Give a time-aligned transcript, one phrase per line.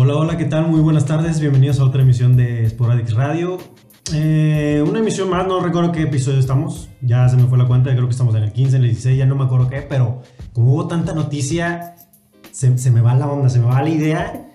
[0.00, 0.68] Hola, hola, ¿qué tal?
[0.68, 3.58] Muy buenas tardes, bienvenidos a otra emisión de Sporadix Radio.
[4.14, 7.90] Eh, una emisión más, no recuerdo qué episodio estamos, ya se me fue la cuenta,
[7.90, 10.22] creo que estamos en el 15, en el 16, ya no me acuerdo qué, pero
[10.52, 11.96] como hubo tanta noticia,
[12.52, 14.48] se, se me va la onda, se me va la idea.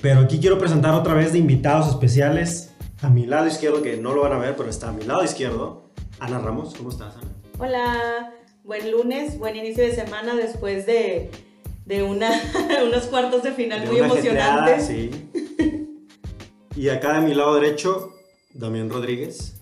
[0.00, 4.14] Pero aquí quiero presentar otra vez de invitados especiales a mi lado izquierdo, que no
[4.14, 5.90] lo van a ver, pero está a mi lado izquierdo,
[6.20, 6.74] Ana Ramos.
[6.74, 7.32] ¿Cómo estás, Ana?
[7.58, 8.32] Hola,
[8.64, 11.30] buen lunes, buen inicio de semana después de,
[11.86, 12.30] de una,
[12.86, 14.86] unos cuartos de final De muy emocionantes.
[14.86, 15.10] Sí.
[16.76, 18.12] Y acá de mi lado derecho,
[18.52, 19.54] Damián Rodríguez.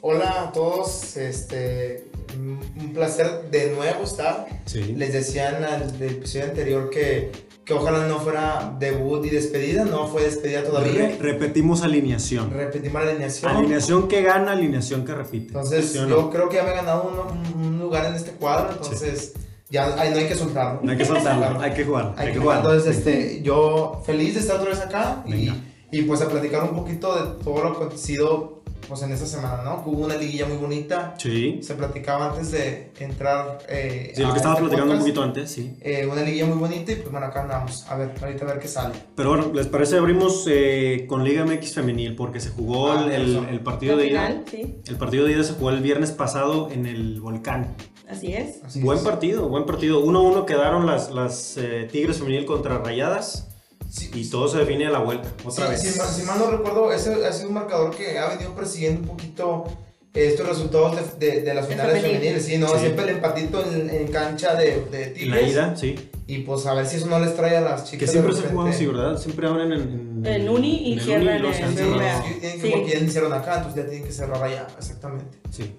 [0.00, 4.46] Hola a todos, este, un placer de nuevo estar.
[4.66, 4.94] Sí.
[4.96, 7.30] Les decían al del episodio anterior que,
[7.64, 11.16] que ojalá no fuera debut y despedida, no fue despedida Re- todavía.
[11.20, 12.50] repetimos alineación.
[12.50, 13.50] Repetimos la alineación.
[13.56, 15.46] Alineación que gana, alineación que repite.
[15.48, 16.08] Entonces ¿Sí o no?
[16.08, 17.10] yo creo que ya me he ganado
[17.54, 19.32] un, un lugar en este cuadro, entonces
[19.74, 20.80] ya ahí no hay que soltarlo.
[20.82, 22.14] No hay que soltarlo, hay que jugar.
[22.16, 22.58] Hay que jugar.
[22.58, 25.50] Entonces, este, yo feliz de estar otra vez acá y,
[25.90, 29.82] y pues a platicar un poquito de todo lo acontecido pues en esta semana, ¿no?
[29.82, 31.14] Que Hubo una liguilla muy bonita.
[31.16, 31.58] Sí.
[31.62, 33.58] Se platicaba antes de entrar.
[33.66, 35.74] Eh, Sí, lo que estábamos este platicando un poquito antes, sí.
[35.80, 37.86] Eh, una liguilla muy bonita y pues bueno, acá andamos.
[37.88, 38.94] A ver, ahorita a ver qué sale.
[39.16, 39.96] Pero bueno, ¿les parece?
[39.96, 44.08] Abrimos eh, con Liga MX Femenil porque se jugó Ah, el, el- partido La de
[44.10, 44.42] ida.
[44.50, 47.74] sí, El partido de ida se jugó el viernes pasado en el Volcán.
[48.08, 48.62] Así es.
[48.64, 49.04] Así buen es.
[49.04, 50.04] partido, buen partido.
[50.04, 53.48] 1-1 quedaron las, las eh, Tigres Femenil contra Rayadas
[53.90, 55.82] Sí, y todo se define a la vuelta, otra sí, vez.
[55.94, 59.02] Si, mal- si mal no recuerdo, ese ha sido un marcador que ha venido persiguiendo
[59.02, 59.64] un poquito
[60.12, 62.16] estos resultados de, de- de las finales femenil.
[62.18, 62.44] femeniles.
[62.44, 62.66] Sí, ¿no?
[62.68, 62.78] Sí.
[62.80, 65.28] Siempre el empatito en, en cancha de, de En Tigres.
[65.30, 65.94] la ida, sí.
[66.26, 68.00] Y pues a ver si eso no les trae a las chicas.
[68.00, 69.16] Que siempre se juegan así, ¿verdad?
[69.20, 71.96] Siempre abren en, en, En Uni y en el cierran en cerrado.
[71.98, 72.22] BBVA.
[72.24, 72.72] sí, tienen que, Sí.
[72.74, 75.38] porque ya iniciaron acá, entonces ya tienen que cerrar allá, exactamente.
[75.50, 75.70] Sí.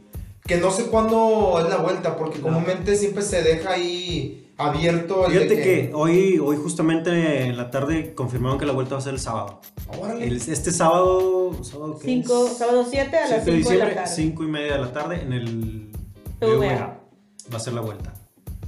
[0.45, 2.45] Que no sé cuándo es la vuelta, porque No.
[2.45, 7.71] comúnmente siempre se deja ahí abierto el de Fíjate que hoy, hoy justamente en la
[7.71, 9.59] tarde confirmaron que la vuelta va a ser el sábado.
[9.99, 10.25] Órale.
[10.27, 12.57] El- este sábado, ¿sábado qué Cinco, es?
[12.57, 14.15] sábado 7 a 7 las de 5 de la diciembre, tarde.
[14.15, 15.91] 5 y media de la tarde en el.
[17.51, 18.13] Va a ser la vuelta.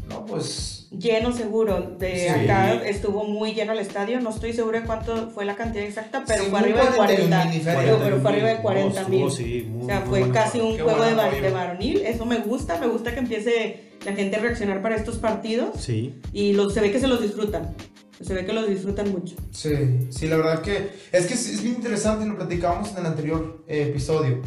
[0.09, 0.87] No, pues.
[0.91, 1.95] Lleno seguro.
[1.99, 2.27] De Sí.
[2.27, 4.19] acá estuvo muy lleno el estadio.
[4.21, 7.27] No estoy segura de cuánto fue la cantidad exacta, pero sí, fue arriba de 41
[7.29, 7.45] 40.
[7.45, 7.81] mil y feria.
[7.81, 9.31] Pero- pero fue arriba de No, 40 estuvo, mil.
[9.31, 11.97] sí, muy- O sea, muy fue casi un Qué juego de, varonil.
[12.05, 12.79] Eso me gusta.
[12.79, 15.71] Me gusta que empiece la gente a reaccionar para estos partidos.
[15.81, 16.15] Sí.
[16.31, 17.75] Y los, se ve que se los disfrutan.
[18.21, 19.35] Se ve que los disfrutan mucho.
[19.51, 19.69] Sí,
[20.09, 20.89] sí, la verdad que.
[21.11, 24.41] Es que es, es bien interesante, lo platicábamos en el anterior eh, episodio.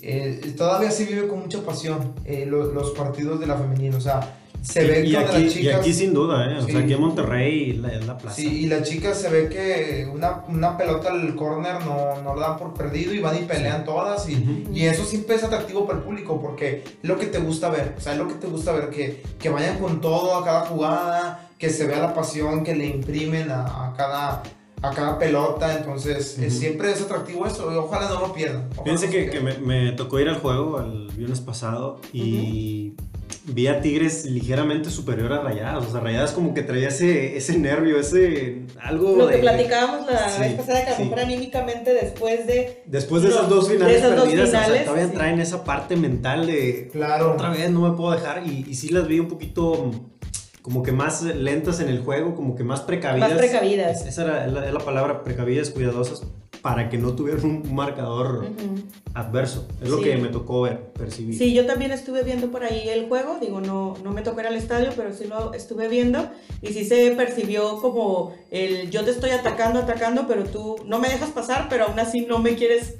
[0.00, 3.96] Eh, todavía se vive con mucha pasión eh, lo- los partidos de la femenina.
[3.96, 5.80] O sea, se ve y, que aquí, las y chicas.
[5.80, 6.58] aquí sin duda, ¿eh?
[6.58, 6.72] O Sí.
[6.72, 8.36] sea, aquí en Monterrey la- es la plaza.
[8.36, 12.50] Sí, y la chica se ve que una, una pelota al corner no, no la
[12.50, 14.28] dan por perdido y van y pelean todas.
[14.28, 14.72] Y, Ujú.
[14.72, 17.94] y eso siempre es atractivo para el público porque es lo que te gusta ver.
[17.98, 20.60] O sea, es lo que te gusta ver, que, que vayan con todo a cada
[20.66, 24.42] jugada, que se vea la pasión que le imprimen a, a cada,
[24.82, 25.76] a cada pelota.
[25.76, 26.56] Entonces, eh, Ujú.
[26.56, 28.68] siempre es atractivo eso y ojalá no lo pierdan.
[28.84, 32.94] Fíjense que, que me, me tocó ir al juego el viernes pasado y
[33.46, 35.86] vi a Tigres ligeramente superior a Rayadas.
[35.86, 40.06] O sea, Rayadas como que traía ese, ese nervio, ese algo Lo que de- platicábamos
[40.10, 42.82] la Sí, vez pasada, que a lo mejor anímicamente después de.
[42.86, 45.12] Después de esas dos de finales esas dos perdidas, o sea, finales, todavía sí.
[45.14, 47.32] traen esa parte mental de Claro.
[47.32, 49.90] otra vez no me puedo dejar y, y sí las vi un poquito
[50.62, 53.30] como que más lentas en el juego, como que más precavidas.
[53.30, 54.02] Más precavidas.
[54.02, 56.22] Es- Esa era la palabra, precavidas, cuidadosas,
[56.62, 58.82] para que no tuvieran un marcador Ujú.
[59.14, 59.66] adverso.
[59.82, 60.04] Es lo Sí.
[60.04, 61.36] que me tocó ver, percibir.
[61.36, 64.46] Sí, yo también estuve viendo por ahí el juego, digo, no, no me tocó ir
[64.46, 66.30] al estadio, pero sí lo estuve viendo
[66.62, 71.08] y sí se percibió como el yo te estoy atacando, atacando, pero tú no me
[71.08, 72.94] dejas pasar, pero aún así no me quieres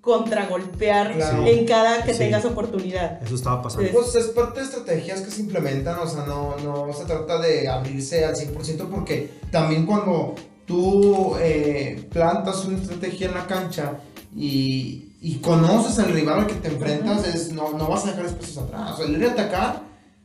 [0.00, 1.46] contragolpear Claro.
[1.46, 2.18] en cada que Sí.
[2.20, 3.22] tengas oportunidad.
[3.22, 3.88] Eso estaba pasando.
[3.92, 7.68] Pues es parte de estrategias que se implementan, o sea, no, no se trata de
[7.68, 10.34] abrirse al 100% porque también cuando
[10.66, 13.98] tú eh, plantas una estrategia en la cancha
[14.34, 18.26] y, y conoces al rival al que te enfrentas, es, no, no vas a dejar
[18.26, 18.92] espacios atrás.
[18.92, 19.82] O sea, el ir a atacar,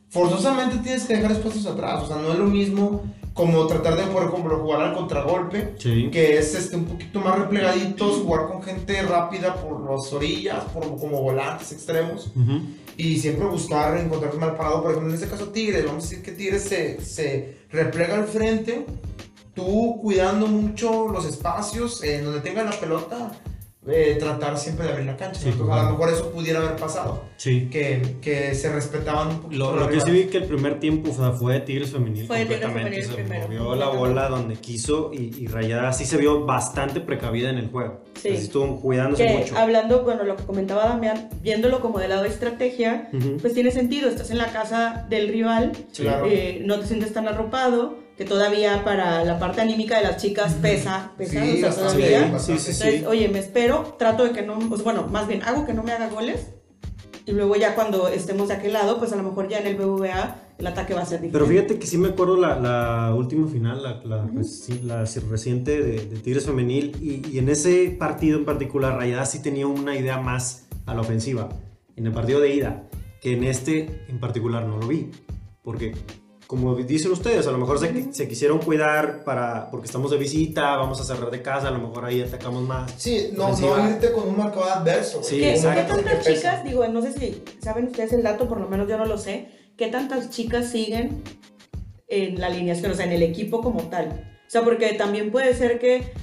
[0.10, 2.04] forzosamente tienes que dejar espacios atrás.
[2.04, 3.04] O sea, no es lo mismo
[3.34, 6.10] como tratar de, por ejemplo, jugar al contragolpe, Sí.
[6.12, 10.84] que es este, un poquito más replegaditos, jugar con gente rápida por las orillas, por,
[10.98, 12.62] como volantes extremos Ujú.
[12.98, 14.82] y siempre buscar encontrarse mal parado.
[14.82, 18.26] Por ejemplo, en este caso Tigres, vamos a decir que Tigres se, se replega al
[18.26, 18.88] frente,
[19.58, 23.32] tú cuidando mucho los espacios en donde tenga la pelota,
[23.90, 25.40] eh, tratar siempre de abrir la cancha.
[25.40, 25.52] Sí, ¿no?
[25.54, 27.70] Entonces, a lo mejor eso pudiera haber pasado, Sí.
[27.72, 29.64] que, que se respetaban un poquito.
[29.72, 31.92] Lo, los lo que sí vi que el primer tiempo o sea, fue de Tigres
[31.92, 33.02] femenil Fue de Tigres completamente.
[33.02, 37.00] femenil se primero, movió la bola donde quiso y, y Rayada sí se vio bastante
[37.00, 38.02] precavida en el juego.
[38.22, 38.28] Sí.
[38.30, 39.58] Así estuvo cuidándose Que mucho.
[39.58, 43.38] hablando, bueno, lo que comentaba Damián, viéndolo como del lado de estrategia, Ujú.
[43.38, 46.26] pues tiene sentido, estás en la casa del rival, Claro.
[46.30, 50.56] eh, no te sientes tan arropado, que todavía para la parte anímica de las chicas
[50.56, 52.40] pesa, pesa, Sí, o sea, todavía.
[52.40, 55.66] Sí, sí, Entonces, oye, me espero, trato de que no, pues bueno, más bien hago
[55.66, 56.48] que no me haga goles
[57.26, 59.76] y luego ya cuando estemos de aquel lado, pues a lo mejor ya en el
[59.76, 61.34] BBVA el ataque va a ser diferente.
[61.38, 65.82] Pero fíjate que sí me acuerdo la, la última final, la, la, reci- la reciente
[65.84, 69.96] de, de Tigres Femenil, y, y en ese partido en particular, Rayadas sí tenía una
[69.96, 71.50] idea más a la ofensiva,
[71.96, 72.84] en el partido de ida,
[73.22, 75.12] que en este en particular no lo vi.
[75.62, 75.94] Porque,
[76.48, 80.78] como dicen ustedes, a lo mejor se, se quisieron cuidar para, porque estamos de visita,
[80.78, 82.94] vamos a cerrar de casa, a lo mejor ahí atacamos más.
[82.98, 83.78] Sí, no, Ofensiva.
[83.78, 85.22] no irte con un marcador adverso.
[85.22, 88.88] Sí, ¿Qué, tantas chicas, digo, no sé si saben ustedes el dato, por lo menos
[88.88, 91.22] yo no lo sé, qué tantas chicas siguen
[92.08, 94.38] en la alineación, o sea, en el equipo como tal?
[94.48, 96.14] O sea, porque también puede ser que,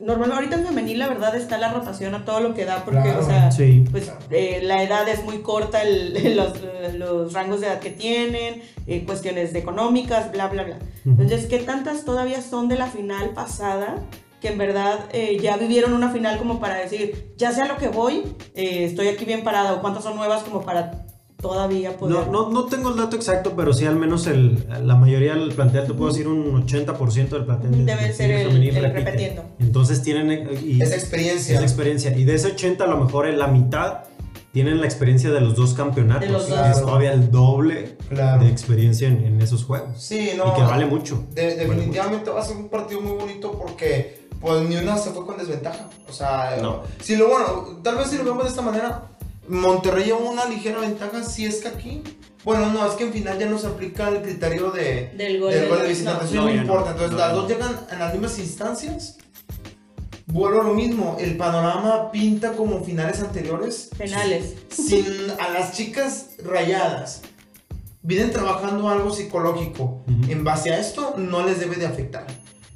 [0.00, 3.00] normalmente ahorita en femenil la verdad está la rotación a todo lo que da, porque,
[3.02, 3.20] Claro.
[3.20, 3.84] o sea, Sí.
[3.90, 6.52] pues eh, la edad es muy corta, el- los,
[6.94, 10.78] los rangos de edad que tienen, eh, cuestiones de económicas, bla, bla, bla.
[11.04, 13.96] Entonces, ¿qué tantas todavía son de la final pasada?
[14.40, 17.76] Que en verdad eh, ya vivieron una final como para decir, ya sé a lo
[17.76, 18.24] que voy,
[18.54, 21.06] eh, estoy aquí bien parada, o cuántas son nuevas como para
[21.42, 22.28] todavía poder.
[22.28, 25.52] No, no, no tengo el dato exacto, pero sí al menos el, la mayoría del
[25.52, 27.72] plantel, te puedo decir un 80% del plantel.
[27.72, 29.04] de- Debe de ser el- femenil el repite.
[29.10, 29.44] repetiendo.
[29.58, 31.54] Entonces tienen eh, y- Esa experiencia.
[31.56, 32.16] esa experiencia.
[32.16, 34.04] Y de ese 80 a lo mejor en la mitad
[34.52, 36.20] tienen la experiencia de los dos campeonatos.
[36.26, 36.66] De los que dos.
[36.68, 38.44] Es todavía el doble Claro.
[38.44, 40.00] de experiencia en, en esos juegos.
[40.02, 40.52] Sí, no.
[40.52, 41.24] y que vale mucho.
[41.34, 45.24] De- definitivamente va a ser un partido muy bonito porque pues ni una se fue
[45.24, 45.88] con desventaja.
[46.08, 46.82] O sea, No.
[47.00, 49.04] si lo bueno, tal vez si lo vemos de esta manera,
[49.48, 52.02] Monterrey lleva una ligera ventaja si es que aquí.
[52.44, 55.52] Bueno, no, es que en final ya no se aplica el criterio de, Del gol
[55.52, 56.24] del de- gol de visitante.
[56.24, 56.30] no.
[56.30, 56.90] Eso No, no, importa.
[56.90, 59.18] Entonces No, las dos llegan en las mismas instancias.
[60.26, 63.90] Vuelvo a lo mismo, el panorama pinta como finales anteriores.
[63.98, 64.54] Penales.
[64.70, 65.04] sin
[65.38, 67.22] a las chicas rayadas
[68.04, 72.26] vienen trabajando algo psicológico en base a esto no les debe de afectar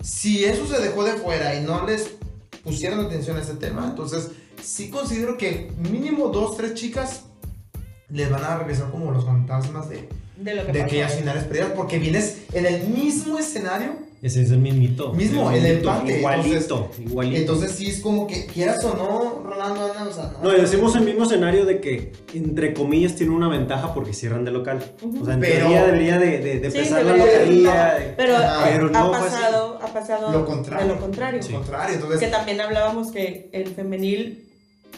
[0.01, 2.11] si eso se dejó de fuera y no les
[2.63, 4.31] pusieron atención a este tema entonces
[4.63, 7.23] sí considero que mínimo dos tres chicas
[8.09, 11.73] les van a regresar como los fantasmas de, De lo que de aquellas finales perdidas
[11.75, 15.13] porque vienes en el mismo escenario Ese es el mismito.
[15.13, 17.37] Mismo, el mismito, empate, Igualito, igualito.
[17.41, 20.95] entonces sí es como que quieras o no Rolando Ana, o sea, no, y decimos
[20.97, 24.83] el mismo escenario de que, entre comillas, tiene una ventaja porque cierran de local.
[25.21, 28.15] O sea, en Pero- teoría debería de, de, de Sí, pesar la localía.
[28.17, 28.65] Pero, Ajá.
[28.69, 29.27] Pero ha, no fue así.
[29.37, 30.87] pasado, ha pasado Lo contrario.
[30.87, 31.41] de lo contrario.
[31.43, 34.46] al contrario entonces Que también hablábamos que el femenil,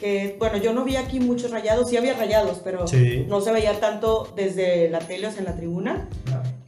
[0.00, 3.24] que bueno, yo no vi aquí muchos rayados, sí había rayados, pero Sí.
[3.28, 6.08] no se veía tanto desde la tele o sea, en la tribuna.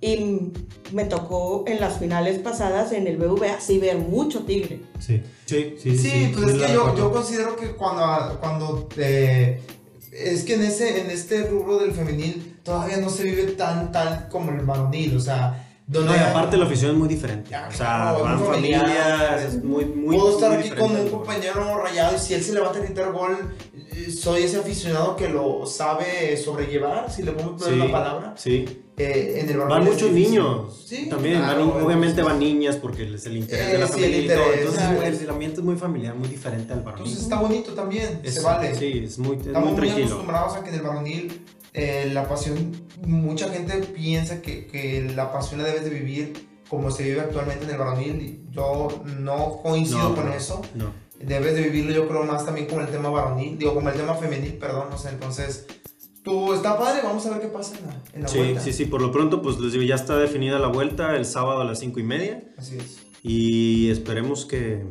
[0.01, 0.51] Y
[0.93, 4.81] me tocó en las finales pasadas en el BVA sí ver mucho tigre.
[4.99, 5.97] Sí, sí, sí.
[5.99, 9.61] Sí, pues es que yo, yo considero que cuando, cuando eh,
[10.13, 14.29] es que en ese en este rubro del femenil todavía no se vive tan tal
[14.29, 17.51] como el varonil, o sea, donde No, y aparte la afición es muy diferente.
[17.51, 20.17] Ya, O sea, van familias, es muy, muy.
[20.17, 23.11] puedo estar muy aquí con un compañero rayado y si él se levanta a gritar
[23.13, 23.37] gol,
[23.75, 28.35] eh, soy ese aficionado que lo sabe sobrellevar, si le podemos poner Sí, una palabra.
[28.37, 28.83] Sí.
[28.97, 30.85] Eh, en el Van muchos niños.
[30.87, 33.93] Sí, También, claro, van obviamente van niñas porque es el interés Eh, de la sí,
[33.95, 34.37] familia el y todo.
[34.39, 37.07] interés, Entonces, el, ambiente es muy familiar, muy diferente al varonil.
[37.07, 38.75] Entonces está bonito también, Es- se vale.
[38.77, 40.07] Sí, es muy, es Estamos muy muy, tranquilo.
[40.09, 42.73] acostumbrados a que en el varonil eh, la pasión,
[43.07, 47.65] mucha gente piensa que, que la pasión la debes de vivir como se vive actualmente
[47.65, 48.45] en el varonil.
[48.51, 50.63] Yo no coincido No, con no, eso.
[50.75, 50.93] No.
[51.19, 54.15] Debes de vivirlo yo creo más también como el tema varonil, digo como el tema
[54.15, 55.67] femenil, perdón, no sé, entonces...
[56.23, 58.61] Tú, está padre, vamos a ver qué pasa en la, en la Sí, vuelta.
[58.61, 61.63] sí, sí, por lo pronto, pues les digo, ya está definida la vuelta el sábado
[61.63, 62.45] a las cinco y media.
[62.59, 62.99] Así es.
[63.23, 64.85] Y esperemos que.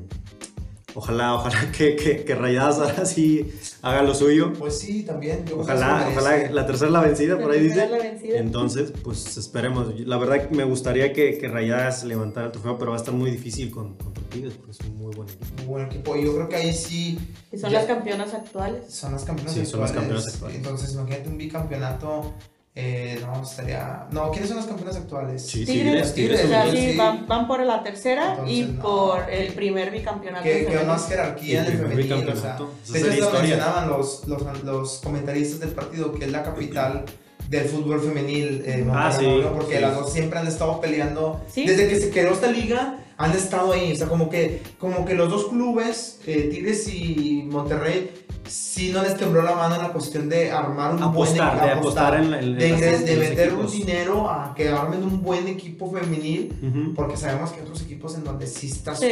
[0.96, 4.54] Ojalá, ojalá que, que, que Rayadas ahora sí haga lo suyo.
[4.54, 5.46] Pues sí, también.
[5.46, 7.88] yo Ojalá, ojalá la tercera la vencida, La por ahí dice.
[7.88, 8.38] la vencida.
[8.40, 10.00] Entonces, pues esperemos.
[10.02, 13.30] La verdad me gustaría que, que Rayadas levantara el trofeo, pero va a estar muy
[13.32, 15.46] difícil con, contra Tigres, porque es un muy buen equipo.
[15.58, 16.16] Muy buen equipo.
[16.16, 17.20] Y yo creo que ahí sí...
[17.52, 18.84] Y son ya- las campeonas actuales.
[18.94, 20.10] Son las campeonas Sí, son las actuales.
[20.16, 20.58] campeonas actuales.
[20.58, 22.34] Entonces, imagínate un bicampeonato.
[22.82, 24.06] Eh, no, estaría.
[24.12, 25.46] No, ¿quiénes son las campeonas actuales?
[25.46, 26.46] Sí, Tigres, Tigres, Tigres.
[26.46, 26.98] O sea, Tigres, sí, sí.
[26.98, 28.82] van, van por la tercera y Entonces, no.
[28.82, 30.44] por el primer bicampeonato.
[30.44, 32.14] Que, que más jerarquía en el femenil.
[32.30, 36.32] O sea, de hecho, sería lo mencionaban los, los, los comentaristas del partido, que es
[36.32, 37.04] la capital
[37.50, 38.64] del fútbol femenil.
[38.66, 39.52] Eh, Ah, sí, ¿no?
[39.54, 39.82] Porque sí.
[39.82, 41.42] las dos siempre han estado peleando.
[41.52, 41.66] Sí.
[41.66, 43.92] Desde que se creó esta liga, han estado ahí.
[43.92, 48.12] O sea, como que, como que los dos clubes, eh, Tigres y Monterrey,
[48.50, 51.72] sí no les tembló la mano en la cuestión de armar un Apostar, buen de
[51.74, 55.92] apostar en, en de, ingres- de meter un dinero a que armen un buen equipo
[55.92, 59.08] femenil, porque sabemos que hay otros equipos en donde sí está Sí.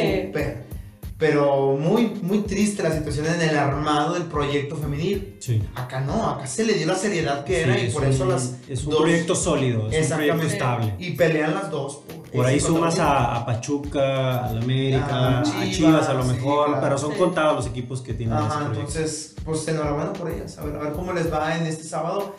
[1.18, 5.36] Pero muy, muy triste la situación en el armado del proyecto femenil.
[5.40, 5.60] Sí.
[5.74, 8.08] Acá no, acá se le dio la seriedad que era Sí, y es por un-
[8.10, 10.94] eso las Es un dos- proyecto sólido, es un proyecto estable.
[11.00, 15.42] y pelean las dos por, Por ahí sumas a, a Pachuca, al América, Ah, a
[15.42, 16.82] Chivas, Chivas a lo sí, mejor, claro.
[16.82, 17.18] pero son Sí.
[17.18, 18.78] contados los equipos que tienen ese Ajá, proyecto.
[18.80, 20.56] entonces, pues enhorabuena por ellas.
[20.58, 22.36] A ver, a ver cómo les va en este sábado.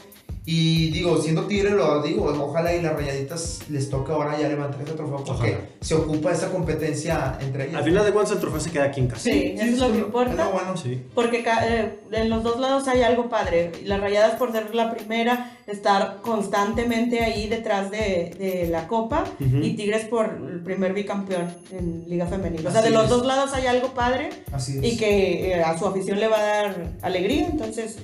[0.52, 4.82] Y digo, siendo Tigre, lo digo, ojalá y las rayaditas les toque ahora ya levantar
[4.82, 5.58] ese trofeo porque Ojalá.
[5.80, 7.76] se ocupa esa competencia entre ellas.
[7.76, 9.22] Al final de cuentas el trofeo se queda aquí en casa.
[9.22, 10.32] Sí, eso es lo que importa.
[10.32, 10.76] Es lo bueno.
[10.76, 11.04] Sí.
[11.14, 13.72] Porque ca- eh, en los dos lados hay algo padre.
[13.86, 19.26] Las rayadas por ser la primera, estar constantemente ahí detrás de, de la copa.
[19.40, 22.66] Y Tigres por el primer bicampeón en Liga Femenil.
[22.66, 23.10] O sea, Así de los es.
[23.12, 24.84] dos lados hay algo padre Así es.
[24.94, 27.46] y que eh, a su afición le va a dar alegría.
[27.52, 28.00] Entonces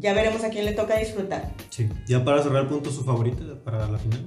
[0.00, 1.50] ya veremos a quién le toca disfrutar.
[1.68, 1.81] Sí.
[2.06, 4.26] Ya para cerrar el punto, su favorita para la final.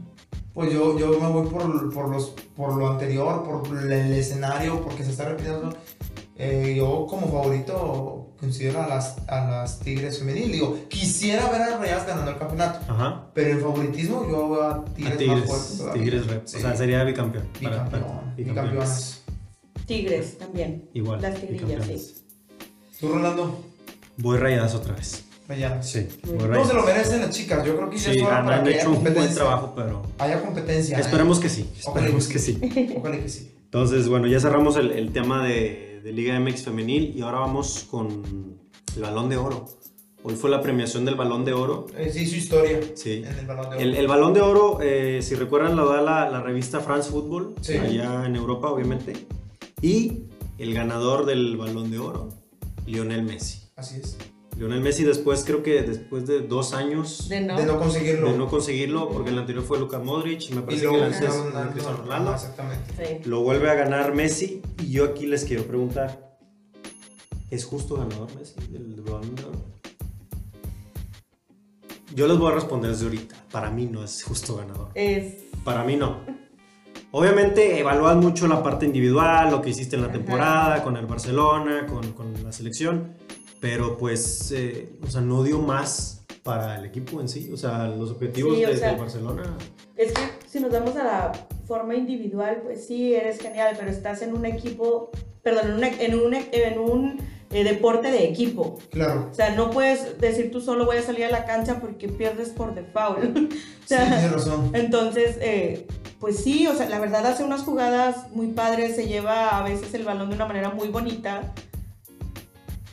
[0.54, 5.04] Pues yo, yo me voy por, por, los, por lo anterior, por el, escenario, porque
[5.04, 5.76] se está repitiendo.
[6.38, 10.52] Eh, yo como favorito considero a las, a las Tigres femenil.
[10.52, 13.30] Digo, quisiera ver a las Rayadas ganando el campeonato, Ajá.
[13.34, 16.04] pero en favoritismo yo veo a Tigres, A Tigres, más fuerte todavía.
[16.04, 16.42] Tigres Red.
[16.46, 16.58] Sí.
[16.58, 17.46] O sea, sería bicampeón.
[17.46, 19.22] para- Bicampeón, para- bicampeonas.
[19.86, 20.90] Tigres también.
[20.94, 21.22] Igual.
[21.22, 22.24] Las tigrillas, bicampeones.
[23.00, 23.60] ¿Tú, Rolando?
[24.18, 25.25] Voy rayadas otra vez.
[25.48, 25.90] Rayadas.
[25.90, 26.08] Sí.
[26.24, 26.52] Muy voy bien.
[26.52, 27.66] No se lo merecen las chicas.
[27.66, 30.42] Yo creo que ya Sí, hora han, para han hecho un buen trabajo, pero Haya
[30.42, 30.98] competencia.
[30.98, 31.02] ¿eh?
[31.02, 31.70] esperemos que sí.
[31.86, 32.60] Ojalá Esperemos que que sí.
[32.62, 32.96] sí.
[32.98, 33.52] Ojalá que sí.
[33.66, 37.86] Entonces, bueno, ya cerramos el, el tema de, de Liga MX femenil y ahora vamos
[37.92, 38.58] con
[38.96, 39.66] el Balón de Oro.
[40.24, 41.86] Hoy fue la premiación del Balón de Oro.
[41.96, 42.80] Eh, sí, su historia.
[42.96, 43.24] Sí.
[43.28, 43.80] En el balón de oro.
[43.80, 47.54] El, el Balón de Oro, eh, si recuerdan, lo da la, la revista France Football,
[47.62, 47.74] Sí.
[47.78, 49.14] allá en Europa, obviamente.
[49.82, 50.24] Y
[50.58, 52.30] el ganador del Balón de Oro,
[52.88, 53.60] Lionel Messi.
[53.76, 54.18] Así es.
[54.58, 57.58] Lionel Messi después, creo que después de dos años De no.
[57.58, 58.32] De no conseguirlo.
[58.32, 61.04] de no conseguirlo, porque el anterior fue Luka Modric y me y parece que luego
[61.06, 62.34] el antes a- Cristiano Ronaldo.
[62.34, 62.94] Exactamente.
[63.24, 63.30] Sí.
[63.30, 66.38] Lo vuelve a ganar Messi y yo aquí les quiero preguntar,
[67.52, 69.62] ¿es justo ganador Messi del Balón de Oro?
[72.14, 74.90] Yo les voy a responder desde ahorita, para mí no es justo ganador.
[74.96, 75.34] Es
[75.66, 76.20] Para mí no.
[77.12, 80.18] Obviamente evalúan mucho la parte individual, lo que hiciste en la Ajá.
[80.18, 83.16] temporada, con el Barcelona, con, con la selección,
[83.66, 87.88] pero pues, eh, o sea, no dio más para el equipo en sí, o sea,
[87.88, 89.58] los objetivos Sí, de- sea, del Barcelona.
[89.98, 91.32] Es que si nos vamos a la
[91.68, 95.10] forma individual, pues sí, eres genial, pero estás en un equipo,
[95.42, 97.18] perdón, en, una- en un, en un
[97.50, 98.78] eh, deporte de equipo.
[98.92, 99.30] Claro.
[99.32, 102.50] O sea, no puedes decir tú solo voy a salir a la cancha porque pierdes
[102.50, 103.36] por default.
[103.38, 104.70] o Sí, sea, tienes razón.
[104.74, 105.88] entonces, eh,
[106.20, 109.92] pues sí, o sea, la verdad hace unas jugadas muy padres, se lleva a veces
[109.96, 111.54] el balón de una manera muy bonita,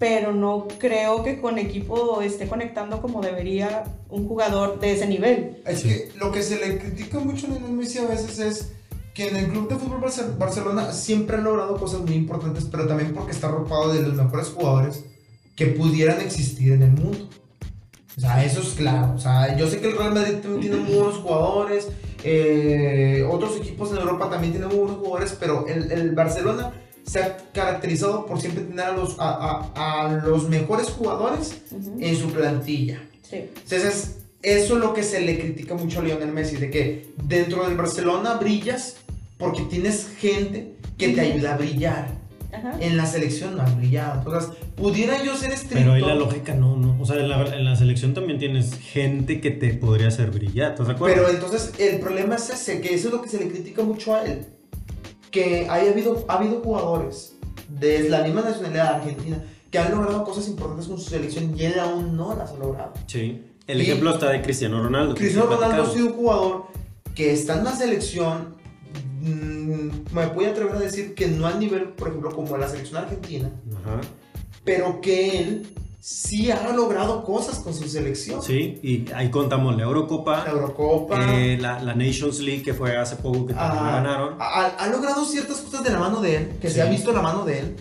[0.02, 5.62] pero no creo que con equipo esté conectando como debería un jugador de ese nivel.
[5.64, 8.72] Es que lo que se le critica mucho a Lionel Messi a veces es
[9.14, 12.88] que en el club de fútbol Barce- Barcelona siempre ha logrado cosas muy importantes, pero
[12.88, 15.04] también porque está arropado de los mejores jugadores
[15.54, 17.28] que pudieran existir en el mundo.
[18.16, 19.14] O sea, eso es claro.
[19.14, 21.86] O sea, yo sé que el Real Madrid también tiene muy buenos jugadores,
[22.24, 26.72] eh, otros equipos en Europa también tienen muy buenos jugadores, pero el, el Barcelona
[27.04, 31.96] se ha caracterizado por siempre tener a los, a, a- a los mejores jugadores Ujú.
[32.00, 33.02] en su plantilla.
[33.22, 33.44] Sí.
[33.62, 37.64] Entonces, eso es lo que se le critica mucho a Lionel Messi, de que dentro
[37.66, 38.96] del Barcelona brillas
[39.38, 42.22] porque tienes gente que te ayuda a brillar.
[42.52, 42.76] Ajá.
[42.80, 44.18] En la selección no has brillado.
[44.18, 45.76] Entonces, pudiera yo ser estricto.
[45.78, 47.00] Pero ahí la lógica no, no.
[47.00, 50.72] O sea, en la, en la selección también tienes gente que te podría hacer brillar,
[50.72, 51.16] ¿estás de acuerdo?
[51.16, 54.14] Pero entonces el problema es ese, que eso es lo que se le critica mucho
[54.14, 54.44] a él.
[55.30, 57.31] Que haya habido, ha habido jugadores
[57.78, 61.78] de la misma nacionalidad argentina que han logrado cosas importantes con su selección y él
[61.80, 62.92] aún no las ha logrado.
[63.06, 63.46] sí.
[63.68, 65.14] El Y- ejemplo está de Cristiano Ronaldo.
[65.14, 66.64] Cristiano Ronaldo ha sido un jugador
[67.14, 68.56] que está en una selección,
[69.20, 72.68] mm, me voy a atrever a decir que no al nivel, por ejemplo, como la
[72.68, 73.50] selección argentina,
[73.82, 74.00] Ajá.
[74.64, 75.66] pero que él
[76.04, 78.42] sí ha logrado cosas con su selección.
[78.42, 81.32] Sí, y ahí contamos la Eurocopa, La Eurocopa.
[81.38, 84.34] eh, la, la Nations League que fue hace poco que también ah, ganaron.
[84.40, 86.74] ha, ha logrado ciertas cosas de la mano de él, que Sí.
[86.74, 87.76] se ha visto la mano de él,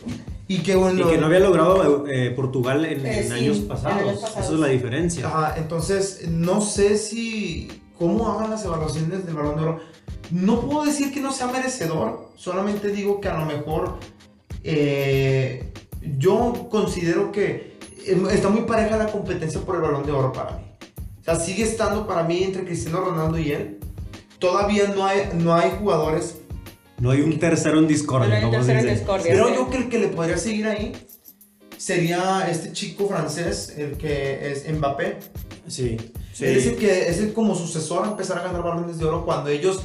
[0.47, 0.99] y que bueno...
[1.01, 4.01] Y que no había logrado eh, Portugal en, Eh, en sí, años en pasados.
[4.01, 4.45] años pasados.
[4.45, 5.25] Esa es la diferencia.
[5.27, 7.69] Ajá, entonces, no sé si.
[7.97, 9.79] ¿Cómo hagan las evaluaciones del balón de oro?
[10.29, 13.97] No puedo decir que no sea merecedor, solamente digo que a lo mejor.
[16.17, 17.70] yo considero que
[18.31, 20.63] está muy pareja la competencia por el balón de oro para mí.
[21.19, 23.79] O sea, sigue estando para mí entre Cristiano Ronaldo y él.
[24.39, 26.37] Todavía no hay, no hay jugadores.
[26.99, 29.31] No hay un tercero en discordia, No hay un tercero en discordia.
[29.31, 30.93] Creo yo que el que le podría seguir ahí
[31.77, 35.17] sería este chico francés, el que es Mbappé.
[35.67, 35.97] Sí,
[36.33, 36.45] sí.
[36.45, 39.25] Él es el que es el como sucesor a empezar a ganar balones de oro
[39.25, 39.81] cuando ellos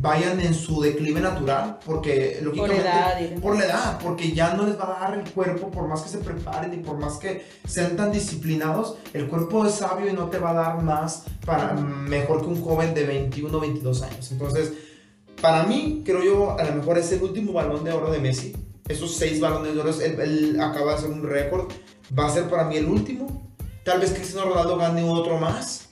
[0.00, 3.40] vayan en su declive natural, porque lógicamente demás.
[3.40, 6.08] por la edad, porque ya no les va a dar el cuerpo por más que
[6.08, 10.28] se preparen y por más que sean tan disciplinados, el cuerpo es sabio y no
[10.28, 14.32] te va a dar más para mejor que un joven de 21 o 22 años.
[14.32, 14.72] Entonces,
[15.40, 18.56] para mí, creo yo, a lo mejor es el último balón de oro de Messi.
[18.88, 21.70] Esos seis balones de oro, él, él acaba de hacer un récord.
[22.18, 23.54] Va a ser para mí el último.
[23.84, 25.90] Tal vez Cristiano Ronaldo gane otro más.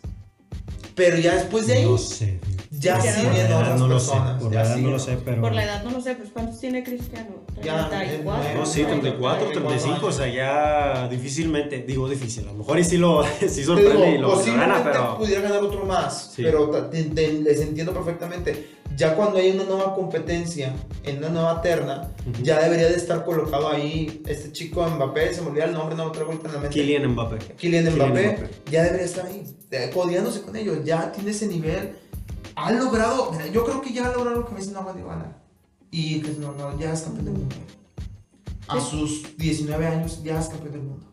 [0.95, 2.41] Pero ya después de ahí, No sé.
[2.85, 3.31] Ya sí no.
[3.31, 4.43] vienen otras no lo sé, personas.
[4.43, 5.41] por ya la edad sí, no lo sé, pero...
[5.43, 7.29] Por la edad no lo sé, pues ¿cuántos tiene Cristiano?
[7.63, 8.55] Ya, 34.
[8.59, 12.97] No, sí, 34, 35, o sea, ya difícilmente, digo difícil, a lo mejor y sí,
[12.99, 15.19] lo, sí sorprende digo, y lo, lo gana, pero...
[15.19, 16.43] pudiera ganar otro más, Sí.
[16.43, 18.75] pero te- te- les entiendo perfectamente.
[18.97, 20.73] Ya cuando hay una nueva competencia,
[21.03, 22.43] en una nueva terna, Ujú.
[22.45, 26.05] ya debería de estar colocado ahí este chico Mbappé, se me olvida el nombre, no
[26.05, 26.69] lo traigo en la mente.
[26.69, 27.39] Kylian Mbappé.
[27.57, 28.51] Kylian Kylian Mbappé, Mbappé.
[28.71, 29.43] ya debería estar ahí,
[29.93, 31.97] codeándose con ellos, ya tiene ese nivel.
[32.57, 35.09] Ha logrado, mira, yo creo que ya ha logrado lo que Messi no ha podido
[35.09, 35.43] ganar.
[35.91, 37.55] Y Cristiano Ronaldo ya es campeón del mundo.
[38.69, 38.87] A Sí.
[38.91, 41.07] sus 19 años ya es campeón del mundo.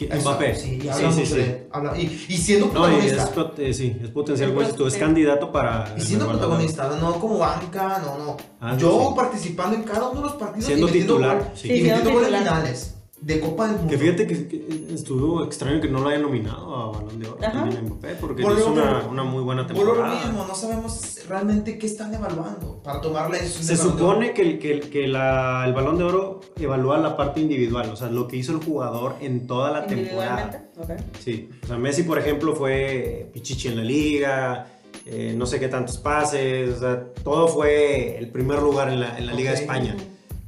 [0.00, 0.54] Mbappé.
[0.54, 1.44] Sí, y sí, habla sí, sí.
[1.72, 2.74] habla- y, y siendo No, y
[3.10, 3.24] protagonista.
[3.56, 5.92] es, eh, sí, es potencial, tú, es candidato para...
[5.98, 8.36] y siendo protagonista, no como banca, no, no.
[8.60, 9.14] Ah, no, Yo sí.
[9.16, 11.68] participando en cada uno de los partidos Siendo y metiendo titular, gol- sí.
[11.72, 13.90] y Sí, metiendo goles finales de Copa del Mundo.
[13.90, 17.36] Que fíjate que, que estuvo extraño que no lo hayan nominado a Balón de Oro
[17.36, 20.24] también a Mbappé, porque Por lo- una, una muy buena Por lo temporada.
[20.24, 24.42] mismo, no sabemos realmente qué están evaluando para tomar la decisión Se de supone que,
[24.42, 28.28] el, que, que la- el Balón de Oro evalúa la parte individual, o sea, lo
[28.28, 30.42] que hizo el jugador en toda la temporada.
[30.76, 31.04] Individualmente.
[31.04, 31.18] Ok.
[31.18, 34.66] Sí, o sea, Messi, por ejemplo, fue pichichi en la liga,
[35.06, 39.18] eh, no sé qué tantos pases, o sea, todo fue el primer lugar en la,
[39.18, 39.56] en la Liga de.
[39.58, 39.96] España.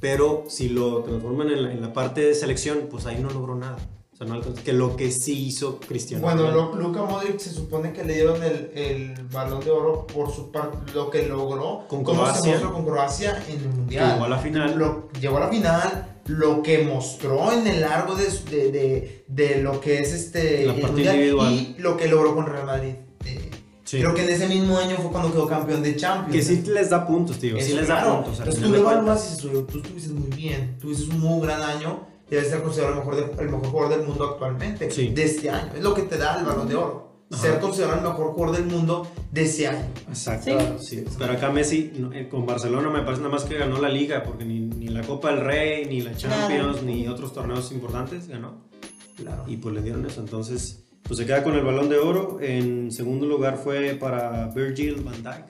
[0.00, 3.54] Pero si lo transforman en la, en la parte de selección, pues ahí no logró
[3.54, 3.76] nada.
[4.12, 6.22] O sea, no alcanzó- que lo que sí hizo Cristiano.
[6.22, 10.30] Bueno, lo- Luka Modric se supone que le dieron el, el balón de oro por
[10.34, 12.60] su par- lo que logró Con Croacia.
[12.60, 14.12] con Croacia en el mundial.
[14.14, 14.78] llegó a la final.
[14.78, 19.62] Lo- llegó a la final, lo que mostró en el largo de, de, de- de
[19.62, 21.52] lo que es este La parte mundial individual.
[21.54, 22.94] y lo que logró con Real Madrid.
[23.26, 23.49] Eh,
[23.90, 23.98] Sí.
[23.98, 26.32] Creo que en ese mismo año fue cuando quedó campeón de Champions.
[26.32, 27.56] Que sí les da puntos, tío.
[27.58, 28.16] sí Eso, les da claro.
[28.22, 28.40] puntos.
[28.40, 31.44] al Entonces tú lo evalúas y dices, "Oye, tú estuviste muy bien, tuviste un muy
[31.44, 34.88] gran año y debes ser considerado el mejor, de- el mejor jugador del mundo actualmente,
[34.92, 35.08] Sí.
[35.08, 35.72] de este año.
[35.74, 37.10] Es lo que te da el balón de oro.
[37.32, 37.42] Ajá.
[37.42, 39.86] Ser considerado el mejor jugador del mundo de ese año.
[40.08, 40.78] Exacto.
[40.78, 40.96] Sí.
[40.98, 41.04] sí.
[41.18, 44.22] Pero acá Messi no, eh, con Barcelona me parece nada más que ganó la liga,
[44.22, 46.82] porque ni, ni la Copa del Rey, ni la Champions, Nada.
[46.82, 48.68] ni otros torneos importantes ganó.
[49.16, 49.44] Claro.
[49.48, 50.20] Y pues le dieron eso.
[50.20, 52.38] Entonces, pues se queda con el balón de oro.
[52.40, 55.44] En segundo lugar fue para Virgil van Dijk,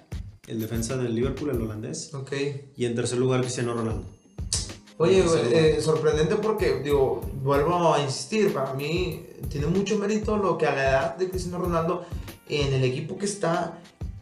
[0.49, 2.13] el defensa del Liverpool, el holandés.
[2.15, 2.33] Ok.
[2.77, 4.05] Y en tercer lugar, Cristiano Ronaldo.
[4.99, 10.67] Oye, eh, sorprendente porque, digo, vuelvo a insistir, para mí tiene mucho mérito lo que
[10.67, 12.05] a la edad de Cristiano Ronaldo
[12.51, 13.79] en el equipo que está,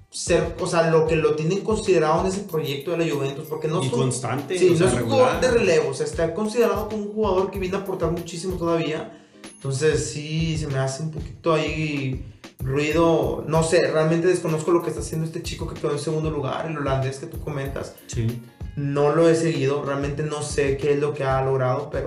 [0.08, 3.66] ser, o sea, lo que lo tienen considerado en ese proyecto de la Juventus, porque
[3.66, 4.56] no y son- constante.
[4.56, 7.58] Sí, no es un jugador de relevo, o sea, está considerado como un jugador que
[7.58, 9.26] viene a aportar muchísimo todavía.
[9.58, 12.24] Entonces, sí, se me hace un poquito ahí
[12.60, 13.44] ruido.
[13.48, 16.66] No sé, realmente desconozco lo que está haciendo este chico que quedó en segundo lugar,
[16.70, 17.96] el holandés que tú comentas.
[18.06, 18.40] Sí.
[18.76, 22.06] No lo he seguido, realmente no sé qué es lo que ha logrado, pero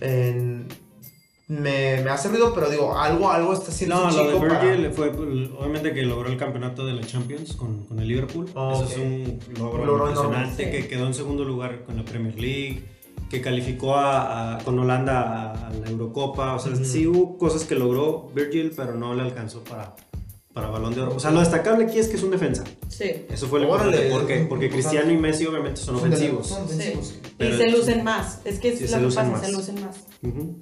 [0.00, 0.64] eh,
[1.48, 4.46] me, me hace ruido, pero digo, algo, algo está haciendo No, ese lo de chico
[4.48, 8.06] para- Virgil fue pues, obviamente que logró el campeonato de la Champions con, con el
[8.06, 8.46] Liverpool.
[8.48, 10.82] Eso es un logro, logro impresionante enorme, sí.
[10.82, 12.84] que quedó en segundo lugar con la Premier League,
[13.34, 16.54] que calificó a, a- con Holanda a, la Eurocopa.
[16.54, 19.96] O sea, sí hubo cosas que logró Virgil, pero no le alcanzó para,
[20.52, 21.16] para Balón de Oro.
[21.16, 22.62] O sea, lo destacable aquí es que es un defensa.
[22.88, 23.10] Sí.
[23.28, 24.08] Eso fue lo importante.
[24.10, 24.46] ¿Por qué?
[24.48, 24.70] Porque.
[24.70, 26.46] Cristiano y Messi obviamente son ofensivos.
[26.46, 27.20] son ofensivos, sí.
[27.36, 28.38] Pero- y se lucen más.
[28.44, 29.46] Es que es Sí, se lo que lucen pasa, más.
[29.46, 29.96] se lucen más.
[30.22, 30.56] Ujú.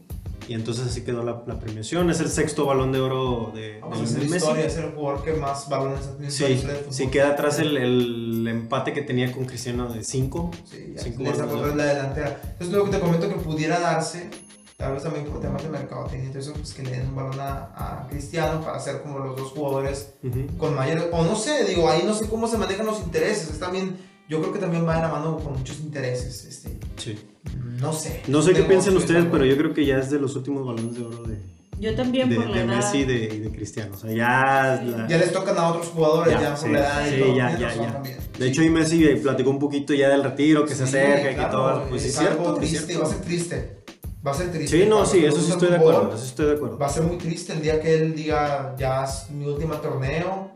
[0.49, 2.11] Y entonces así quedó la, la premiación.
[2.11, 4.37] Es el sexto Balón de Oro de, Vamos a de hacer Messi.
[4.37, 7.77] historia, es el jugador que más balones ha tenido en Sí, sí queda atrás el,
[7.77, 10.51] el empate que tenía con Cristiano de 5.
[10.65, 12.41] Sí, Cinco atrás la delantera.
[12.53, 14.31] Entonces, lo que te comento que pudiera darse,
[14.77, 17.71] tal vez también por temas de mercadotecnia, entonces, pues que le den un balón a,
[18.03, 20.15] a Cristiano para ser como los dos jugadores
[20.59, 21.09] con mayor.
[21.13, 23.49] O no sé, digo, ahí no sé cómo se manejan los intereses.
[23.49, 23.97] Es también,
[24.29, 26.45] yo creo que también va de la mano con muchos intereses.
[26.45, 27.19] Este, Sí.
[27.81, 28.23] No sé.
[28.29, 30.95] No sé qué piensan ustedes, pero yo creo que ya es de los últimos balones
[30.97, 31.39] de oro de,
[31.81, 32.77] Yo también de, por la de edad.
[32.77, 33.95] Messi y de, y de Cristiano.
[33.95, 34.81] O sea, ya.
[34.83, 34.91] Sí.
[34.91, 37.21] la- Ya les tocan a otros jugadores, Ya, ya, por sí, la edad y sí,
[37.21, 37.37] todo.
[37.37, 37.93] ya, ya, ya.
[37.93, 38.19] también.
[38.39, 41.35] de hecho, y Messi platicó un poquito ya del retiro, que se acerca y que
[41.35, 41.85] claro, todo.
[41.89, 42.41] Pues sí, es es cierto.
[42.43, 43.03] algo es triste, cierto.
[43.05, 43.83] va a ser triste.
[44.25, 44.79] Va a ser triste.
[44.85, 46.03] Sí, no, sí, eso sí estoy de acuerdo.
[46.03, 46.79] fútbol, Eso estoy de acuerdo.
[46.79, 50.53] Va a ser muy triste el día que él diga, ya es mi último torneo.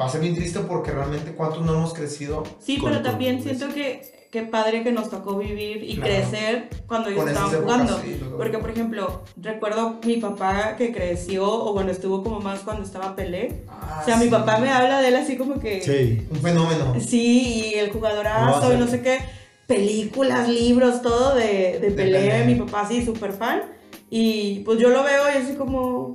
[0.00, 3.68] Va a ser bien triste porque realmente cuántos no hemos crecido Sí, pero también siento
[3.72, 4.02] que,
[4.34, 6.10] que padre que nos tocó vivir y Claro.
[6.10, 7.98] crecer cuando ellos estaban jugando.
[8.00, 12.82] sí, Porque, por ejemplo, recuerdo mi papá que creció, o bueno, estuvo como más cuando
[12.82, 13.62] estaba Pelé.
[13.68, 15.80] Ah, O sea, mi papá me habla de él así como que...
[15.82, 16.26] Sí.
[16.32, 16.94] Un fenómeno.
[16.98, 19.20] Sí, y el jugadorazo y no sé qué.
[19.68, 22.18] Películas, libros, todo de, de Pelé.
[22.30, 22.44] Pelé.
[22.44, 23.62] Mi papá sí, súper fan.
[24.10, 26.12] Y pues yo lo veo y así como...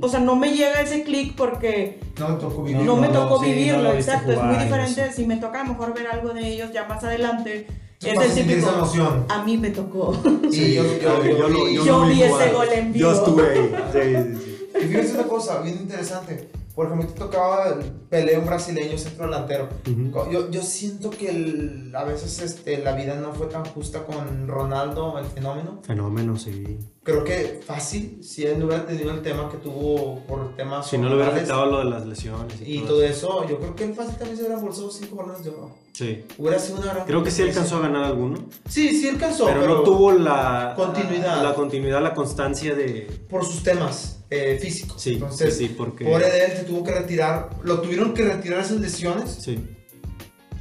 [0.00, 2.96] o sea, no me llega ese clic porque No me tocó no, vivirlo.
[2.96, 4.32] me no, tocó sí, no vivirlo, lo viste exacto.
[4.32, 5.12] Es muy diferente.
[5.12, 7.66] Si me toca a lo mejor ver algo de ellos ya más adelante,
[7.98, 8.58] Sí, es el típico.
[8.66, 9.24] esa emoción.
[9.28, 10.16] A mí me tocó.
[10.50, 13.12] Y yo, yo, yo, lo- vi- yo vi ese gol en Yo vivo.
[13.12, 13.74] estuve ahí.
[13.92, 14.68] Sí, sí, sí.
[14.82, 16.48] Y fíjense una cosa bien interesante.
[16.74, 19.68] Por ejemplo, te tocaba pelea un brasileño centro delantero.
[19.86, 20.30] Ujú.
[20.30, 24.48] Yo, yo siento que el- a veces este, la vida no fue tan justa con
[24.48, 25.80] Ronaldo, el fenómeno.
[25.82, 26.78] Fenómeno, sí.
[27.02, 30.96] Creo que fácil, si él no hubiera tenido el tema que tuvo por temas Si
[30.96, 33.74] no le hubiera afectado lo de las lesiones y, y todo todo eso, yo creo
[33.74, 35.74] que él fácil también se hubiera embolsado 5 balones de oro.
[35.92, 36.24] Sí.
[36.38, 37.06] Hubiera sido una gran.
[37.06, 38.38] Creo que sí alcanzó a ganar alguno.
[38.68, 41.42] Sí, sí alcanzó, pero, pero, no tuvo la Continuidad.
[41.42, 43.24] La continuidad, la constancia de.
[43.28, 45.00] por sus temas eh, físicos.
[45.00, 46.04] Sí, Entonces, sí, sí, porque.
[46.04, 47.50] pobre de él se tuvo que retirar.
[47.62, 49.30] Lo tuvieron que retirar esas lesiones.
[49.40, 49.58] Sí,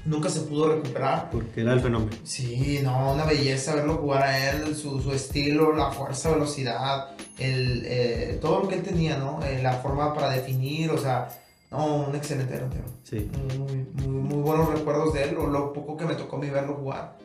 [0.04, 1.30] Nunca se pudo recuperar.
[1.30, 2.12] porque era el fenómeno.
[2.24, 7.84] Sí, no, una belleza verlo jugar a él, su, su estilo, la fuerza, velocidad, el,
[7.86, 9.40] eh, todo lo que él tenía, ¿no?
[9.46, 11.28] Eh, la forma para definir, o sea,
[11.70, 12.86] no, un excelente delantero.
[13.04, 13.30] Sí.
[13.60, 16.50] Muy, muy, muy buenos recuerdos de él, o lo poco que me tocó a mí
[16.50, 17.18] verlo jugar.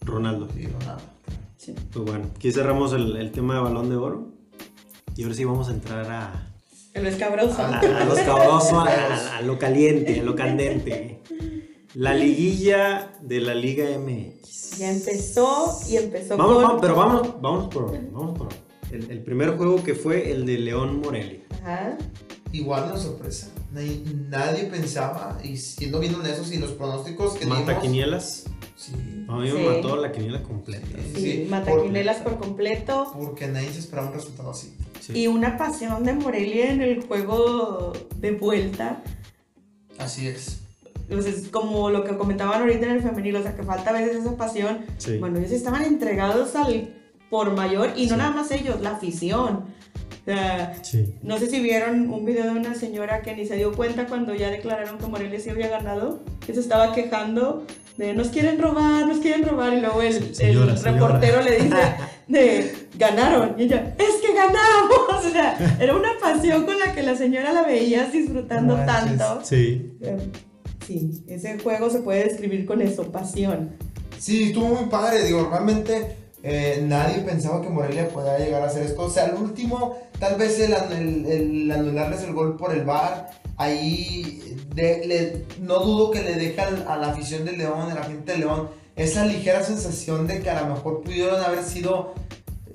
[0.00, 0.48] Ronaldo.
[0.52, 1.02] Sí, Ronaldo.
[1.56, 1.74] Sí.
[1.92, 4.26] Pues bueno, aquí cerramos el, el tema de balón de oro.
[5.16, 6.52] Y ahora sí vamos a entrar a,
[6.94, 7.60] El escabroso.
[7.62, 11.22] a, a los cabrosos, a, a- a lo caliente, a lo candente.
[11.94, 14.78] La liguilla de la Liga MX.
[14.78, 16.62] Ya empezó y empezó Vamos, con.
[16.64, 18.48] vamos, pero vamos, vamos por vamos por.
[18.92, 21.40] El, el primer juego que fue el de León Morelia.
[21.62, 21.96] Ajá.
[22.52, 23.48] Igual una sorpresa.
[23.72, 27.82] Nadie, nadie pensaba, y siendo bien honestos, y los pronósticos que Mata dimos.
[27.82, 28.44] quinielas.
[28.76, 28.92] Sí.
[29.28, 29.54] A mí Sí.
[29.56, 30.86] me mató la quiniela completa.
[31.14, 33.10] Sí, Sí, mataquinelas por completo.
[33.18, 34.74] Porque nadie se esperaba un resultado así.
[35.06, 35.12] Sí.
[35.20, 39.02] Y una pasión de Morelia en el juego de vuelta.
[39.98, 40.60] Así es.
[41.08, 44.16] Entonces, como lo que comentaban ahorita en el femenil, o sea, que falta a veces
[44.16, 44.84] esa pasión.
[44.98, 45.18] Sí.
[45.18, 46.92] Bueno, ellos estaban entregados al
[47.30, 48.18] por mayor y no Sí.
[48.18, 49.64] nada más ellos, la afición.
[50.22, 51.14] O sea, Sí.
[51.22, 54.34] no sé si vieron un video de una señora que ni se dio cuenta cuando
[54.34, 57.64] ya declararon que Morelia sí había ganado, que se estaba quejando
[57.96, 60.92] de nos quieren robar, nos quieren robar y luego el, Señora, el señora.
[60.92, 61.76] reportero le dice
[62.28, 64.85] de ganaron y ella, es que ganamos.
[65.58, 69.18] Sea, era una pasión con la que la señora la veías disfrutando manches.
[69.18, 69.44] tanto.
[69.44, 69.92] Sí.
[70.02, 70.16] Eh,
[70.86, 73.70] Sí, ese juego se puede describir con eso, pasión.
[74.20, 75.24] Sí, estuvo muy padre.
[75.24, 76.14] Digo, realmente
[76.44, 79.02] eh, nadie pensaba que Morelia pueda llegar a hacer esto.
[79.02, 82.84] O sea, al último, tal vez el, an- el- el anularles el gol por el
[82.84, 87.94] VAR, ahí de- le- no dudo que le dejan a la afición de León, a
[87.96, 92.14] la gente de León, esa ligera sensación de que a lo mejor pudieron haber sido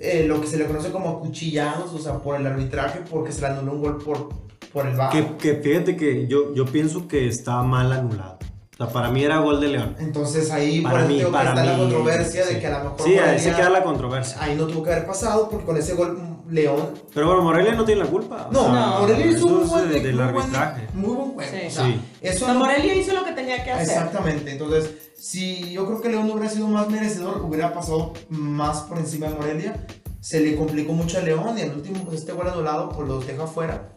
[0.01, 3.41] eh, lo que se le conoce como acuchillados, o sea, por el arbitraje, porque se
[3.41, 4.29] le anuló un gol por,
[4.73, 5.11] por el VAR.
[5.11, 8.37] Que, que fíjate que yo, yo pienso que está mal anulado.
[8.73, 9.95] O sea, para mí era gol de León.
[9.99, 12.53] Entonces ahí Para por eso mí, para está la mí, controversia sí.
[12.55, 14.37] de que a lo mejor Sí, ahí se queda la controversia.
[14.41, 17.75] ahí no tuvo que haber pasado porque con ese gol mm, León Pero bueno, Morelia
[17.75, 18.47] no tiene la culpa.
[18.49, 20.87] o no, sea, Morelia hizo un buen de- del muy buen- arbitraje.
[20.95, 21.67] muy buen juego Sí.
[21.67, 22.01] o sea, Sí.
[22.21, 23.87] eso no- Morelia hizo lo que tenía que hacer.
[23.87, 28.97] exactamente entonces si yo creo que León hubiera sido más merecedor hubiera pasado más por
[28.97, 29.85] encima de Morelia
[30.19, 33.27] se le complicó mucho a León y al último pues, este gol anulado pues los
[33.27, 33.89] deja fuera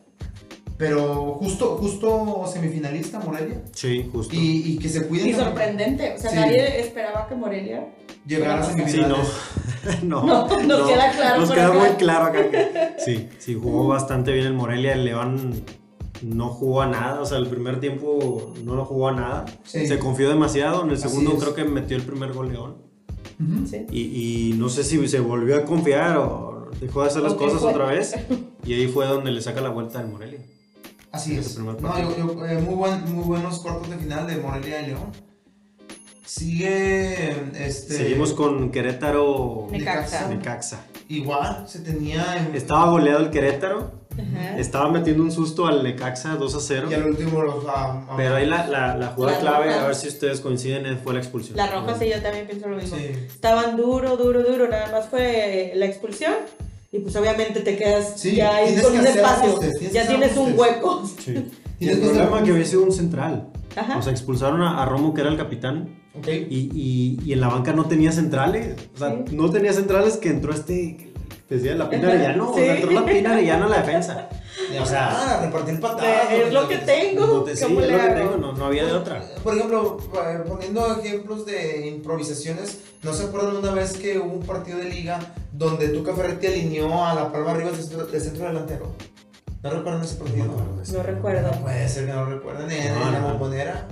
[0.76, 4.34] pero justo justo semifinalista Morelia Sí, justo.
[4.34, 6.36] y, y que se cuiden Y sorprendente, o sea, Sí.
[6.36, 7.86] nadie esperaba que Morelia.
[8.26, 9.28] llegar a Sí, Sí, semifinales
[10.02, 10.24] no.
[10.26, 10.62] No, no.
[10.62, 11.78] nos queda claro Nos queda acá.
[11.78, 12.50] muy claro acá.
[12.50, 14.92] que- sí, sí, jugó bastante bien el Morelia.
[14.94, 15.64] El León
[16.22, 17.20] no jugó a nada.
[17.20, 19.44] O sea, el primer tiempo no lo jugó a nada.
[19.64, 19.86] Sí.
[19.86, 20.84] Se confió demasiado.
[20.84, 22.76] En el segundo creo que metió el primer gol León.
[23.68, 23.86] Sí.
[23.90, 27.38] Y, y no sé si se volvió a confiar o dejó de hacer las ¿O
[27.38, 27.70] qué cosas fue?
[27.72, 28.14] otra vez.
[28.64, 30.40] Y ahí fue donde le saca la vuelta al Morelia.
[31.10, 31.54] Así Ese es.
[31.54, 32.16] primer No, partido.
[32.16, 35.10] yo- yo, eh, muy, buen- muy buenos cuartos de final de Morelia y León.
[36.24, 37.30] Sigue.
[37.66, 40.28] Este, Seguimos con Querétaro Necaxa.
[40.28, 40.84] Necaxa.
[41.08, 42.36] Igual, se tenía.
[42.48, 44.03] En, Estaba goleado el Querétaro.
[44.14, 44.58] Ajá.
[44.58, 46.88] Estaba metiendo un susto al Necaxa 2 a 0.
[46.90, 47.64] y al último los.
[47.68, 49.82] ah, ah, Pero ahí la, la, la jugada La clave, roja.
[49.82, 51.56] a ver si ustedes coinciden, eh, fue la expulsión.
[51.56, 52.96] La roja sí, yo también pienso lo mismo.
[52.96, 53.06] Sí.
[53.26, 56.32] Estaban duro, duro, duro, nada más fue la expulsión.
[56.92, 59.58] Y pues obviamente te quedas Sí, ya ahí tienes con un espacio.
[59.58, 61.02] tienes ya tienes un hueco.
[61.22, 61.50] Sí.
[61.80, 63.48] Y el problema que había sido un central.
[63.74, 63.98] Ajá.
[63.98, 66.28] O sea, expulsaron a, a Romo, que era el capitán, Ok.
[66.28, 68.76] y, y, y en la banca no tenía centrales.
[68.94, 69.34] O sea, Sí.
[69.36, 71.12] no tenía centrales que entró este.
[71.48, 72.50] Decía la Pina Arellano.
[72.50, 74.28] O sea, entró la Pina Arellano a la defensa.
[74.80, 76.30] O sea, ah, repartir patadas.
[76.30, 77.26] Eh, es lo que tengo.
[77.26, 78.14] no te- sí, ¿Cómo es le lo que hago?
[78.30, 79.22] tengo, no, no había de otra.
[79.42, 84.46] Por ejemplo, eh, poniendo ejemplos de improvisaciones, ¿no se acuerdan una vez que hubo un
[84.46, 85.20] partido de liga
[85.52, 88.92] donde Tuca Ferretti alineó a la Palma arriba de centro, de centro delantero?
[89.62, 90.46] ¿No recuerdan ese partido?
[90.46, 91.50] No recuerdo.
[91.52, 93.88] No puede ser que no lo recuerden en, No, en la bombonera.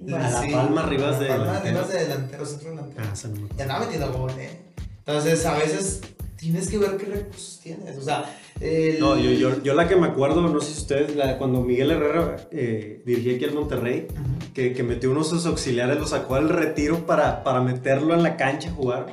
[0.00, 1.74] A la Palma Rivas de La Palma delantero.
[1.74, 3.02] Rivas de delantero, centro delantero.
[3.04, 3.28] Ah.
[3.56, 4.60] Ya andaba metiendo gol, ¿eh?
[5.04, 6.00] Entonces, a veces
[6.42, 7.96] tienes que ver qué recursos tienes.
[7.96, 8.24] O sea,
[8.60, 11.60] el- No, yo, yo, yo la que me acuerdo, no sé si ustedes, la- cuando
[11.62, 14.08] Miguel Herrera eh, dirigía aquí al Monterrey,
[14.52, 18.36] que, que metió unos sus auxiliares, lo sacó al retiro para, para meterlo en la
[18.36, 19.06] cancha a jugar.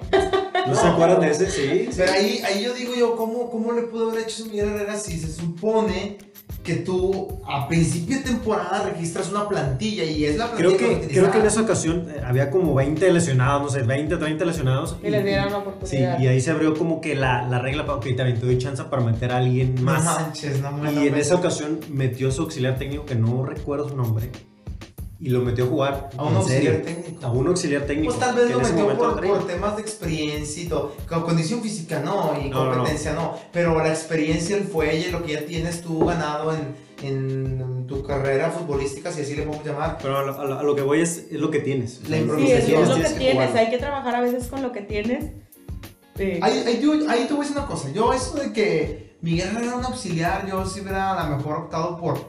[0.68, 1.50] ¿No, se acuerdan de ese?
[1.50, 1.86] Sí.
[1.92, 1.98] sí.
[1.98, 4.98] Pero ahí, ahí yo digo yo, ¿cómo, ¿cómo le pudo haber hecho eso Miguel Herrera
[4.98, 6.18] si se supone
[6.70, 10.96] que tú a principio de temporada registras una plantilla y es la Creo plantilla que,
[10.96, 14.18] vas a creo que en esa ocasión eh, había como 20 lesionados, no sé, 20,
[14.18, 14.98] 30 lesionados.
[15.04, 16.20] Y les dieron la Sí, oportunidad.
[16.20, 18.84] y ahí se abrió como que la, la regla para, ok, también te doy chance
[18.84, 20.04] para meter a alguien No más.
[20.06, 23.90] manches, no me Y en esa ocasión metió a su auxiliar técnico, que no recuerdo
[23.90, 24.30] su nombre,
[25.22, 26.10] y lo metió a jugar.
[26.18, 27.26] A un auxiliar técnico.
[27.26, 28.14] A un auxiliar técnico.
[28.14, 30.94] Pues tal vez lo metió por, por temas de experiencia y todo.
[31.08, 32.76] Con condición física no, y No, no, no.
[32.78, 37.86] competencia no, Pero la experiencia, el fuelle, lo que ya tienes tú ganado en, en
[37.88, 39.98] tu carrera futbolística, si así le podemos llamar.
[40.02, 42.00] Pero a lo, a lo- a lo que voy es, es lo que tienes.
[42.08, 43.34] La Sí, es, improvisación, es lo que tienes que tienes.
[43.50, 43.60] jugarlo.
[43.60, 45.26] Hay que trabajar a veces con lo que tienes.
[46.18, 47.90] Eh, Ahí, ahí, yo- ahí te voy a decir una cosa.
[47.92, 51.98] Yo, eso de que Miguel era un auxiliar, yo sí hubiera a lo mejor optado
[51.98, 52.20] por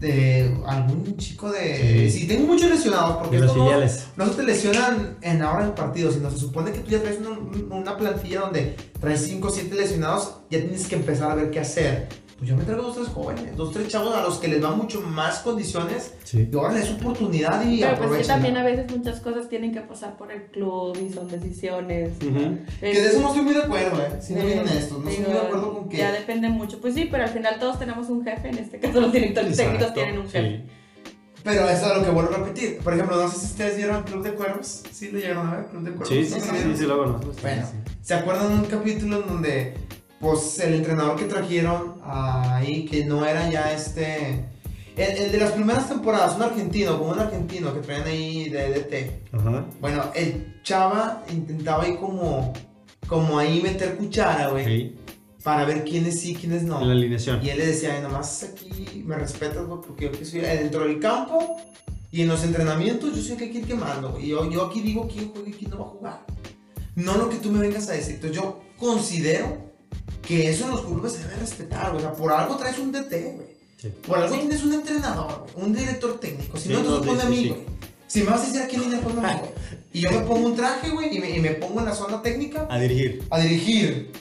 [0.00, 2.08] de algún chico de.
[2.10, 2.26] Sí.
[2.26, 3.64] Tengo muchos lesionados, porque los no-
[4.16, 7.18] no se te lesionan en ahora en partido, sino se supone que tú ya traes
[7.18, 11.50] una, una plantilla donde traes 5 o 7 lesionados, ya tienes que empezar a ver
[11.50, 12.08] qué hacer.
[12.38, 14.76] Pues yo me traigo dos tres jóvenes, dos tres chavos a los que les dan
[14.78, 16.48] mucho más condiciones Sí.
[16.52, 19.80] y ahora les oportunidad y pero pues que también a veces muchas cosas tienen que
[19.80, 22.10] pasar por el club y son decisiones.
[22.22, 22.58] Ujú.
[22.80, 24.18] Que de eso no estoy muy de acuerdo, eh.
[24.20, 25.96] Siendo bien honestos, no estoy muy de acuerdo con que.
[25.96, 26.80] Ya depende mucho.
[26.80, 28.50] Pues sí, pero al final todos tenemos un jefe.
[28.50, 30.48] En este caso, los directores técnicos Exacto, tienen un jefe.
[30.66, 30.72] sí.
[31.44, 32.78] Pero eso es lo que vuelvo a repetir.
[32.78, 34.82] Por ejemplo, no sé si ustedes vieron Club de Cuervos.
[34.92, 35.66] ¿Sí lo llegaron a ver?
[35.66, 36.08] Club de Cuervos.
[36.08, 37.32] Sí, sí, ¿No sí, lo sí, sí, lo conozco.
[37.42, 37.92] Bueno, sí.
[38.02, 39.74] ¿se acuerdan de un capítulo en donde,
[40.20, 44.44] pues, el entrenador que trajeron ahí, que no era ya este.
[44.96, 48.68] El, el de las primeras temporadas, un argentino, como un argentino que traían ahí de
[48.70, 49.34] DT.
[49.36, 49.64] Ajá.
[49.80, 52.52] Bueno, el chava intentaba ahí como.
[53.06, 54.88] Como ahí meter cuchara, güey.
[54.88, 54.94] Ok.
[55.42, 56.80] Para ver quiénes sí, quiénes no.
[56.82, 57.42] En la alineación.
[57.42, 60.80] Y él le decía, "Ay, nomás aquí me respetas, güey, porque yo que soy dentro
[60.84, 61.56] del campo
[62.10, 64.26] y en los entrenamientos yo soy el que quiere quemando, güey.
[64.26, 66.26] Y yo, yo aquí digo quién juega y quién no va a jugar.
[66.96, 68.16] No lo que tú me vengas a decir.
[68.16, 69.67] Entonces yo considero
[70.22, 71.98] que eso en los clubes se debe respetar, güey.
[72.04, 73.46] O sea, por algo traes un DT, güey.
[73.76, 73.88] Sí.
[74.06, 76.56] Por algo tienes un entrenador, güey, un director técnico.
[76.58, 77.60] Si Sí, no, entonces no, sí, a mí, sí, güey.
[78.06, 79.50] Si me vas a decir a quién línea, ponme a mí, güey.
[79.92, 82.20] Y yo me pongo un traje, güey, y me, y me pongo en la zona
[82.22, 83.24] técnica A dirigir.
[83.30, 84.12] a dirigir.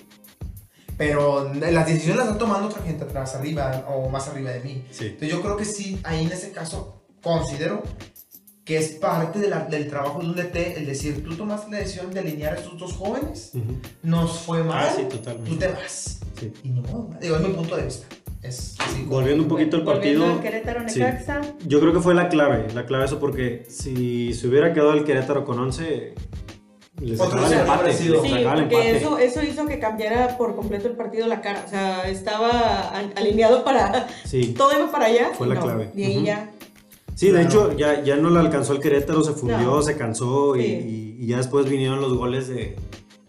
[0.98, 4.84] Pero las decisiones las está tomando otra gente atrás, arriba o más arriba de mí.
[4.92, 5.06] Sí.
[5.06, 7.84] Entonces yo creo que sí, ahí en ese caso considero
[8.68, 11.78] que es parte de la- del trabajo de un DT el decir, tú tomaste la
[11.78, 13.78] decisión de alinear a estos dos jóvenes, Ujú.
[14.04, 15.66] nos fue mal, Ah, sí, tú totalmente.
[15.68, 16.20] te vas.
[16.38, 16.52] Sí.
[16.64, 18.08] Y ni modo, digo, es mi punto de vista.
[18.44, 19.04] Es así.
[19.08, 20.26] Volviendo un poquito al partido.
[20.26, 21.02] al Querétaro sí.
[21.66, 25.04] Yo creo que fue la clave, la clave eso porque si se hubiera quedado el
[25.06, 26.14] Querétaro con 11,
[27.02, 27.94] les Otro el empate.
[27.94, 31.64] Sí, porque eso, eso hizo que cambiara por completo el partido la cara.
[31.66, 34.08] O sea, estaba alineado para.
[34.26, 34.54] Sí.
[34.58, 35.30] Todo iba para allá.
[35.38, 35.92] Fue la no, clave.
[35.96, 36.26] Y ahí Ujú.
[36.26, 36.52] ya.
[37.18, 37.48] Sí, de Claro.
[37.72, 39.82] hecho ya, ya no le alcanzó el Querétaro, se fundió, No.
[39.82, 41.16] se cansó y- Sí.
[41.20, 42.76] y, y ya después vinieron los goles de,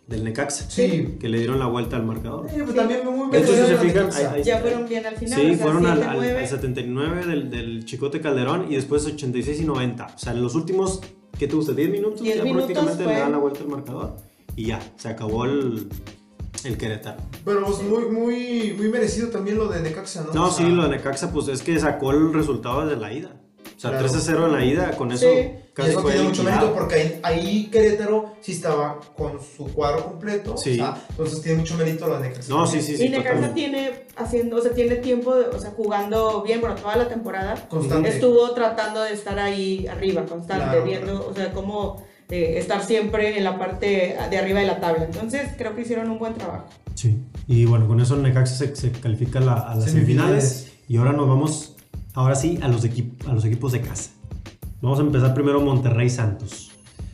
[0.07, 1.17] del Necaxa, Sí.
[1.19, 2.47] que le dieron la vuelta al marcador.
[2.51, 5.07] Eh, pues también muy De hecho, si se fijan, la ahí- ahí- Ya fueron bien
[5.07, 5.41] al final.
[5.41, 6.39] Sí, o sea, fueron al, 7, al- 9.
[6.41, 10.07] al 79 del, del Chicote Calderón y después 86 y 90.
[10.15, 11.01] O sea, en los últimos,
[11.39, 11.73] ¿qué te gusta?
[11.73, 13.13] 10 minutos, 10 ya minutos prácticamente fue.
[13.15, 14.17] le dan la vuelta al marcador
[14.55, 15.89] y ya, se acabó el,
[16.65, 17.23] el Querétaro.
[17.43, 20.33] Pero pues, muy, muy, muy merecido también lo de Necaxa, ¿no?
[20.35, 23.13] No, O sea, sí, lo de Necaxa, pues es que sacó el resultado de la
[23.15, 23.35] ida.
[23.79, 24.07] O sea, Claro.
[24.07, 25.51] 3 a 0 en la ida, con eso Sí.
[25.73, 30.05] Casi eso fue tiene mucho mérito porque ahí, ahí Querétaro sí estaba con su cuadro
[30.07, 30.57] completo.
[30.57, 30.73] Sí.
[30.73, 32.53] O sea, entonces tiene mucho mérito de Necaxa.
[32.53, 33.05] No, sí, sí, sí.
[33.07, 36.97] y Necaxa tiene haciendo, o sea, tiene tiempo, de- o sea, jugando bien, bueno, toda
[36.97, 37.55] la temporada.
[37.69, 38.09] Constante.
[38.09, 43.39] Estuvo tratando de estar ahí arriba, constante, Claro, viendo, o sea, cómo eh, estar siempre
[43.39, 45.05] en la parte de arriba de la tabla.
[45.05, 46.67] Entonces, creo que hicieron un buen trabajo.
[46.95, 47.17] Sí.
[47.47, 50.45] Y bueno, con eso Necaxa se, se califica a la- a las Semifinales.
[50.45, 50.73] semifinales.
[50.89, 51.77] Y ahora nos vamos,
[52.19, 54.11] ahora sí, a los, equip- a los equipos de casa.
[54.81, 56.71] Vamos a empezar primero Monterrey Santos.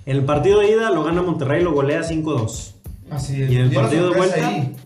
[0.06, 2.72] En el partido de ida lo gana Monterrey, lo golea 5-2.
[3.10, 3.50] Así es.
[3.50, 4.76] Y en el partido de vuelta, ahí.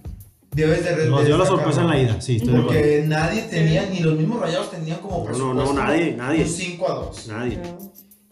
[0.52, 2.60] Debes de Nos de dio la sorpresa en la ida, sí, estoy de.
[2.60, 5.64] Porque nadie tenía, ni los mismos rayados tenían como No, no, presupuesto.
[5.64, 6.42] no, nadie, nadie.
[6.42, 7.28] Un 5 a 2.
[7.28, 7.56] Nadie.
[7.58, 7.78] ¿no?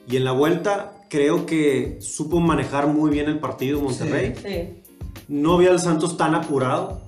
[0.09, 4.35] Y en la vuelta creo que supo manejar muy bien el partido Monterrey.
[4.43, 4.83] Sí.
[5.29, 7.01] No vi al Santos tan apurado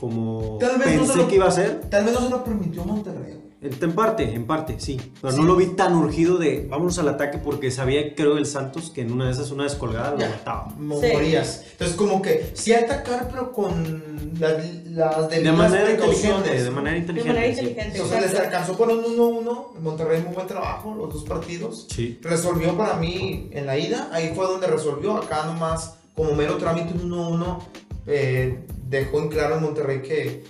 [0.00, 1.80] como Tal vez no pensé se lo- que iba a ser.
[1.90, 3.34] Tal vez no se lo permitió Monterrey.
[3.62, 4.98] En parte, en parte, sí.
[5.20, 5.38] Pero Sí.
[5.38, 9.02] no lo vi tan urgido de vámonos al ataque porque sabía, creo, el Santos que
[9.02, 10.68] en una de esas, una descolgada, lo mataba.
[10.70, 10.74] Sí.
[10.82, 11.64] Morías.
[11.72, 16.38] Entonces, como que sí atacar, pero con las, las De manera precauciones.
[16.38, 17.32] inteligente, de manera De inteligente.
[17.34, 17.60] manera sí.
[17.60, 17.98] inteligente.
[17.98, 19.74] Entonces les alcanzó por un 1-1.
[19.80, 21.86] Monterrey muy buen trabajo, los dos partidos.
[21.94, 22.18] Sí.
[22.22, 24.08] Resolvió para mí en la ida.
[24.12, 25.18] Ahí fue donde resolvió.
[25.18, 27.58] Acá nomás, como mero trámite, un 1-1.
[28.06, 30.42] eh, dejó en claro en Monterrey que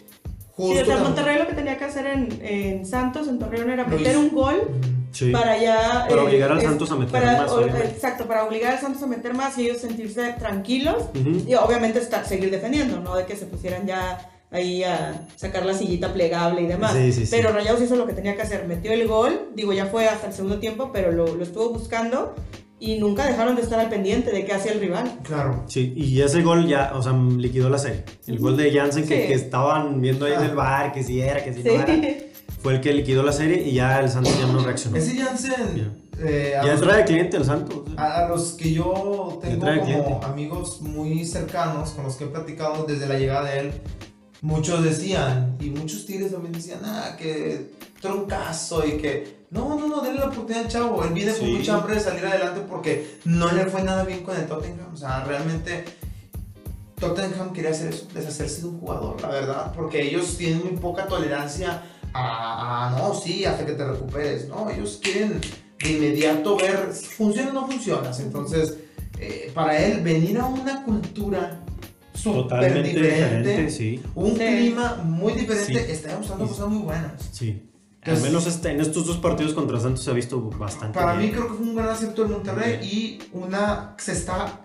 [0.60, 0.74] justo...
[0.74, 3.84] Sí, o sea, Monterrey lo que tenía que hacer en, en Santos, en Torreón, era
[3.84, 4.68] meter un gol
[5.12, 5.30] sí.
[5.30, 6.06] para ya...
[6.08, 7.50] Para obligar al Santos a meter para, más.
[7.50, 11.04] o, exacto, para obligar al Santos a meter más y ellos sentirse tranquilos
[11.46, 13.16] y obviamente estar, seguir defendiendo, ¿no?
[13.16, 16.92] De que se pusieran ya ahí a sacar la sillita plegable y demás.
[16.92, 17.24] Sí, sí.
[17.30, 20.26] Pero Rayados hizo lo que tenía que hacer, metió el gol, digo, ya fue hasta
[20.26, 22.34] el segundo tiempo, pero lo, lo estuvo buscando
[22.80, 25.18] y nunca dejaron de estar al pendiente de qué hacía el rival.
[25.22, 25.64] Claro.
[25.68, 28.04] Sí, y ese gol ya, o sea, liquidó la serie.
[28.26, 29.28] El gol de Jansen que, Sí.
[29.28, 31.68] que estaban viendo ahí en el bar, que si era, que si Sí.
[31.68, 31.94] no era,
[32.62, 34.96] fue el que liquidó la serie y ya el Santos ya no reaccionó.
[34.96, 37.82] Ese Jansen, eh, Ya los- entra de cliente el Santos.
[37.96, 40.26] A, a los que yo tengo como cliente.
[40.26, 43.72] amigos muy cercanos, con los que he platicado desde la llegada de él,
[44.42, 50.00] muchos decían, y muchos tigres también decían, ah, que troncazo y que, no, no, no,
[50.00, 51.52] denle la oportunidad al chavo, él viene con Sí.
[51.54, 54.96] mucha hambre de salir adelante porque no le fue nada bien con el Tottenham, o
[54.96, 55.84] sea, realmente
[56.98, 61.06] Tottenham quería hacer eso, deshacerse de un jugador, la verdad, porque ellos tienen muy poca
[61.06, 61.82] tolerancia
[62.12, 65.40] a, a, no, sí, hasta que te recuperes, no, ellos quieren
[65.78, 68.74] de inmediato ver si funciona o no funciona, entonces,
[69.18, 71.60] eh, para él venir a una cultura
[72.22, 74.02] Totalmente diferente, diferente, sí.
[74.14, 74.36] un Sí.
[74.36, 75.90] clima muy diferente, Sí.
[75.92, 76.50] está demostrando Sí.
[76.50, 77.12] cosas muy buenas.
[77.32, 77.62] Sí.
[78.02, 81.14] Entonces- Al menos este- en estos dos partidos contra Santos se ha visto bastante Para
[81.14, 84.60] mí creo que fue un gran acierto de Monterrey y una se está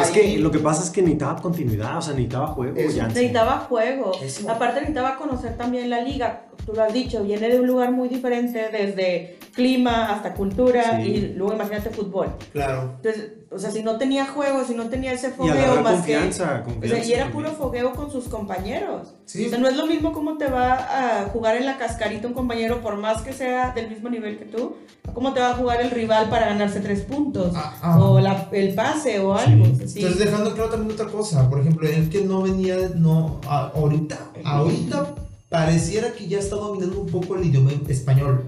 [0.00, 2.74] Es ahí- que lo que pasa es que necesitaba continuidad, o sea, necesitaba juego.
[2.76, 4.12] Necesitaba juego.
[4.20, 4.50] Eso.
[4.50, 6.46] Aparte necesitaba conocer también la liga.
[6.64, 11.08] Tú lo has dicho, viene de un lugar muy diferente, desde clima hasta cultura Sí.
[11.10, 12.28] y luego imagínate fútbol.
[12.52, 12.92] Claro.
[12.96, 15.94] Entonces, o sea, si no tenía juego, si no tenía ese Y fogueo agarrar más
[15.96, 16.70] confianza, que...
[16.70, 19.14] O confianza sea, y era puro fogueo con sus compañeros.
[19.26, 19.46] Sí.
[19.46, 22.32] O sea, no es lo mismo cómo te va a jugar en la cascarita un
[22.34, 24.76] compañero, por más que sea del mismo nivel que tú,
[25.12, 28.02] cómo te va a jugar el rival para ganarse tres puntos, Ah, ah.
[28.02, 29.66] o la- el pase, o algo.
[29.66, 29.80] Sí.
[29.84, 29.98] o sí.
[29.98, 35.14] Entonces dejando claro también otra cosa, por ejemplo, el que no venía, no, ahorita, ahorita
[35.52, 38.46] pareciera que ya está dominando un poco el idioma español,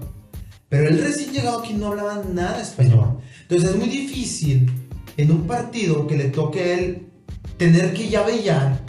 [0.69, 4.71] pero él recién llegado aquí no hablaba nada español, entonces es muy difícil
[5.15, 7.07] en un partido que le toque a él
[7.57, 8.81] tener que ya ya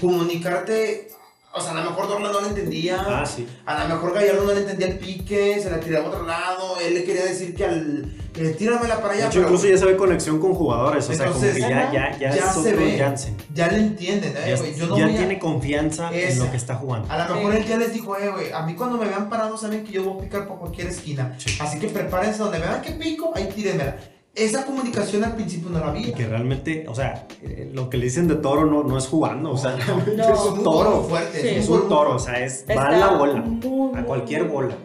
[0.00, 1.08] comunicarte,
[1.54, 3.46] o sea, a lo mejor Dorla no le entendía, Ah, sí.
[3.66, 6.80] a lo mejor Gallardo no le entendía el pique, se la tiraba a otro lado,
[6.80, 9.84] él le quería decir que al, eh, tíramela para De allá, hecho, incluso ya se
[9.86, 12.76] ve conexión con jugadores, o sea, como que ya, ya, ya, ya es se otro
[12.76, 12.96] ve.
[12.98, 13.36] Jansen.
[13.54, 14.74] ya le entienden, eh, Ya, güey.
[14.74, 16.44] Yo no ya voy a- tiene confianza en Esa.
[16.44, 17.10] lo que está jugando.
[17.12, 17.58] A lo mejor Sí.
[17.58, 20.04] él ya les dijo, eh, güey, a mí cuando me vean parado saben que yo
[20.04, 21.34] voy a picar por cualquier esquina.
[21.38, 21.56] Sí.
[21.60, 23.96] Así que prepárense donde vean que pico, ahí tírenmela.
[24.34, 26.14] Esa comunicación al principio no la Y había.
[26.14, 29.50] que realmente, o sea, eh, lo que le dicen de toro no, no es jugando,
[29.50, 29.98] o sea, No.
[30.34, 31.02] es un toro.
[31.08, 31.40] fuerte.
[31.42, 31.48] Sí.
[31.56, 34.76] Es un toro, o sea, es, va a la bola, muy, a cualquier muy- bola.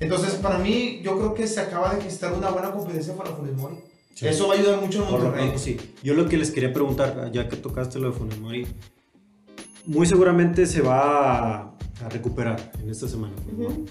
[0.00, 3.54] Entonces, para mí, yo creo que se acaba de gestar una buena competencia para Funes
[3.56, 3.76] Mori.
[4.14, 4.26] Sí.
[4.28, 5.46] Eso va a ayudar mucho en Por lo Monterrey.
[5.48, 5.76] pronto, sí.
[6.02, 8.66] Yo lo que les quería preguntar, ya que tocaste lo de Funes Mori,
[9.86, 13.34] muy seguramente se va a, a recuperar en esta semana.
[13.36, 13.74] Funes Mori.
[13.82, 13.86] Ujú.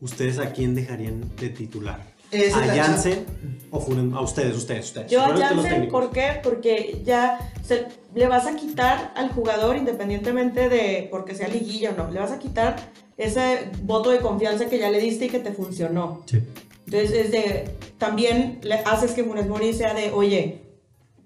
[0.00, 2.00] ¿Ustedes a quién dejarían de titular?
[2.30, 3.24] Es ¿A la Jansen
[3.70, 5.10] o Funes A ustedes, ustedes, ustedes.
[5.10, 5.88] Yo a técnicos.
[5.90, 6.40] ¿por qué?
[6.42, 11.96] Porque ya se- le vas a quitar al jugador, independientemente de porque sea liguilla o
[11.96, 12.76] no, le vas a quitar
[13.16, 16.22] ese voto de confianza que ya le diste y que te funcionó.
[16.26, 16.40] Sí.
[16.86, 20.60] Entonces, es de, también le haces que Funes Mori sea de, oye,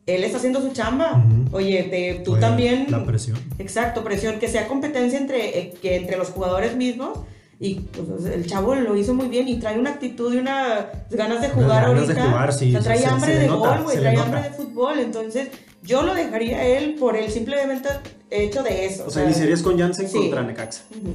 [0.06, 1.56] él está haciendo su chamba, Ujú.
[1.56, 2.86] oye, te- tú Oye, también...
[2.90, 3.38] La presión.
[3.58, 7.18] Exacto, presión, que sea competencia entre, eh, que entre los jugadores mismos.
[7.60, 11.40] Y pues, el chavo lo hizo muy bien y trae una actitud y unas ganas
[11.42, 12.24] de jugar ganas de ahorita.
[12.30, 14.50] jugar, sí, O sea, trae se- hambre se de nota, gol, güey, trae hambre de
[14.50, 14.98] fútbol.
[15.00, 15.48] Entonces,
[15.82, 17.88] yo lo dejaría a él por el simplemente
[18.30, 19.04] hecho de eso.
[19.08, 20.16] O sea, iniciarías con Jansen sí.
[20.18, 20.84] contra Necaxa.
[20.92, 21.14] Ujú.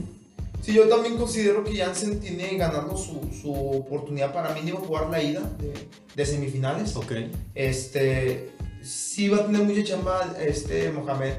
[0.63, 5.21] Sí, yo también considero que Jansen tiene ganando su, su oportunidad para mínimo jugar la
[5.21, 5.73] ida de,
[6.15, 6.95] de semifinales.
[6.95, 7.11] Ok.
[7.53, 11.33] Este, sí va a tener mucha chamba este Mohamed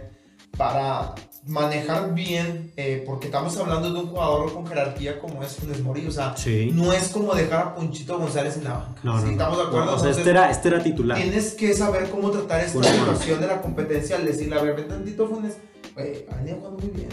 [0.58, 1.14] para
[1.46, 6.06] manejar bien, eh, porque estamos hablando de un jugador con jerarquía como es Funes Mori,
[6.06, 6.70] o sea, Sí.
[6.72, 9.00] no es como dejar a Ponchito González en la banca.
[9.02, 9.26] No, ¿sí?
[9.26, 9.30] no.
[9.32, 9.68] ¿Estamos de no.
[9.68, 9.94] acuerdo?
[9.94, 11.18] o sea, este era, este era titular.
[11.20, 14.88] Tienes que saber cómo tratar esta situación de la competencia al decirle, a ver, ven
[14.88, 15.56] tantito Funes,
[15.94, 17.08] güey, ha venido jugando muy bien,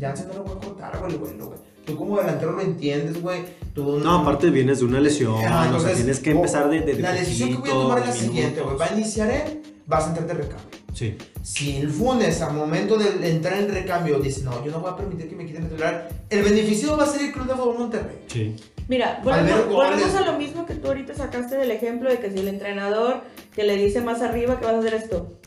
[0.00, 1.58] Jansen no lo voy a cortar, güey, güey, güey.
[1.84, 3.40] Tú como delantero lo entiendes, güey.
[3.74, 6.80] Tú No, aparte vienes de una lesión, o sea, entonces, tienes que o- empezar de,
[6.80, 8.76] de, La decisión que voy a tomar es la siguiente, güey.
[8.76, 10.78] Va a iniciar él, vas a entrar de recambio.
[10.92, 11.16] Sí.
[11.42, 14.96] Si el Funes al momento de entrar en recambio dice, no, yo no voy a
[14.96, 17.78] permitir que me quiten el titular, el beneficio va a ser el Club de Fútbol
[17.78, 18.18] Monterrey.
[18.26, 18.56] Sí.
[18.88, 22.38] Mira, volvemos, volvemos a lo mismo que tú ahorita sacaste del ejemplo de que si
[22.38, 23.20] el entrenador
[23.54, 25.38] que le dice más arriba que vas a hacer esto,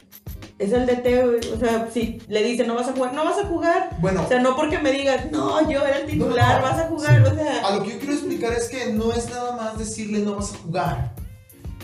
[0.62, 3.46] es el DT, o sea, si le dice no vas a jugar, no vas a
[3.48, 3.98] jugar.
[4.00, 6.88] Bueno, O sea, no porque me digas, no, yo era el titular, No, vas a
[6.88, 7.32] jugar, sí.
[7.32, 7.68] o sea.
[7.68, 10.54] a lo que yo quiero explicar es que no es nada más decirle no vas
[10.54, 11.16] a jugar.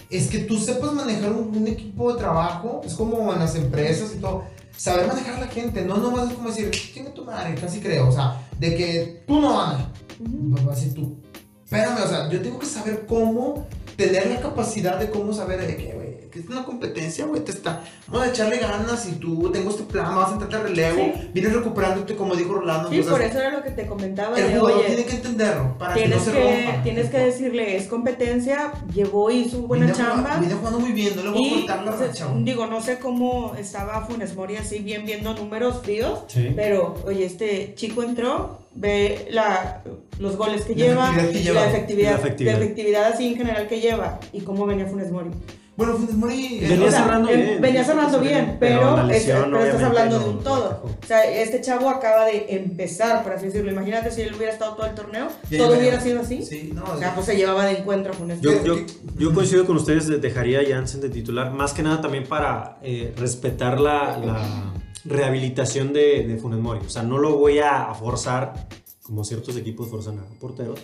[0.09, 4.13] Es que tú sepas manejar un, un equipo de trabajo, es como en las empresas
[4.15, 4.43] y todo.
[4.75, 8.07] saber manejar a la gente, no nomás es como decir, chinga tu madre, casi creo,
[8.07, 10.65] o sea, de que tú no Ana, Ujú.
[10.67, 11.17] va a decir tú.
[11.65, 13.67] Espérame, o sea, yo tengo que saber cómo
[13.97, 15.93] tener la capacidad de cómo saber de que,
[16.39, 20.15] es una competencia, güey, te está, vamos a echarle ganas y tú tengo este plan,
[20.15, 21.29] vas a entrar de relevo, Sí.
[21.33, 22.89] vienes recuperándote como dijo Rolando.
[22.89, 24.37] Sí, entonces, por eso era lo que te comentaba.
[24.37, 26.83] el de, jugador oye, tiene que entenderlo para que no tienes se que, rompa.
[26.83, 30.37] tienes que decirle, es competencia, llevó, hizo buena jugando- chamba.
[30.39, 32.27] Viene jugando muy bien, no le voy a cortar la racha.
[32.39, 36.51] digo, no sé cómo estaba Funes Mori así bien viendo números fríos, Sí.
[36.55, 39.81] pero oye, este chico entró, ve la,
[40.19, 41.61] los goles que La lleva, que lleva.
[41.61, 42.57] la efectividad, La efectividad.
[42.57, 45.29] la efectividad así en general que lleva y cómo venía Funes Mori.
[45.77, 46.57] Bueno, Funes Mori.
[46.59, 47.61] eh, Venía cerrando bien.
[47.61, 50.81] Venía cerrando bien, Pero es- pero estás hablando no- de un todo.
[50.83, 53.71] O sea, este chavo acaba de empezar, por así decirlo.
[53.71, 56.41] Imagínate si él hubiera estado todo el torneo, Ya todo hubiera sido así.
[56.43, 58.65] Sí, no, O sea, pues se llevaba de encuentro Funes Yo, Mori.
[58.65, 58.75] yo,
[59.19, 62.79] yo coincido con ustedes, de- dejaría a Jansen de titular, más que nada también para
[62.81, 64.73] eh, respetar la, la
[65.05, 66.79] rehabilitación de, de Funes Mori.
[66.85, 68.67] O sea, no lo voy a, a forzar,
[69.03, 70.79] como ciertos equipos forzan a porteros,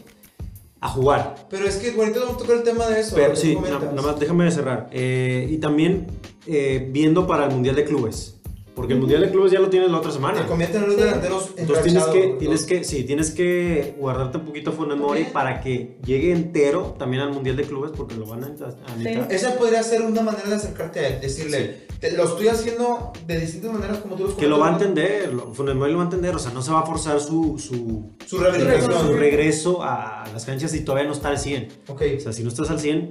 [0.84, 1.36] a jugar.
[1.50, 3.16] Pero es que ahorita vamos a tocar el tema de eso.
[3.16, 4.90] Pero ¿qué sí, na- nada más déjame cerrar.
[4.92, 6.08] Eh, y también
[6.46, 8.33] eh, viendo para el Mundial de Clubes.
[8.76, 10.42] Porque el Mundial de Clubes ya lo tienes la otra semana.
[10.42, 11.02] Te convierten en los Sí.
[11.04, 12.68] delanteros Entonces tienes que, tienes ¿no?
[12.68, 17.32] que, sí, tienes que guardarte un poquito Funes Mori para que llegue entero también al
[17.32, 19.32] Mundial de Clubes porque lo van a, a necesitar.
[19.32, 21.22] Esa podría ser una manera de acercarte a él.
[21.22, 24.74] Decirle, te- lo estoy haciendo de distintas maneras como tú los Que lo va a
[24.74, 27.20] entender, lo- Funes Mori lo va a entender, o sea, no se va a forzar
[27.20, 28.92] su, su, Su rehabilitación.
[29.08, 31.68] su regreso a las canchas si todavía no está al 100.
[31.90, 32.02] Ok.
[32.18, 33.10] O sea, si no estás al 100,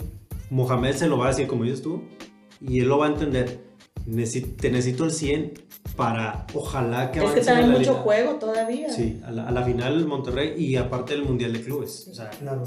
[0.51, 2.03] Mohamed se lo va a decir como dices tú
[2.61, 3.71] y él lo va a entender.
[4.05, 5.53] Te necesito al 100
[5.97, 7.93] para, ojalá que es que la mucho liga.
[7.95, 8.91] juego todavía.
[8.93, 12.09] Sí, a la, a la final Monterrey y aparte el Mundial de Clubes.
[12.11, 12.65] O sea, Claro.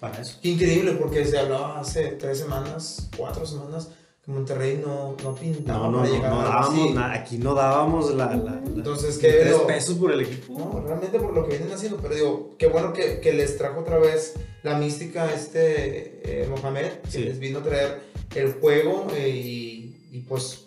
[0.00, 0.38] para eso.
[0.42, 3.90] Qué increíble, porque se hablaba hace tres semanas, cuatro semanas,
[4.24, 7.54] que Monterrey no, no pintaba No, no, para no, llegar no a dábamos aquí no
[7.54, 9.66] dábamos la, la- la- Entonces, ¿qué tres digo?
[9.66, 10.58] pesos por el equipo.
[10.58, 13.80] No, realmente por lo que vienen haciendo, pero digo, qué bueno que, que les trajo
[13.80, 17.18] otra vez la mística este eh, Mohamed, que Sí.
[17.24, 18.00] les vino a traer
[18.34, 19.75] el juego eh, y,
[20.16, 20.64] y pues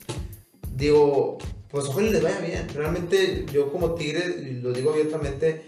[0.76, 1.40] digo,
[1.72, 2.68] pues ojalá les vaya bien.
[2.72, 5.66] Realmente yo como Tigre, lo digo abiertamente,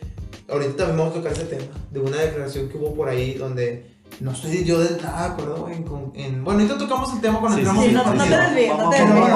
[0.48, 3.88] ahorita también vamos a tocar ese tema, de una declaración que hubo por ahí donde
[4.20, 7.40] no estoy yo de nada de acuerdo en, con- en- bueno, ahorita tocamos el tema
[7.40, 8.42] cuando Sí, entramos Sí, en no, el no te partido.
[8.42, 9.30] desvíes, no te desvíes.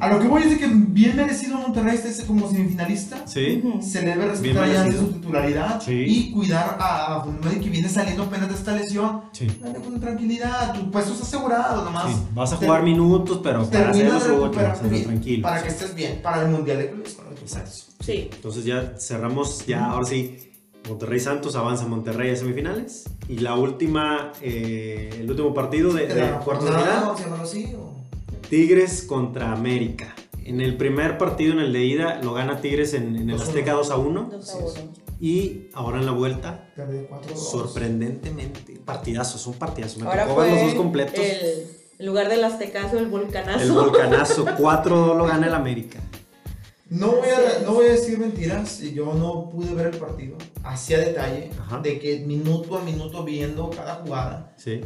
[0.00, 3.62] a lo que voy es de que bien merecido Monterrey esté como semifinalista Sí.
[3.80, 5.06] Se debe respetar ya merecido.
[5.06, 6.04] su titularidad Sí.
[6.06, 9.22] y cuidar a, Mori que viene saliendo apenas de esta lesión.
[9.32, 9.46] Sí.
[9.60, 12.12] Dale con tranquilidad, tu puesto está asegurado nomás.
[12.12, 15.04] Sí, Vas a Te- jugar minutos, pero para hacer Termina los de juegos recuperarte bien,
[15.04, 15.42] tranquilo.
[15.42, 17.16] para que estés bien, para el Mundial de Clubes.
[17.42, 17.70] Exacto.
[18.00, 18.30] Sí.
[18.32, 20.49] Entonces ya cerramos, ya ahora sí,
[20.90, 23.04] Monterrey Santos avanza Monterrey a semifinales.
[23.28, 27.14] Y la última, eh, el último partido de, de La cuartos de final, a
[28.48, 30.14] Tigres contra América.
[30.44, 33.42] En el primer partido, en el de ida, lo gana Tigres en, en el a
[33.42, 34.28] Azteca 2 a 1.
[34.32, 34.74] Dos a Así es.
[34.84, 34.92] uno.
[35.20, 37.36] Y ahora en la vuelta, Perdió 4-2.
[37.36, 40.00] sorprendentemente, partidazo, es un partidazo.
[40.00, 41.18] Me Ahora tocó ver fue los dos completos.
[41.24, 41.66] el,
[41.98, 43.62] en lugar del aztecaso, el volcanazo.
[43.62, 46.00] El volcanazo, 4-2 lo gana el América.
[46.90, 50.98] No voy, a, no voy a decir mentiras, yo no pude ver el partido hacia
[50.98, 51.78] detalle, Ajá.
[51.78, 54.52] de que minuto a minuto viendo cada jugada.
[54.56, 54.80] Sí.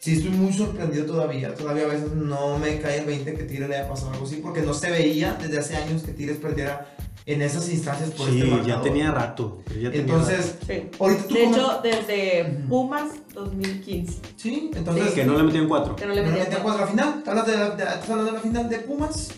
[0.00, 1.54] Sí, estoy muy sorprendido todavía.
[1.54, 4.36] Todavía a veces no me cae el 20 que Tigres le haya pasado algo así,
[4.42, 6.92] porque no se veía desde hace años que Tigres perdiera
[7.26, 8.82] en esas instancias por Sí, este ya marcador.
[8.82, 9.58] tenía rato.
[9.68, 10.82] ya tenía Entonces, Sí.
[10.98, 12.44] ahorita tú De hecho, desde.
[12.68, 14.18] Pumas 2015.
[14.36, 15.14] sí, entonces, rato.
[15.14, 15.94] que no le metían 4.
[15.96, 17.22] Que no le no le metían metían cuatro a la final.
[17.22, 19.28] ¿Te hablas de la, de, de la final de Pumas?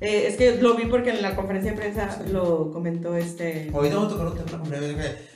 [0.00, 3.70] Eh, es que lo vi porque en la conferencia de prensa lo comentó este.
[3.72, 4.50] Hoy no tocar un tema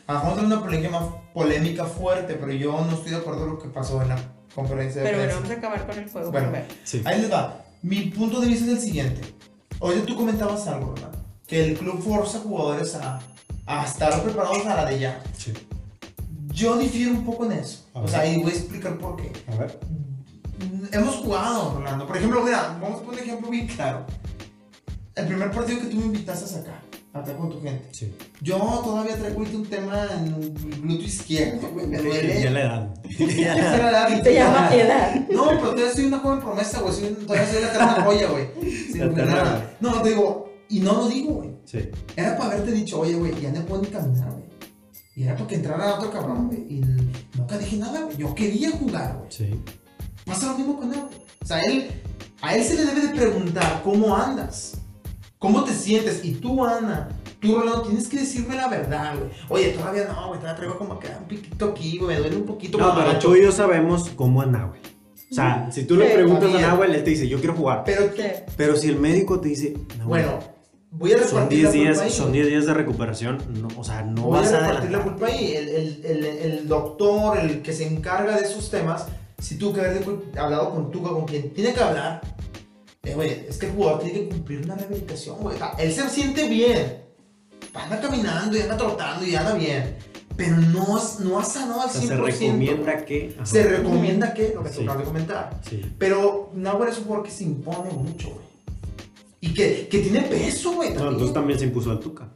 [0.07, 3.41] a lo mejor es una polémica, más polémica fuerte, pero yo no estoy de acuerdo
[3.41, 4.17] con lo que pasó en la
[4.55, 5.49] conferencia de Pero bueno, prensa.
[5.49, 6.31] vamos a acabar con el juego.
[6.31, 6.49] Bueno.
[6.85, 7.03] Sí.
[7.05, 7.65] Ahí les va.
[7.83, 9.21] Mi punto de vista es el siguiente.
[9.81, 11.13] Hoy tú comentabas algo, ¿verdad?
[11.47, 13.21] Que el club forza jugadores a,
[13.67, 15.23] a estar preparados a la de ya.
[15.37, 15.53] Sí.
[16.49, 17.85] Yo difiero un poco en eso.
[17.95, 18.11] A O ver.
[18.11, 19.33] sea, y voy a explicar por qué.
[19.53, 19.79] A ver.
[20.93, 22.07] Hemos jugado, Rolando.
[22.07, 24.07] Por ejemplo, mira, vamos a poner un ejemplo bien claro.
[25.17, 27.89] El primer partido que tú me invitaste a sacar, acá con tu gente.
[27.93, 28.13] Sí.
[28.41, 31.87] Yo todavía traigo un tema en el glúteo izquierdo, güey.
[31.87, 32.43] Me duele.
[32.43, 32.95] Ya la edad.
[33.19, 34.23] Ya la edad.
[34.25, 35.15] Se llama edad.
[35.31, 37.15] No, pero todavía soy una joven promesa, güey.
[37.27, 38.49] Todavía soy la eterna joya, güey.
[38.91, 39.77] Eterna nada.
[39.81, 41.51] No, te digo, y no lo digo, güey.
[41.65, 41.79] Sí.
[42.17, 44.45] Era para haberte dicho, oye, güey, ya no puedo ni caminar, güey.
[45.15, 46.61] Y era para que entrara otro cabrón, güey.
[46.69, 46.81] Y
[47.37, 48.17] nunca dije nada, güey.
[48.17, 49.31] Yo quería jugar, güey.
[49.31, 49.61] Sí.
[50.27, 51.15] Pasa lo mismo con él, güey.
[51.41, 51.89] O sea, él,
[52.43, 54.79] a él se le debe de preguntar cómo andas,
[55.45, 56.25] cómo te sientes.
[56.25, 59.31] Y tú, Ana, tú, Rolando, tienes que decirme la verdad, güey.
[59.51, 62.47] Oye, todavía no, güey, todavía traigo como que un piquito aquí, güey, me duele un
[62.47, 62.79] poquito.
[62.79, 64.81] No, pero tú y yo sabemos cómo anda, güey.
[65.31, 66.61] O sea, si tú le preguntas a.
[66.61, 67.83] Nahuel, él te dice, yo quiero jugar.
[67.85, 68.23] Pero, Sí.
[68.57, 70.39] Pero si el médico te dice, Nahuel, bueno,
[70.93, 72.11] voy a son repartir 10 la culpa días, ahí.
[72.11, 74.99] son 10 días de recuperación, no, o sea, no Voy vas a a repartir la
[74.99, 75.13] adelantar.
[75.13, 75.53] culpa ahí.
[75.57, 79.07] El, el, el, el doctor, el que se encarga de esos temas,
[79.39, 80.03] si tú que haber
[80.39, 82.21] hablado con Tuca, con quien tiene que hablar,
[83.05, 85.57] eh, güey, es que el jugador tiene que cumplir una rehabilitación, güey.
[85.79, 87.03] Él se siente bien.
[87.75, 89.97] Anda caminando y anda trotando y anda bien.
[90.37, 91.93] Pero no, no ha sanado al O 100%.
[91.93, 93.35] sea, se recomienda que...
[93.37, 93.47] ajá.
[93.47, 94.79] Se recomienda que, lo que Sí.
[94.79, 95.61] te acabo de comentar.
[95.69, 95.81] Sí.
[95.99, 98.45] Pero Nahuel es un jugador que se impone mucho, güey.
[99.41, 100.93] Y que, que tiene peso, güey.
[100.95, 102.29] No, entonces también se impuso al Tuca.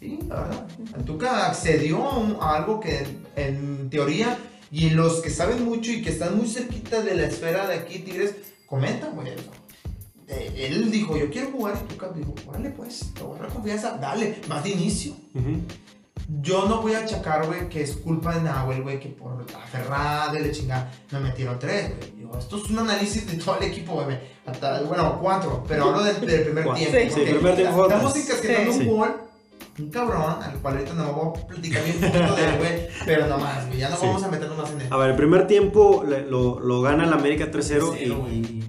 [0.00, 0.66] Sí, la verdad.
[0.96, 2.02] Antuca accedió
[2.42, 4.36] a algo que en, en teoría,
[4.72, 8.00] y los que saben mucho y que están muy cerquita de la esfera de aquí,
[8.00, 8.34] Tigres,
[8.72, 9.28] comentan, güey.
[10.56, 13.98] Él dijo, yo quiero jugar, y Tuca dijo, órale pues, te voy a dar confianza,
[14.00, 15.12] dale, más de inicio.
[15.34, 15.60] Ujú.
[16.40, 20.32] Yo no voy a achacar, güey, que es culpa de Nahuel, güey, que por aferrada
[20.32, 22.12] de la chingada me metieron tres, güey.
[22.16, 24.18] Digo, Esto es un análisis de todo el equipo, güey.
[24.46, 26.78] Hasta, bueno, cuatro, pero hablo del, del primer tiempo.
[26.78, 26.84] Sí.
[26.86, 28.78] porque Sí, el primer tiempo Estamos encasquetando Sí.
[28.80, 29.16] un gol,
[29.84, 32.72] un cabrón, al cual ahorita no voy a platicar bien poquito de él, güey,
[33.06, 34.06] pero no más, güey, ya no Sí.
[34.06, 34.86] vamos a meternos más en él.
[34.90, 38.34] A ver, el primer tiempo lo, lo gana el América 3-0 y, 3-0, güey.
[38.34, 38.64] y-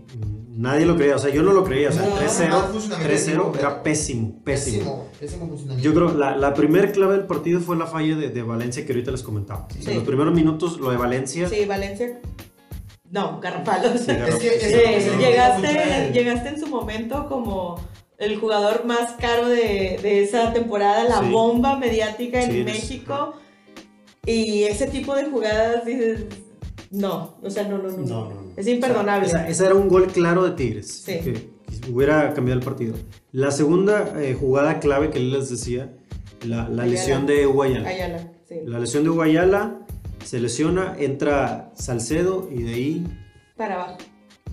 [0.54, 1.16] y nadie lo creía.
[1.16, 1.90] O sea, yo no lo creía.
[1.90, 4.78] O sea, No, no, no, 3-0 funcionamiento 3-0 del era pésimo, pésimo.
[4.78, 5.84] Pésimo, pésimo funcionamiento.
[5.90, 8.94] Yo creo la, la primer clave del partido fue la falla de, de Valencia que
[8.94, 9.68] ahorita les comentaba.
[9.70, 9.94] O sea, Sí.
[9.96, 11.50] los primeros minutos, lo de Valencia.
[11.50, 12.20] Sí, Valencia.
[13.10, 14.02] No, Garrapalos.
[14.02, 17.80] Sí, Es que es que Sí, llegaste, llegaste en su momento como
[18.24, 21.32] el jugador más caro de, de esa temporada, la Sí.
[21.32, 23.34] bomba mediática en Sí, México.
[24.26, 26.26] Y ese tipo de jugadas dices,
[26.92, 27.98] no, o sea, no, no, no.
[27.98, 28.52] No, no, no.
[28.56, 29.28] Es imperdonable.
[29.28, 31.04] O sea, ese era un gol claro de Tigres.
[31.06, 31.20] Sí.
[31.20, 31.54] Que,
[31.92, 32.96] hubiera cambiado el partido.
[33.32, 35.92] La segunda eh, jugada clave que les decía,
[36.46, 37.90] la, la lesión de Guayala.
[37.90, 38.56] Ayala, sí.
[38.66, 39.80] La lesión de Guayala,
[40.24, 43.08] se lesiona, entra Salcedo y de ahí,
[43.58, 43.98] Para abajo.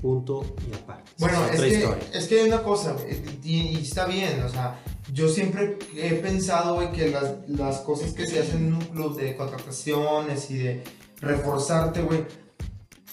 [0.01, 1.11] Punto y aparte.
[1.19, 2.97] Bueno, es que, es que hay una cosa,
[3.43, 4.81] y está bien, o sea,
[5.13, 9.17] yo siempre he pensado, güey, que las, las cosas que se hacen en un club
[9.17, 10.85] de contrataciones y de
[11.21, 12.25] reforzarte, güey,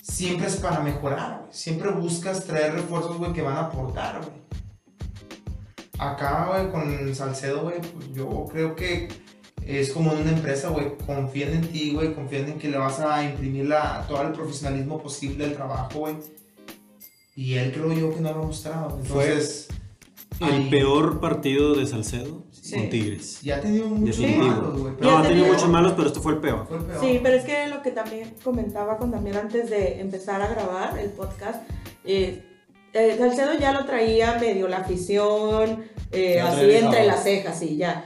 [0.01, 1.49] siempre es para mejorar, güey.
[1.51, 4.47] Siempre buscas traer refuerzos, güey, que van a aportar, güey.
[5.99, 9.07] Acá, güey, con Salcedo, güey, pues yo creo que
[9.65, 12.99] es como en una empresa, güey, confían en ti, güey, confían en que le vas
[12.99, 16.15] a imprimir la, todo el profesionalismo posible al trabajo, güey.
[17.37, 18.99] Y él creo yo que no lo ha mostrado.
[19.05, 19.67] Fue Entonces,
[20.41, 22.75] El ahí- peor partido de Salcedo Sí.
[22.75, 23.41] con Tigres.
[23.43, 24.93] Ya ha tenido muchos malos, güey.
[24.99, 26.65] No, ha tenido tenía- muchos malos, pero este fue el peor.
[26.67, 26.99] fue el peor.
[26.99, 30.97] Sí, pero es que lo que también comentaba con Damián antes de empezar a grabar
[30.97, 31.61] el podcast,
[32.03, 32.43] eh,
[32.93, 37.77] eh, Salcedo ya lo traía medio la afición, eh, así traía entre las cejas, sí,
[37.77, 38.05] ya.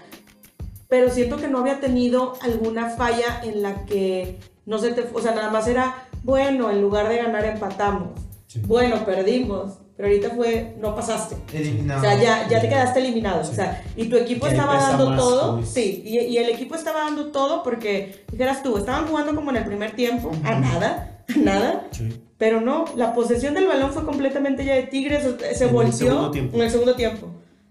[0.90, 5.22] Pero siento que no había tenido alguna falla en la que no se te, o
[5.22, 8.10] sea, nada más era, bueno, en lugar de ganar empatamos,
[8.52, 8.60] Sí.
[8.66, 11.38] bueno, perdimos, pero ahorita fue, no pasaste.
[11.54, 12.00] Eliminado.
[12.00, 13.44] O sea, ya, ya te quedaste eliminado.
[13.46, 13.52] Sí.
[13.52, 15.58] O sea, y tu equipo Que estaba dando todo.
[15.58, 15.74] dices.
[15.74, 19.58] Sí, y, y el equipo estaba dando todo porque, dijeras tú, estaban jugando como en
[19.58, 21.88] el primer tiempo, a nada, a nada.
[21.92, 22.10] Sí.
[22.38, 25.94] Pero no, la posesión del balón fue completamente ya de Tigres, se En el volteó
[25.94, 26.58] segundo tiempo.
[26.58, 27.28] en el segundo tiempo.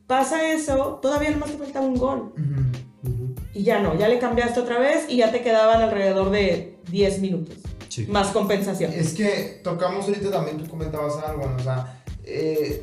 [0.06, 2.32] Pasa eso, todavía nomás te faltaba un gol.
[2.38, 3.12] Ujú.
[3.12, 3.34] Ujú.
[3.52, 7.20] Y ya no, ya le cambiaste otra vez y ya te quedaban alrededor de 10
[7.20, 7.56] minutos.
[7.90, 8.06] Sí.
[8.06, 8.92] Más compensación.
[8.92, 11.56] Es que tocamos ahorita también, tú comentabas algo, ¿no?
[11.56, 12.82] o sea, eh,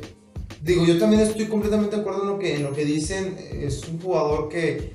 [0.62, 3.88] digo, yo también estoy completamente de acuerdo en lo que, en lo que dicen, es
[3.88, 4.92] un jugador que,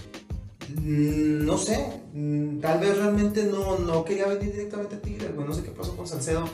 [0.70, 5.48] mm, no sé, mm, tal vez realmente no, no quería venir directamente a Tigres, güey,
[5.48, 6.46] no sé qué pasó con Salcedo,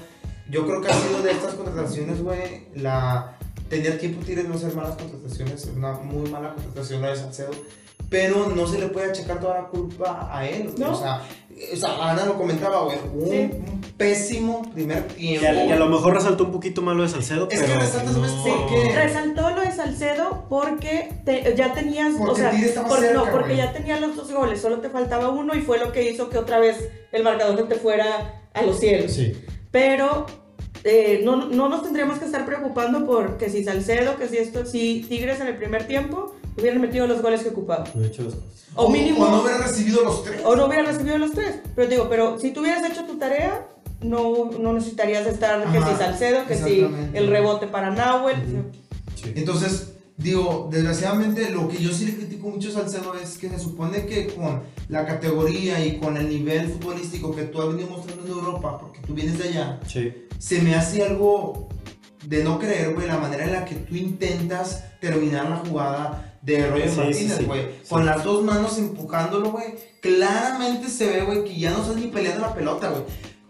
[0.50, 3.36] yo creo que ha sido de estas contrataciones, güey, la...
[3.70, 7.52] Tener tiempo Tigres no hacer malas contrataciones, es una muy mala contratación la de Salcedo,
[8.10, 10.92] pero no se le puede achacar toda la culpa a él, No.
[10.94, 11.22] o sea,
[11.74, 13.50] o sea, Ana lo comentaba, güey, un, Sí.
[13.98, 15.48] pésimo primer Y tiempo.
[15.62, 17.80] a, y a lo mejor resaltó un poquito más lo de Salcedo, Es que pero.
[17.82, 22.52] resaltas más no- porque- Resaltó lo de Salcedo porque te- ya tenías, Porque o sea,
[22.88, 25.78] por- cerca, no, porque ya tenías los dos goles, solo te faltaba uno y fue
[25.80, 26.78] lo que hizo que otra vez
[27.12, 29.12] el marcador te fuera a los cielos.
[29.12, 29.34] Sí.
[29.72, 30.26] Pero
[30.86, 34.66] eh, no, no nos tendríamos que estar preocupando por que si Salcedo, que si esto,
[34.66, 37.86] si Tigres en el primer tiempo hubieran metido los goles que ocupaba.
[37.96, 38.50] He hecho las cosas.
[38.76, 40.42] O, mínimo, O no hubiera recibido los tres.
[40.46, 41.56] o no hubieran recibido los tres.
[41.76, 43.68] Pero digo, pero si tú hubieras hecho tu tarea,
[44.02, 48.38] no, no necesitarías estar que Ajá, si Salcedo, que si el rebote para Nahuel.
[49.16, 49.34] Sí.
[49.36, 53.60] Entonces, digo, desgraciadamente lo que yo sí le critico mucho a Salcedo es que se
[53.60, 58.24] supone que con la categoría y con el nivel futbolístico que tú has venido mostrando
[58.26, 60.14] en Europa, porque tú vienes de allá, Sí.
[60.38, 61.68] se me hace algo
[62.26, 66.68] de no creer, güey, la manera en la que tú intentas terminar la jugada de
[66.68, 67.62] Roger Sí, Martínez, güey.
[67.84, 67.90] Sí.
[67.90, 69.76] Con las dos manos empujándolo, güey.
[70.02, 73.04] Claramente se ve, güey, que ya no estás ni peleando la pelota, güey.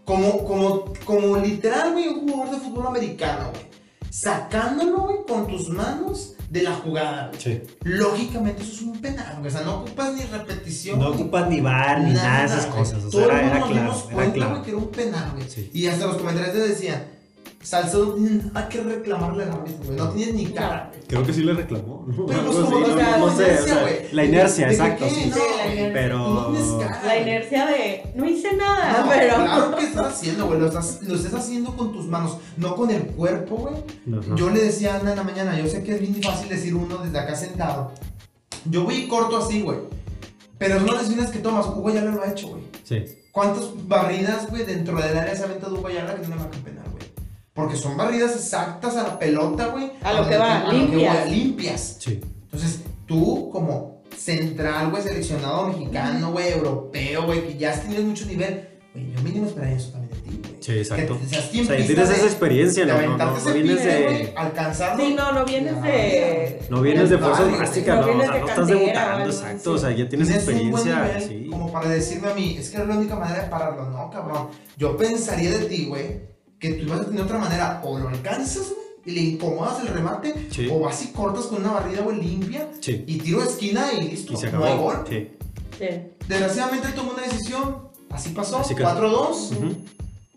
[0.04, 3.70] Como, como, como literal, güey, un jugador de fútbol americano, güey.
[4.10, 7.40] Sacándolo, güey, con tus manos de la jugada, güey.
[7.40, 7.62] Sí.
[7.84, 9.46] Lógicamente eso es un penal, güey.
[9.46, 10.98] O sea, no ocupas ni repetición.
[10.98, 13.04] No ocupas ni bar ni nada de esas cosas.
[13.04, 14.08] O Todo sea, el era, mundo era nos dimos claro.
[14.08, 14.62] Era cuenta, claro.
[14.62, 15.48] que era un penal, güey.
[15.48, 15.70] Sí.
[15.72, 17.04] Y hasta los comentarios te decían,
[17.62, 19.96] Salcedo no tiene nada que reclamarle al árbitro, güey.
[19.98, 21.06] No tienes ni cara, güey.
[21.06, 22.06] Creo que sí le reclamó.
[22.08, 22.24] ¿no?
[22.26, 23.20] Pero pues como, no, no la sé.
[23.20, 25.10] o inercia, sea, la inercia, ¿De- exacto, qué?
[25.10, 25.30] sí.
[25.30, 25.92] La inercia.
[25.92, 26.18] Pero.
[26.18, 27.02] No tienes cara.
[27.04, 29.34] La inercia de no hice nada, No, pero.
[29.34, 30.58] Claro que estás haciendo, güey.
[30.58, 33.74] Lo estás, lo estás haciendo con tus manos, no con el cuerpo, güey.
[34.36, 36.74] Yo le decía a Ana en la mañana, yo sé que es bien fácil decir
[36.74, 37.92] uno desde acá sentado.
[38.64, 39.78] Yo voy y corto así, güey.
[40.56, 41.66] Pero son las decisiones que tomas.
[41.66, 42.62] Hugo ya lo ha hecho, güey.
[42.84, 43.04] Sí.
[43.32, 46.60] ¿Cuántas barridas, güey, dentro del área se ha aventado Hugo Ayala que no le marcan
[46.62, 46.84] penal?
[47.54, 49.92] Porque son barridas exactas a la pelota, güey.
[50.02, 51.16] A lo que va, a lo que limpias.
[51.16, 51.96] va, limpias.
[51.98, 52.20] Sí.
[52.44, 58.26] Entonces, tú como central, güey, seleccionado mexicano, güey, europeo, güey, que ya has tenido mucho
[58.26, 60.54] nivel, güey, yo mínimo esperaría eso también de ti, güey.
[60.60, 61.18] Sí, exacto.
[61.20, 64.32] Que seas O sea, tienes de- esa experiencia, de no, no, no, vienes güey, de.
[64.36, 65.04] alcanzarlo.
[65.04, 66.62] Sí, no, no vienes Ya, de.
[66.70, 68.84] No vienes de fuerza drástica, no no, o vienes sea, de no estás cantera o
[68.84, 69.68] debutando, exacto, así.
[69.68, 71.48] o sea, ya tienes Tienes un buen experiencia, nivel sí.
[71.50, 73.90] como para decirme a mí, es que es la única manera de pararlo.
[73.90, 74.48] No, cabrón.
[74.76, 76.20] Yo pensaría de ti, güey,
[76.60, 77.80] que tú vas a tener otra manera.
[77.84, 80.46] O lo alcanzas, güey, y le incomodas el remate.
[80.50, 80.68] Sí.
[80.70, 82.68] O vas y cortas con una barrida, güey, limpia.
[82.80, 83.02] Sí.
[83.06, 84.34] Y tiro de esquina y listo.
[84.34, 84.82] Y se No hay acabó.
[84.84, 85.04] gol.
[85.08, 85.30] Sí.
[85.78, 85.86] Sí.
[86.28, 87.88] Desgraciadamente tomó una decisión.
[88.10, 88.58] Así pasó.
[88.58, 89.52] Así que- 4-2.
[89.52, 89.76] Ujú.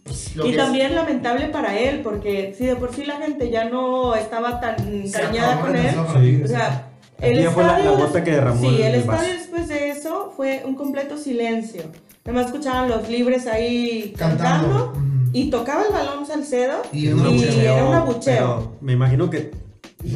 [0.04, 3.50] Pues, lo Y es- también lamentable para él, porque si de por sí la gente
[3.50, 4.76] ya no estaba tan
[5.08, 5.96] acabó con él,
[6.44, 6.90] o sea,
[7.22, 9.24] el fue la- la gota que derramó Sí, el- estadio vaso.
[9.32, 11.84] después de eso fue un completo silencio.
[12.26, 14.94] Además escuchaban los libres ahí Cantando.
[15.34, 16.82] Y tocaba el balón Salcedo.
[16.94, 17.60] Y Era un abucheo.
[17.62, 18.24] era un abucheo.
[18.24, 19.52] pero me imagino que.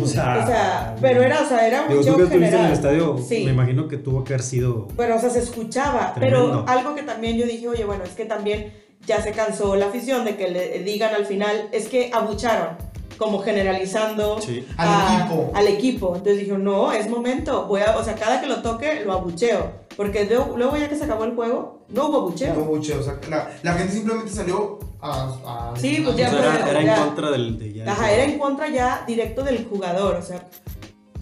[0.02, 2.42] O sea, o sea, pero era, o sea, era un Digo, tú que estuviste en
[2.44, 2.66] general.
[2.68, 3.46] el estadio, Sí.
[3.46, 4.88] me imagino que tuvo que haber sido.
[4.98, 6.14] Pero, o sea, se escuchaba.
[6.14, 6.64] Tremendo.
[6.66, 8.74] Pero algo que también yo dije, oye, bueno, es que también
[9.06, 12.76] ya se cansó la afición de que le digan al final, es que abucharon,
[13.18, 14.66] como generalizando Sí.
[14.76, 15.52] Al a- equipo.
[15.56, 16.08] al equipo.
[16.18, 17.66] Entonces dije, no, es momento.
[17.68, 19.72] Voy a, o sea, cada que lo toque, lo abucheo.
[19.96, 22.54] Porque luego, luego ya que se acabó el juego, no hubo abucheo.
[22.56, 25.72] No abucheo, o sea, la, la gente simplemente salió a.
[25.74, 26.98] a Sí, pues ya era, era ya.
[26.98, 27.58] en contra del.
[27.60, 30.16] De ya- Ajá, era en contra ya directo del jugador.
[30.16, 30.48] O sea,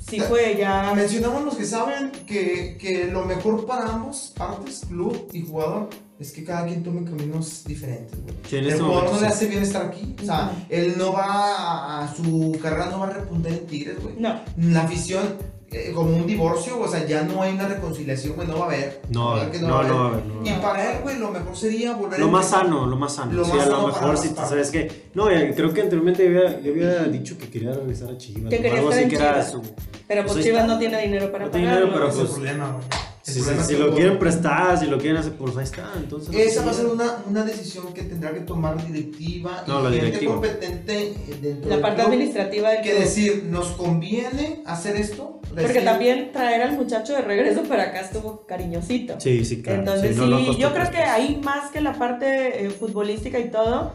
[0.07, 0.93] sí fue ya.
[0.95, 6.31] Mencionamos los que saben que, que lo mejor para ambos partes, club y jugador, es
[6.31, 8.35] que cada quien tome caminos diferentes, güey.
[8.49, 10.15] Sí, el este jugador momento no le hace bien estar aquí.
[10.21, 10.61] O sea, Ujú.
[10.69, 14.15] él no va a, a su carrera, no va a repuntar en Tigres, güey.
[14.19, 14.39] No.
[14.57, 15.23] La afición,
[15.71, 18.67] eh, como un divorcio, o sea, ya no hay una reconciliación, güey, no va a
[18.67, 19.01] haber.
[19.09, 20.45] No, ¿Verdad que no, va a no, a haber, no.
[20.45, 23.33] Y para él, güey, lo mejor sería volver Lo a más sano, lo más sano.
[23.33, 24.49] Lo sí, más a lo sano mejor si partes.
[24.49, 25.05] sabes que.
[25.13, 28.49] No, eh, creo que anteriormente yo había, yo había dicho que quería regresar a Chivas.
[28.49, 29.51] Que quería estar en Chivas.
[29.51, 29.61] su.
[30.07, 32.33] Pero Pues pues Chivas no tiene dinero para No tiene dinero, pero es pues- el
[32.35, 33.04] problema, güey.
[33.25, 35.91] Si, lo quieren prestar, si lo quieren hacer, pues ahí está.
[35.97, 39.83] Entonces, Esa va a ser una, una decisión que tendrá que tomar directiva No, y
[39.83, 40.33] la gente directiva.
[40.33, 42.99] competente eh, dentro La del parte club administrativa del que club.
[43.01, 45.39] decir, ¿nos conviene hacer esto?
[45.49, 49.19] Porque Decir, también traer al muchacho de regreso para acá estuvo cariñosito.
[49.19, 49.79] Sí, sí, claro.
[49.79, 53.91] Entonces sí, no, yo creo que ahí más que la parte eh, futbolística y todo,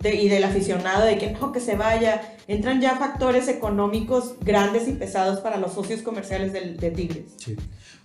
[0.00, 4.88] de- y del aficionado, de que no, que se vaya, entran ya factores económicos grandes
[4.88, 7.24] y pesados para los socios comerciales del- de Tigres.
[7.36, 7.54] Sí.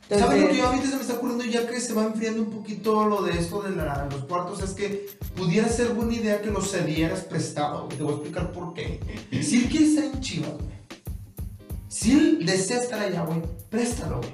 [0.10, 2.41] ¿Sabes lo que yo a mí se me está ocurriendo ya que se va enfriando
[2.41, 4.62] un poquito lo de esto de la- los cuartos?
[4.62, 7.88] Es que pudiera ser buena idea que los cedieras prestado.
[7.89, 8.99] Te voy a explicar por qué.
[9.43, 10.78] Si él quiere estar en Chivas, güey.
[11.89, 14.32] Si él desea estar allá, güey, préstalo, güey.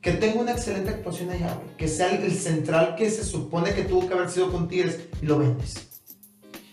[0.00, 1.76] Que tenga una excelente actuación allá, güey.
[1.76, 4.98] Que sea el, el central que se supone que tuvo que haber sido con Tigres
[5.20, 5.88] y lo vendes.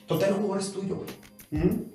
[0.08, 1.62] Total, el jugador es tuyo, güey.
[1.66, 1.86] Ujú.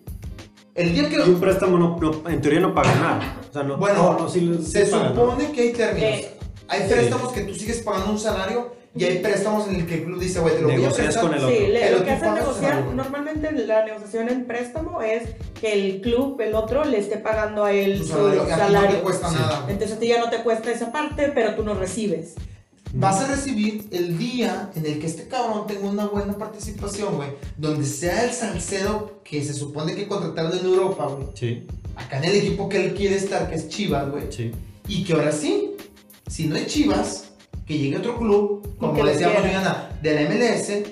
[0.75, 3.37] El día que Y un préstamo no, no- en teoría no paga nada.
[3.53, 6.11] O sea, no, Bueno, no, no, sí, sí Se supone que hay términos.
[6.11, 6.31] Eh,
[6.69, 10.05] hay préstamos que tú sigues pagando un salario y hay préstamos en el que el
[10.05, 11.23] club dice, güey, te lo voy a prestar.
[11.23, 15.25] con el Sí, le- lo que hacen negociar, normalmente la negociación en préstamo es
[15.61, 18.45] que el club, el otro, le esté pagando a él su salario,
[18.81, 19.35] no te cuesta Sí.
[19.35, 19.67] nada.
[19.69, 22.35] Entonces a ti ya no te cuesta esa parte, pero tú no recibes.
[22.95, 27.31] Vas a recibir el día en el que este cabrón tenga una buena participación, güey.
[27.57, 31.29] Donde sea el Salcedo que se supone que contrataron en Europa, güey.
[31.35, 31.67] Sí,
[31.97, 34.25] Acá en el equipo que él quiere estar, que es Chivas, güey.
[34.31, 34.51] sí.
[34.89, 35.71] Y que ahora sí,
[36.27, 37.33] si no hay Chivas,
[37.67, 39.43] que llegue otro club, como decíamos.
[39.45, 40.83] Diana, de la MLS,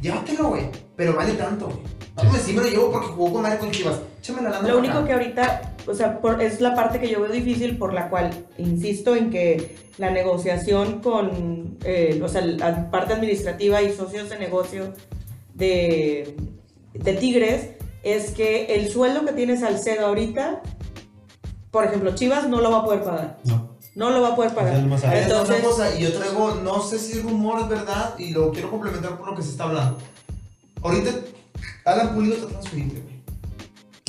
[0.00, 0.62] llévatelo, güey.
[0.96, 1.78] Pero vale tanto, güey.
[2.14, 4.00] Vamos, sí me lo llevo porque jugó con madre con Chivas.
[4.20, 4.68] Échame la lana.
[4.68, 5.06] Lo único acá.
[5.06, 8.30] que ahorita, o sea, por- es la parte que yo veo difícil por la cual
[8.56, 14.38] insisto en que la negociación con, eh, o sea, la parte administrativa y socios de
[14.38, 14.94] negocio
[15.54, 16.36] de,
[16.94, 17.70] de Tigres
[18.04, 20.62] es que el sueldo que tiene Salcedo ahorita,
[21.70, 23.38] por ejemplo, Chivas no lo va a poder pagar.
[23.44, 23.74] No.
[23.94, 24.74] No lo va a poder pagar.
[24.74, 28.30] El Entonces, otra cosa, y yo traigo, no sé si es rumor, es verdad, y
[28.30, 29.98] lo quiero complementar por lo que se está hablando.
[30.82, 31.10] Ahorita
[31.84, 33.14] Alan Pulido está transferible, güey.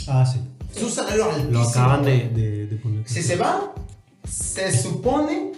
[0.08, 0.40] Ah, sí.
[0.78, 1.52] Su salario altísimo.
[1.52, 2.34] Lo acaban de, güey.
[2.34, 3.08] de, de poner.
[3.08, 3.74] Si se va,
[4.28, 5.52] se supone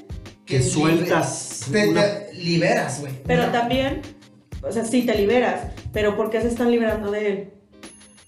[0.46, 3.14] que Que sueltas Te, una- te liberas, güey.
[3.26, 4.02] Pero Una- también,
[4.62, 7.54] o sea, sí te liberas, pero ¿por qué se están liberando de él?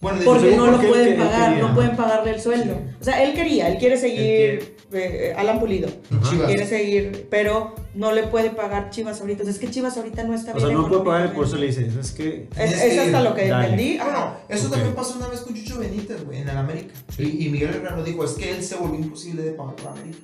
[0.02, 1.68] Bueno, Porque no porque lo pueden pagar, quería.
[1.68, 2.74] no pueden pagarle el sueldo.
[2.74, 2.95] Sí.
[3.02, 5.89] O sea, él quería, él quiere seguir Él eh, Alan Pulido.
[6.30, 6.47] Chivas.
[6.47, 9.41] Quiere seguir, pero no le puede pagar Chivas ahorita.
[9.41, 10.80] O sea, es que Chivas ahorita no está O sea, bien.
[10.82, 12.47] no puede pagar, por eso le dices, es que.
[12.52, 13.64] Es, Tienes es que hasta lo que Dale.
[13.66, 13.97] entendí.
[13.97, 16.93] Bueno, eso también pasó una vez con Chucho Benítez, güey, en el América.
[17.18, 19.88] Y, y Miguel Herrera lo dijo, es que él se volvió imposible de pagar por
[19.91, 20.18] América.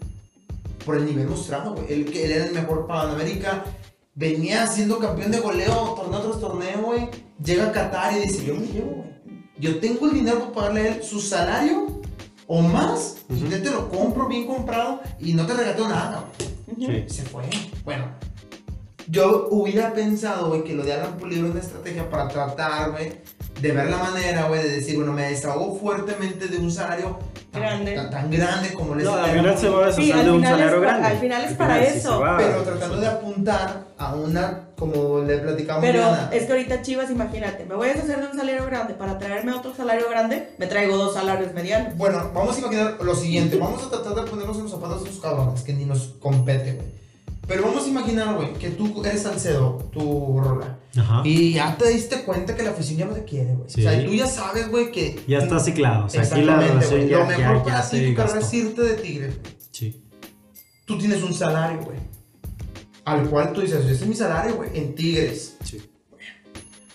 [0.85, 1.85] Por el nivel mostrado, güey.
[1.91, 3.65] Él, que él era el mejor para América.
[4.13, 7.09] Venía siendo campeón de goleo, torneo tras torneo, güey.
[7.43, 9.14] Llega a Qatar y dice, yo me llevo, güey.
[9.57, 12.01] Yo tengo el dinero para pagarle a él su salario
[12.47, 13.17] o más.
[13.29, 13.47] Y Ujú.
[13.47, 16.87] yo te lo compro bien comprado y no te regateo nada, güey.
[16.87, 16.91] Ujú.
[17.07, 17.15] Sí.
[17.15, 17.43] Se fue.
[17.83, 18.05] Bueno,
[19.07, 23.13] yo hubiera pensado, güey, que lo de Alan Pulido era una estrategia para tratar, güey,
[23.61, 27.17] de ver la manera, güey, de decir, bueno, me desahogo fuertemente de un salario
[27.51, 27.95] tan Grande.
[27.95, 30.31] tan, tan grande como les No, al final se va a Sí, deshacer al de
[30.31, 31.07] un final es salario pa- grande.
[31.07, 32.19] al final es Al para sí eso.
[32.19, 32.37] va.
[32.37, 37.09] Pero tratando de apuntar a una, como le platicamos Pero Diana, es que ahorita Chivas,
[37.09, 40.67] imagínate, me voy a deshacer de un salario grande para traerme otro salario grande, me
[40.67, 41.95] traigo dos salarios medianos.
[41.97, 43.57] Bueno, vamos a imaginar lo siguiente.
[43.57, 46.73] Vamos a tratar de ponernos en los zapatos de esos cabrones que ni nos compete,
[46.73, 47.05] güey.
[47.47, 50.79] Pero vamos a imaginar, güey, que tú eres Salcedo, tu rola.
[50.97, 51.21] Ajá.
[51.23, 53.69] Y ya te diste cuenta que la afición ya no te quiere, güey.
[53.69, 53.81] Sí.
[53.81, 55.21] O sea, y tú ya sabes, güey, que.
[55.27, 56.05] Ya está ciclado.
[56.05, 58.39] O sea, aquí la Exactamente, relación ya, Lo mejor ya, ya para ti, tu carrera
[58.39, 59.55] es irte de Tigres, güey.
[59.71, 60.03] Sí.
[60.85, 61.97] Tú tienes un salario, güey.
[63.05, 65.55] Al cual tú dices, ese es mi salario, güey, en Tigres.
[65.63, 65.81] Sí.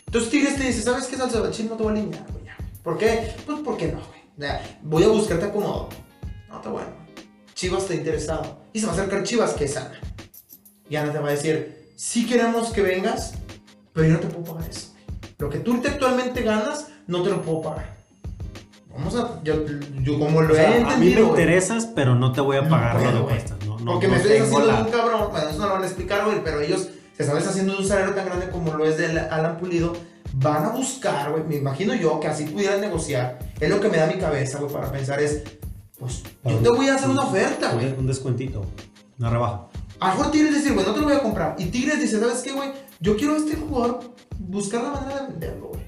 [0.06, 1.16] Entonces Tigres te dice, ¿sabes qué,
[1.52, 2.44] chile no te va a alinear, güey.
[2.82, 3.32] ¿Por qué?
[3.46, 4.00] Pues porque no,
[4.36, 4.50] güey.
[4.82, 5.88] Voy a buscarte acomodo.
[6.48, 6.88] No está bueno.
[7.54, 8.64] Chivas está interesado.
[8.72, 10.00] Y se va a acercar Chivas, que es sana.
[10.88, 13.34] Y Ana te va a decir, sí queremos que vengas,
[13.92, 14.88] pero yo no te puedo pagar eso.
[14.92, 15.04] güey.
[15.38, 17.96] Lo que tú actualmente ganas, no te lo puedo pagar.
[18.92, 19.64] Vamos a, yo,
[20.02, 21.42] yo como lo O sea, he a mí me entendido, güey.
[21.42, 23.56] interesas, pero no te voy a No pagar lo puedo, que cuesta.
[23.80, 25.66] No, no, Porque no me estoy tengo haciendo la- de un cabrón, bueno, eso no
[25.66, 28.48] lo van a explicar, güey, pero ellos se están haciendo de un salario tan grande
[28.50, 29.92] como lo es de Alan Pulido,
[30.34, 33.96] van a buscar, güey, me imagino yo que así pudieran negociar, es lo que me
[33.98, 35.42] da mi cabeza, güey, para pensar es,
[35.98, 37.92] pues, yo te voy a hacer una oferta, güey.
[37.98, 38.64] Un descuentito,
[39.18, 39.66] una rebaja.
[39.98, 41.56] A lo mejor Tigres dice, güey, no te lo voy a comprar.
[41.58, 42.70] Y Tigres dice, ¿sabes qué, güey?
[43.00, 44.00] Yo quiero a este jugador
[44.38, 45.82] buscar la manera de venderlo, güey.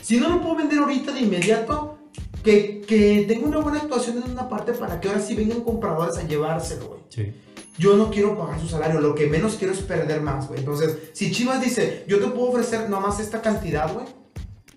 [0.00, 1.98] Si no lo puedo vender ahorita de inmediato,
[2.42, 6.16] que, que tenga una buena actuación en una parte para que ahora sí vengan compradores
[6.16, 6.99] a llevárselo, güey.
[7.10, 7.32] Sí.
[7.76, 10.60] Yo no quiero pagar su salario, lo que menos quiero es perder más, güey.
[10.60, 14.06] Entonces, si Chivas dice, yo te puedo ofrecer nomás esta cantidad, güey.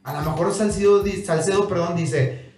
[0.04, 2.52] A lo mejor Salcedo, Salcedo perdón, dice,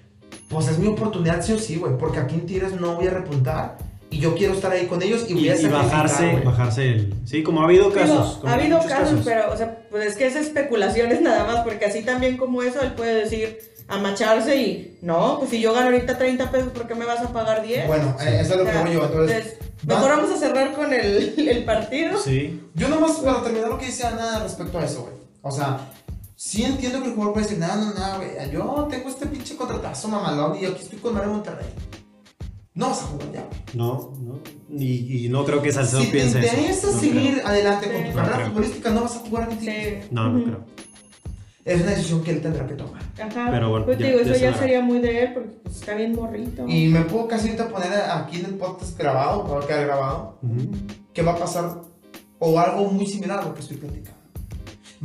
[0.50, 1.98] pues es mi oportunidad sí o sí, güey.
[1.98, 3.78] Porque aquí en Tigres no voy a repuntar.
[4.10, 7.14] Y yo quiero estar ahí con ellos y Y, voy a y bajarse, bajarse el.
[7.26, 8.38] Sí, como ha habido casos.
[8.38, 11.64] como ha habido muchos casos, pero, o sea, pues es que es especulaciones nada más,
[11.64, 15.88] porque así también como eso, él puede decir, amacharse y, no, pues si yo gano
[15.88, 17.88] ahorita 30 pesos, ¿por qué me vas a pagar 10?
[17.88, 19.06] Bueno, eh, eso es lo que voy yo.
[19.06, 22.20] Entonces, entonces, mejor va- vamos a cerrar con el, el partido.
[22.20, 22.62] Sí.
[22.74, 25.14] yo nomás para terminar lo que dice Ana respecto a eso, güey.
[25.42, 25.80] O sea,
[26.36, 28.52] sí entiendo que el jugador puede decir, no, no, no, güey.
[28.52, 31.68] Yo tengo este pinche contratazo mamalón y aquí estoy con Mario Monterrey.
[32.74, 33.60] No vas a jugar ya, güey.
[33.74, 34.40] No, no.
[34.78, 36.48] Y, y no creo que Salcedo Si te piense eso.
[36.58, 37.48] interesa No seguir creo.
[37.48, 38.48] adelante con tu No carrera creo.
[38.50, 40.04] futbolística, no vas a jugar en Tigres.
[40.04, 40.10] Sí.
[40.12, 40.66] No, no creo.
[41.66, 43.02] Es una decisión que él tendrá que tomar.
[43.20, 43.48] Ajá.
[43.50, 45.96] Pero bueno, pues ya- digo, ya eso ya sería muy de él, porque pues, está
[45.96, 46.64] bien morrito.
[46.68, 50.38] Y me puedo casi ahorita poner aquí en el podcast grabado, va a quedar grabado,
[50.44, 50.70] Ujú.
[51.12, 51.72] que va a pasar
[52.38, 54.20] o algo muy similar a lo que estoy platicando.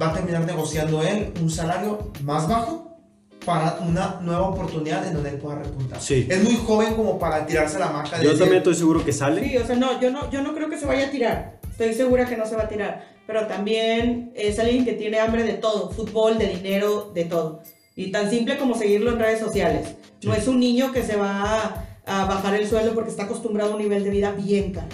[0.01, 2.99] Va a terminar negociando él un salario más bajo
[3.47, 5.99] para una nueva oportunidad en donde él pueda repuntar.
[5.99, 6.27] Sí.
[6.29, 9.13] Es muy joven como para tirarse la maca de Yo decir, también estoy seguro que
[9.15, 9.49] sale.
[9.49, 11.59] Sí, o sea, no, yo no, yo no creo que se vaya a tirar.
[11.71, 13.09] Estoy segura que no se va a tirar.
[13.33, 17.62] Pero también es alguien que tiene hambre de todo, fútbol, de dinero, de todo.
[17.95, 19.95] Y tan simple como seguirlo en redes sociales.
[20.24, 23.70] No es un niño que se va a, a bajar el sueldo porque está acostumbrado
[23.70, 24.89] a un nivel de vida bien caro.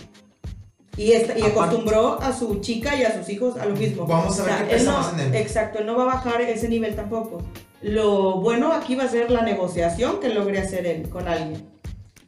[0.98, 4.06] Y, esta- y acostumbró a su chica y a sus hijos a lo mismo.
[4.06, 5.34] Vamos a ver qué él pesa no- más en él.
[5.34, 7.38] Exacto, él no va a bajar ese nivel tampoco.
[7.80, 11.66] Lo bueno aquí va a ser la negociación que logre hacer él con alguien.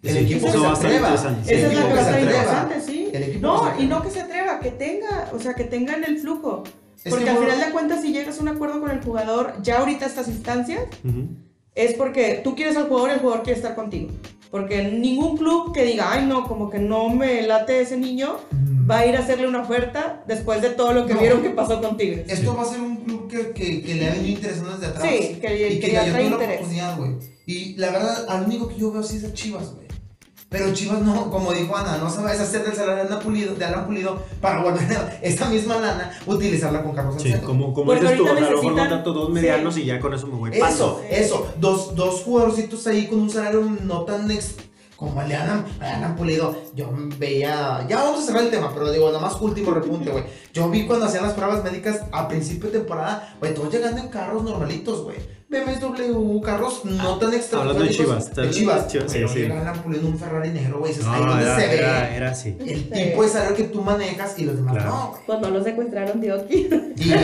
[0.02, 1.14] El Sí, equipo que se va a estar atreva.
[1.14, 2.42] Esa es la equipo que va a se estar atreva.
[2.42, 3.38] interesante, sí.
[3.40, 6.62] No, y no que se atreva, que tenga, o sea, que tenga en el flujo.
[7.04, 9.54] Es Porque que al final de cuentas, si llegas a un acuerdo con el jugador,
[9.62, 11.28] ya ahorita a estas instancias, Ujú.
[11.74, 14.08] es porque tú quieres al jugador y el jugador quiere estar contigo.
[14.50, 18.90] Porque ningún club que diga, ay no, como que no me late ese niño, Mm.
[18.90, 21.20] va a ir a hacerle una oferta después de todo lo que No.
[21.20, 22.30] vieron que pasó con Tigres.
[22.30, 25.02] Esto va a ser un club que, que, que le ha venido interesando desde atrás.
[25.10, 27.10] Sí, que- y que le trae dio la oportunidad, güey.
[27.46, 29.87] Y la verdad, al único que yo veo así es a Chivas, güey.
[30.50, 33.20] Pero Chivas no, como dijo Ana, no se va a deshacer del salario de Alan
[33.22, 37.46] Pulido, de Alan Pulido para volver a esta misma lana utilizarla con Carlos Sí, Salcedo.
[37.46, 39.32] como, como Porque dices tú, a lo mejor contrato dos sí.
[39.34, 40.50] medianos y ya con eso me voy.
[40.52, 41.02] Eso, Paso.
[41.10, 41.52] eso.
[41.60, 44.54] Dos, dos jugadorcitos ahí con un salario no tan ex-
[44.96, 46.56] como el de Alan, Alan Pulido.
[46.74, 46.88] Yo
[47.18, 47.84] veía.
[47.86, 50.24] Ya vamos a cerrar el tema, pero digo, nada más último repunte, güey.
[50.54, 54.08] Yo vi cuando hacían las pruebas médicas a principio de temporada, güey, todos llegando en
[54.08, 55.16] carros normalitos, güey.
[55.50, 57.60] BMW, carros no tan extra.
[57.60, 58.86] hablando de Chivas, De Chivas.
[58.88, 59.50] Chivas, Pero sí, sí.
[59.50, 60.92] Alan Pulido un Ferrari negro, güey.
[60.92, 62.56] Ahí donde era, se ve era, era así.
[62.60, 64.90] el tipo de salario que tú manejas y los demás Claro.
[64.90, 65.20] no, güey.
[65.26, 66.68] Pues no lo secuestraron de aquí.
[66.96, 67.18] Y el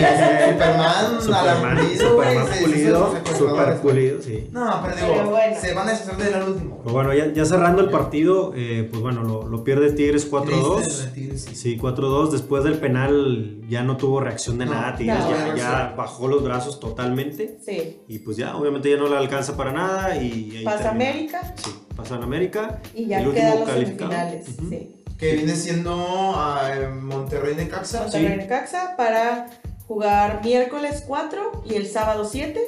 [0.52, 2.28] Superman, Superman, Pulido, güey.
[2.28, 4.48] Superman se- pulido, super pulido, sí.
[4.52, 5.56] No, pero digo, Pero bueno.
[5.60, 6.78] se van a deshacer del al último.
[6.82, 10.80] Pero bueno, ya, ya cerrando el partido, eh, pues bueno, lo, lo pierde Tigres 4-2.
[10.82, 11.54] Triste, Tigres, sí.
[11.54, 12.30] Sí, 4-2.
[12.30, 14.96] Después del penal ya no tuvo reacción de No, nada.
[14.96, 15.94] Tigres no, ya, no, ya sí.
[15.98, 17.58] bajó los brazos totalmente.
[17.64, 18.00] Sí.
[18.08, 20.16] Y pues ya, obviamente ya no le alcanza para nada.
[20.16, 21.10] Y ahí Pasa termina.
[21.10, 22.80] América Sí, pasa en América.
[22.94, 24.10] y ya el último quedan los calificado.
[24.12, 24.56] semifinales.
[24.68, 25.04] Sí.
[25.18, 25.92] Que viene siendo
[26.36, 28.02] ah, Monterrey Necaxa.
[28.02, 29.46] Monterrey Necaxa para
[29.86, 32.60] jugar miércoles 4 y el sábado 7.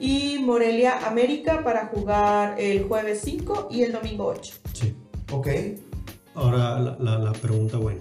[0.00, 4.54] Y Morelia América para jugar el jueves 5 y el domingo 8.
[4.72, 4.94] Sí.
[5.30, 5.48] Ok.
[6.34, 8.00] Ahora la, la- la pregunta buena.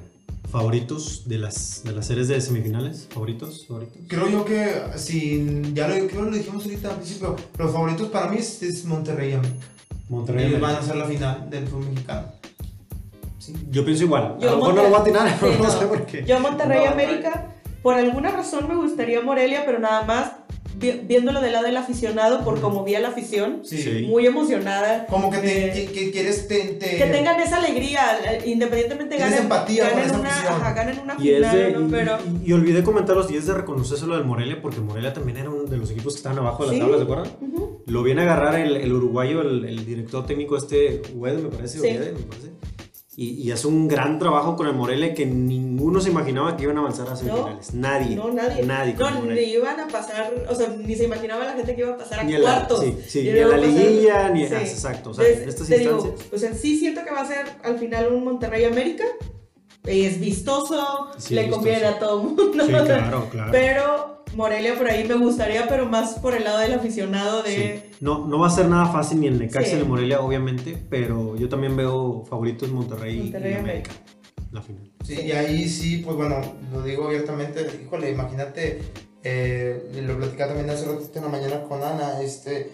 [0.51, 3.07] ¿Favoritos de las, de las series de semifinales?
[3.09, 3.65] ¿Favoritos?
[3.67, 3.97] ¿Favoritos?
[4.07, 8.09] Creo yo que, si ya lo, creo que lo dijimos ahorita al principio, los favoritos
[8.09, 9.65] para mí es, es Monterrey y América.
[10.09, 10.47] Monterrey.
[10.47, 12.27] Ellos van a ser la final del fútbol mexicano.
[13.39, 13.53] Sí.
[13.71, 14.35] Yo pienso igual.
[14.41, 15.71] Yo a lo mejor no lo voy a atinar, Sí, pero no, no.
[15.71, 16.25] sé por qué.
[16.25, 17.47] Yo Monterrey No, América,
[17.81, 20.31] por alguna razón me gustaría Morelia, pero nada más
[20.77, 24.05] vi- viéndolo del lado del aficionado, por como vi a la afición, Sí.
[24.07, 25.05] Muy emocionada.
[25.07, 29.17] Como que, te, Eh, que, que quieres te, te- Que tengan esa alegría, eh, independientemente
[29.17, 30.53] ganen, empatía con ganen esa una, afición.
[30.53, 31.87] ajá, ganen una Y, es final, de, ¿no?
[31.87, 35.37] y, pero y- y olvidé comentarlos y es de reconocerlo del Morelia porque Morelia también
[35.37, 36.81] era uno de los equipos que estaban abajo de las Sí.
[36.81, 37.81] tablas, ¿de acuerdo?
[37.85, 41.79] Lo viene a agarrar el, el uruguayo, el, el director técnico este, Ued, me parece,
[41.79, 41.87] Sí.
[41.87, 42.51] Me parece.
[43.17, 46.77] Y, y hace un gran trabajo con el Morelia que ninguno se imaginaba que iban
[46.77, 47.73] a avanzar a semifinales.
[47.73, 48.15] nadie.
[48.15, 48.63] no, nadie.
[48.63, 51.91] Nadie No, ni iban a pasar, o sea, ni se imaginaba la gente que iba
[51.93, 52.79] a pasar a Ni a la, cuartos.
[52.79, 54.53] sí, sí, Y ni a la pasar- liguilla, ni Sí.
[54.55, 55.09] ah, exacto.
[55.09, 56.29] O sea, en estas digo, instancias.
[56.33, 59.03] o sea, sí siento que va a ser al final un Monterrey América.
[59.85, 62.43] Es vistoso, Sí, le conviene a todo el mundo.
[62.53, 63.51] Sí, claro, claro.
[63.51, 67.81] Pero Morelia por ahí me gustaría, pero más por el lado del aficionado de...
[67.83, 67.95] Sí.
[67.99, 69.75] No, no va a ser nada fácil ni el Necaxa Sí.
[69.75, 73.91] ni el Morelia, obviamente, pero yo también veo favoritos Monterrey, Monterrey y América.
[74.51, 74.91] La final.
[75.03, 78.81] Sí, y ahí sí, pues bueno, lo digo abiertamente, híjole, imagínate,
[79.23, 82.71] eh, lo platicaba también hace ratito en la mañana con Ana, este,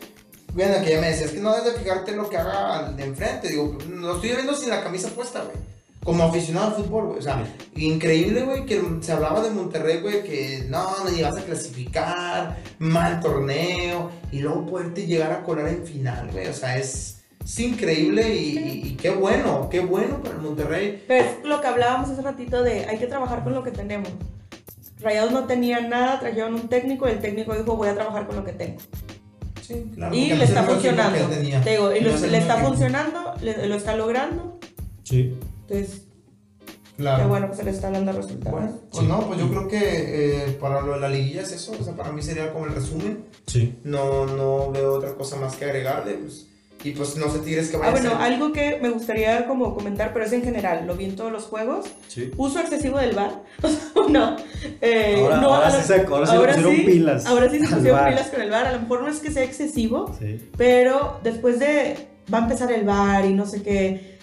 [0.53, 2.97] bueno, que ella me decía, es que no debes de fijarte lo que haga al
[2.97, 5.55] de enfrente, digo, lo estoy viendo sin la camisa puesta, güey,
[6.03, 7.43] como aficionado al fútbol, güey, o sea,
[7.75, 13.19] increíble, güey, que se hablaba de Monterrey, güey, que no, no ibas a clasificar, mal
[13.19, 17.13] torneo, y luego poderte llegar a colar en final, güey, o sea, es...
[17.43, 21.01] Es increíble y, y- y qué bueno, qué bueno para el Monterrey.
[21.07, 24.09] Pero es lo que hablábamos hace ratito de hay que trabajar con lo que tenemos.
[24.99, 28.35] Rayados no tenían nada, trajeron un técnico y el técnico dijo voy a trabajar con
[28.35, 28.79] lo que tengo.
[29.61, 30.13] Sí, claro.
[30.13, 31.19] y le está funcionando.
[31.63, 34.59] Te digo, y No lo- le está funcionando, le- lo está logrando.
[35.03, 35.33] Sí.
[35.69, 36.03] Entonces,
[36.97, 37.23] Claro.
[37.23, 38.59] qué bueno que se le está dando resultados.
[38.59, 39.07] Bueno, pues Sí.
[39.07, 39.79] no, pues yo creo que
[40.47, 42.73] eh, para lo de la liguilla es eso, o sea, para mí sería como el
[42.73, 43.77] resumen, Sí.
[43.83, 46.47] no, no veo otra cosa más que agregarle, pues,
[46.83, 49.75] y pues no sé Tigres que Ah, vaya bueno, a algo que me gustaría como
[49.75, 51.85] comentar, pero es en general, lo vi en todos los juegos.
[52.07, 52.31] Sí.
[52.37, 53.43] Uso excesivo del bar.
[54.09, 54.35] no.
[54.81, 58.05] eh, Ahora- no, ahora sí se- ahora sí le pusieron pilas Ahora sí se pusieron
[58.09, 58.65] pilas con el bar.
[58.67, 60.49] A lo mejor no es que sea excesivo, Sí.
[60.57, 62.07] pero después de.
[62.33, 64.16] Va a empezar el bar y no sé qué.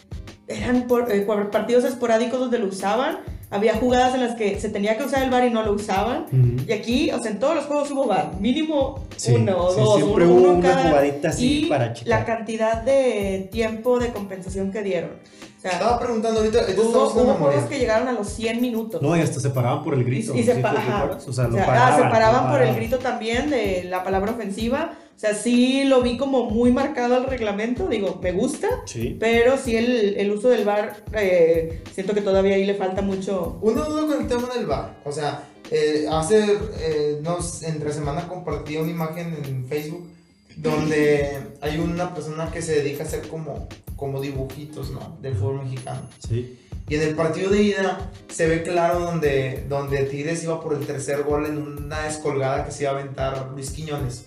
[0.47, 3.19] Eran por- eh, partidos esporádicos donde lo usaban.
[3.51, 6.25] Había jugadas en las que se tenía que usar el bar y no lo usaban.
[6.33, 6.65] Ujú.
[6.67, 8.33] Y aquí, o sea, en todos los juegos hubo bar.
[8.41, 9.97] Mínimo Sí, uno o sí, dos.
[9.97, 12.09] siempre uno, hubo uno una cada- jugadita así y para checar.
[12.09, 15.11] la cantidad de tiempo de compensación que dieron.
[15.13, 19.01] O sea, Estaba preguntando ahorita, hubo, hubo juegos que llegaron a los 100 minutos.
[19.01, 20.35] No, y hasta se paraban por el grito.
[20.35, 20.99] Y, y se, ¿sí pa- te ajá.
[20.99, 21.29] acuerdas?
[21.29, 21.97] O sea, O sea, ah, paraban.
[21.97, 24.93] se paraban por el grito también de la palabra ofensiva.
[25.15, 27.89] O sea, sí lo vi como muy marcado al reglamento.
[27.89, 28.69] Digo, me gusta.
[28.85, 29.17] Sí.
[29.19, 33.59] Pero sí el, el uso del bar, eh, siento que todavía ahí le falta mucho.
[33.63, 37.93] Una duda con el tema del bar, o sea, eh, hace, eh, no sé, entre
[37.93, 40.09] semana compartí una imagen en Facebook
[40.57, 45.17] donde hay una persona que se dedica a hacer como, como dibujitos, ¿no?
[45.23, 46.03] Del fútbol mexicano.
[46.29, 46.59] Sí.
[46.89, 50.87] Y en el partido de ida se ve claro donde, donde Tigres iba por el
[50.87, 54.27] tercer gol en una descolgada que se iba a aventar Luis Quiñones.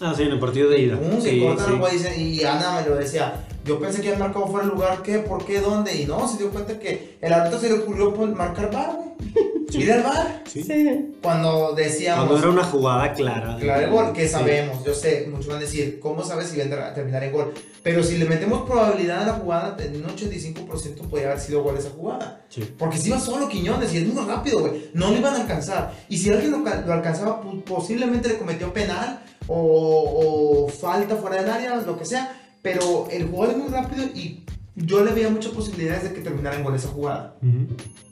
[0.00, 0.98] Ah, sí, en el partido de ida.
[1.20, 2.06] Se Sí, sí.
[2.14, 3.44] el y Ana me lo decía.
[3.64, 5.18] Yo pensé que había marcado fuera el lugar, ¿qué?
[5.18, 5.60] ¿Por qué?
[5.60, 5.94] ¿Dónde?
[5.94, 9.08] Y no, se dio cuenta que el árbitro se le ocurrió pues, marcar bar, güey.
[9.70, 10.42] Sí, Ir al bar.
[10.46, 10.62] Sí.
[10.62, 11.14] Sí.
[11.20, 12.24] Cuando decíamos.
[12.26, 13.58] Cuando era una jugada clara.
[13.60, 14.32] Claro, el gol, que Sí.
[14.32, 17.52] sabemos, yo sé, muchos van a decir, ¿cómo sabes si va a terminar en gol?
[17.82, 21.76] Pero si le metemos probabilidad a la jugada, en un 85% podría haber sido gol
[21.76, 22.46] esa jugada.
[22.48, 22.66] Sí.
[22.78, 25.92] Porque si iba solo Quiñones y es muy rápido, güey, no lo iban a alcanzar.
[26.08, 31.50] Y si alguien lo, lo alcanzaba, posiblemente le cometió penal o, o falta fuera del
[31.50, 32.40] área, lo que sea.
[32.62, 34.44] Pero el jugador es muy rápido y
[34.74, 37.36] yo le veía muchas posibilidades de que terminara en gol esa jugada.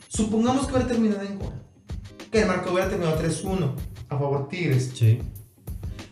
[0.08, 1.52] Supongamos que hubiera terminado en gol.
[2.30, 3.74] Que el marcador hubiera terminado 3-1
[4.08, 4.92] a favor Tigres.
[4.94, 5.20] Sí.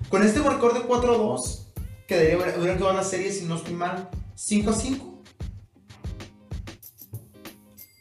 [0.08, 1.60] Con este marcador de 4-2,
[2.06, 5.14] que hubiera quedado la serie, si no estoy mal, 5-5.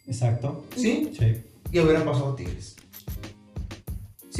[0.07, 0.65] Exacto.
[0.76, 1.11] ¿Sí?
[1.17, 1.43] Sí.
[1.71, 2.76] Y hubieran pasado Tigres.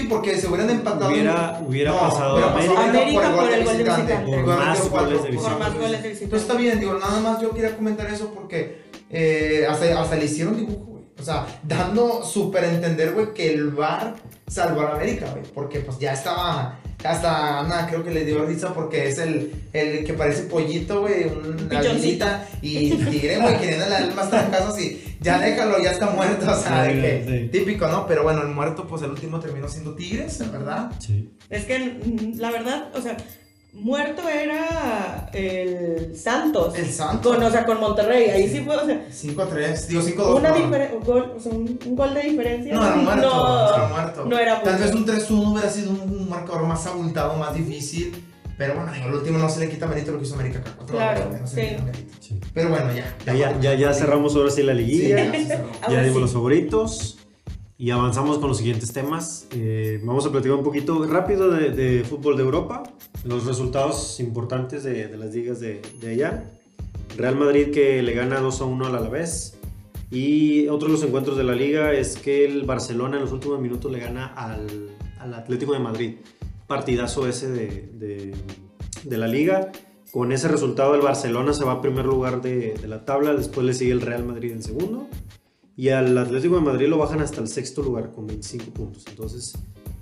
[0.04, 1.12] Sí, porque se hubieran empatado.
[1.12, 4.16] Hubiera, hubiera No, pasado hubiera pasado América por el gol de visitante.
[4.26, 5.18] Por más cuatro.
[5.18, 6.38] goles de Por más goles de Entonces visitante.
[6.38, 10.56] está bien, digo, nada más yo quería comentar eso porque eh, hasta, hasta le hicieron
[10.58, 11.04] dibujo, güey.
[11.20, 14.16] O sea, dando súper entender, güey, que el VAR
[14.48, 15.44] salvó a la América, güey.
[15.54, 16.80] Porque pues ya estaba.
[17.04, 21.26] Hasta Ana creo que le dio risa porque es el, el que parece pollito, güey,
[21.26, 26.52] una aguilita y tigre, güey, queriendo la alma casa y ya déjalo, ya está muerto,
[26.52, 28.06] o sea, de que, Sí, típico, ¿no?
[28.08, 30.92] Pero bueno, el muerto, pues el último terminó siendo Tigres, ¿verdad?
[31.00, 31.30] Sí.
[31.50, 33.18] Es que mm, la verdad, o sea,
[33.74, 36.76] muerto era el Santos.
[36.78, 37.36] El Santos.
[37.36, 38.30] Con, o sea, con Monterrey.
[38.30, 40.36] Ahí sí fue, o sea, 5-3, digo 5-2.
[40.38, 40.56] una no.
[40.56, 42.74] diferencia, un, gol, o sea, un, un gol de diferencia.
[42.74, 43.28] No, era muerto.
[43.30, 44.26] No, era muerto.
[44.26, 45.06] no era Tal muerto.
[45.06, 48.24] vez un 3-1 hubiera sido un, un marcador más abultado, más difícil.
[48.56, 50.72] Pero bueno, digo, el último no se le quita mérito lo que hizo América acá.
[50.86, 51.70] Claro, no se le sí.
[51.76, 52.14] quita mérito.
[52.20, 52.40] sí.
[52.54, 53.16] Pero bueno, ya.
[53.26, 55.26] Ya, ya, ya, ya cerramos ahora sí la Sí, liguilla.
[55.34, 55.70] ya cerró.
[55.82, 56.22] Ya Ahora dimos sí.
[56.22, 57.18] los favoritos
[57.78, 59.48] y avanzamos con los siguientes temas.
[59.52, 62.84] Eh, vamos a platicar un poquito rápido de, fútbol de Europa,
[63.26, 66.52] los resultados importantes de, las ligas de, de allá.
[67.18, 69.58] Real Madrid que le gana 2 a 1 al Alavés.
[70.10, 73.60] Y otro de los encuentros de la liga es que el Barcelona en los últimos
[73.60, 76.16] minutos le gana al, al Atlético de Madrid.
[76.68, 78.36] Partidazo ese de,
[79.06, 79.72] la liga.
[80.12, 83.74] Con ese resultado el Barcelona se va a primer lugar de la tabla, después le
[83.74, 85.08] sigue el Real Madrid en segundo.
[85.76, 89.04] Y al Atlético de Madrid lo bajan hasta el sexto lugar con 25 puntos.
[89.08, 89.54] Entonces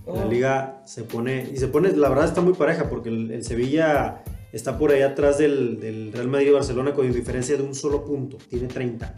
[0.05, 0.30] la Oh.
[0.30, 4.24] liga se pone, y se pone, la verdad está muy pareja porque el, el Sevilla
[4.51, 8.03] está por ahí atrás del, del Real Madrid y Barcelona con diferencia de un solo
[8.03, 9.13] punto, tiene 30.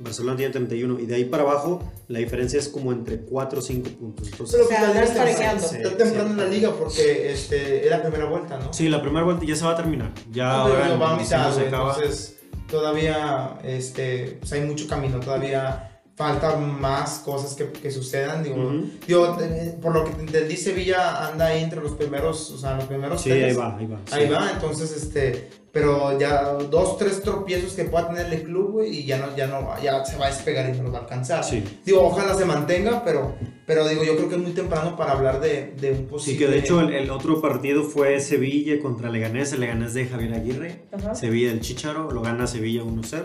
[0.00, 3.62] Barcelona tiene 31 y de ahí para abajo la diferencia es como entre 4 o
[3.62, 4.28] 5 puntos.
[4.30, 8.26] Entonces, Pero sea, pues, andan está- temprano en la liga porque este, es la primera
[8.26, 8.72] vuelta, ¿no?
[8.72, 10.12] sí, la primera vuelta ya se va a terminar.
[10.30, 12.38] Ya No, ahora va a mitad, entonces
[12.72, 18.42] todavía este, pues, hay mucho camino, todavía falta más cosas que, que sucedan.
[18.42, 18.72] Digo,
[19.06, 22.84] digo, eh, por lo que entendí, Sevilla anda ahí entre los primeros, o sea, los
[22.84, 23.44] primeros Sí, tres.
[23.44, 23.98] ahí va, ahí va.
[24.10, 24.32] Ahí sí.
[24.32, 29.04] va, entonces, este, pero ya dos, tres tropiezos que pueda tener el club, güey, y
[29.04, 31.44] ya no, ya no, ya se va a despegar y no los va a alcanzar.
[31.44, 31.62] Sí.
[31.84, 33.34] Digo, ojalá se mantenga, pero,
[33.66, 36.38] pero digo, yo creo que es muy temprano para hablar de, de un Sí, posible...
[36.38, 40.34] que de hecho el, el otro partido fue Sevilla contra Leganés, el Leganés de Javier
[40.34, 41.14] Aguirre, Ajá.
[41.14, 43.22] Sevilla del Chicharo, lo gana Sevilla 1-0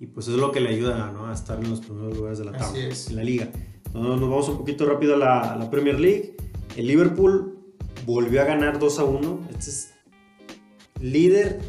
[0.00, 1.26] y pues es lo que le ayuda ¿no?
[1.26, 3.50] a estar en los primeros lugares de la tabla, en la liga.
[3.86, 6.36] Entonces nos vamos un poquito rápido a la, a la Premier League.
[6.76, 7.58] El Liverpool
[8.06, 9.90] volvió a ganar 2-1, este es
[11.00, 11.60] líder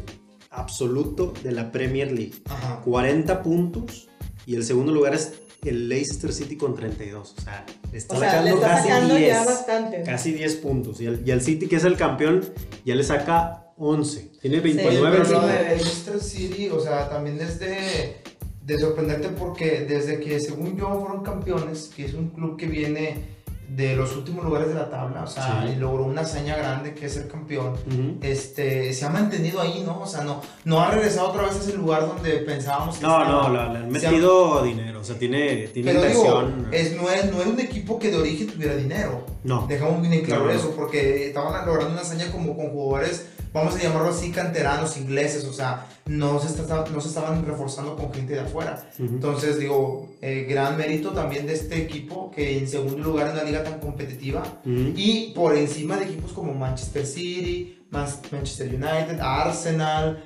[0.50, 2.34] absoluto de la Premier League.
[2.48, 2.80] Ajá.
[2.84, 4.08] 40 puntos
[4.46, 7.34] y el segundo lugar es el Leicester City con 32.
[7.36, 9.28] O sea, le está O sea, le sacando está casi sacando 10.
[9.28, 10.02] ya bastante.
[10.02, 11.00] Casi 10 puntos.
[11.00, 12.44] Y el, y el City, que es el campeón,
[12.84, 14.32] ya le saca 11.
[14.40, 15.40] Tiene Oye, 29 pero encima.
[15.42, 18.16] lo de Leicester City, o sea, también es de,
[18.64, 23.41] de sorprenderte porque desde que, según yo, fueron campeones, que es un club que viene
[23.68, 25.72] de los últimos lugares de la tabla, o sea, Sí.
[25.72, 27.74] y logró una hazaña grande que es ser campeón.
[28.20, 30.00] Este, se ha mantenido ahí, ¿no?
[30.00, 33.22] O sea, no, no ha regresado otra vez a ese lugar donde pensábamos que No,
[33.22, 33.48] estaba.
[33.48, 35.00] no, le, le han ha- metido dinero.
[35.00, 36.68] O sea, tiene, tiene Pero digo, inversión.
[36.70, 39.24] es, no, es, no era un equipo que de origen tuviera dinero.
[39.44, 39.66] no.
[39.66, 40.50] Dejamos bien en claro no.
[40.50, 45.44] eso, porque estaban logrando una hazaña como con jugadores, vamos a llamarlo así, canteranos, ingleses,
[45.44, 48.88] o sea, no se, está- no se estaban reforzando con gente de afuera.
[48.98, 53.44] Entonces, digo, eh, gran mérito también de este equipo, que en segundo lugar en una
[53.44, 54.92] liga tan competitiva, Ujú.
[54.96, 60.24] y por encima de equipos como Manchester City, Man- Manchester United, Arsenal,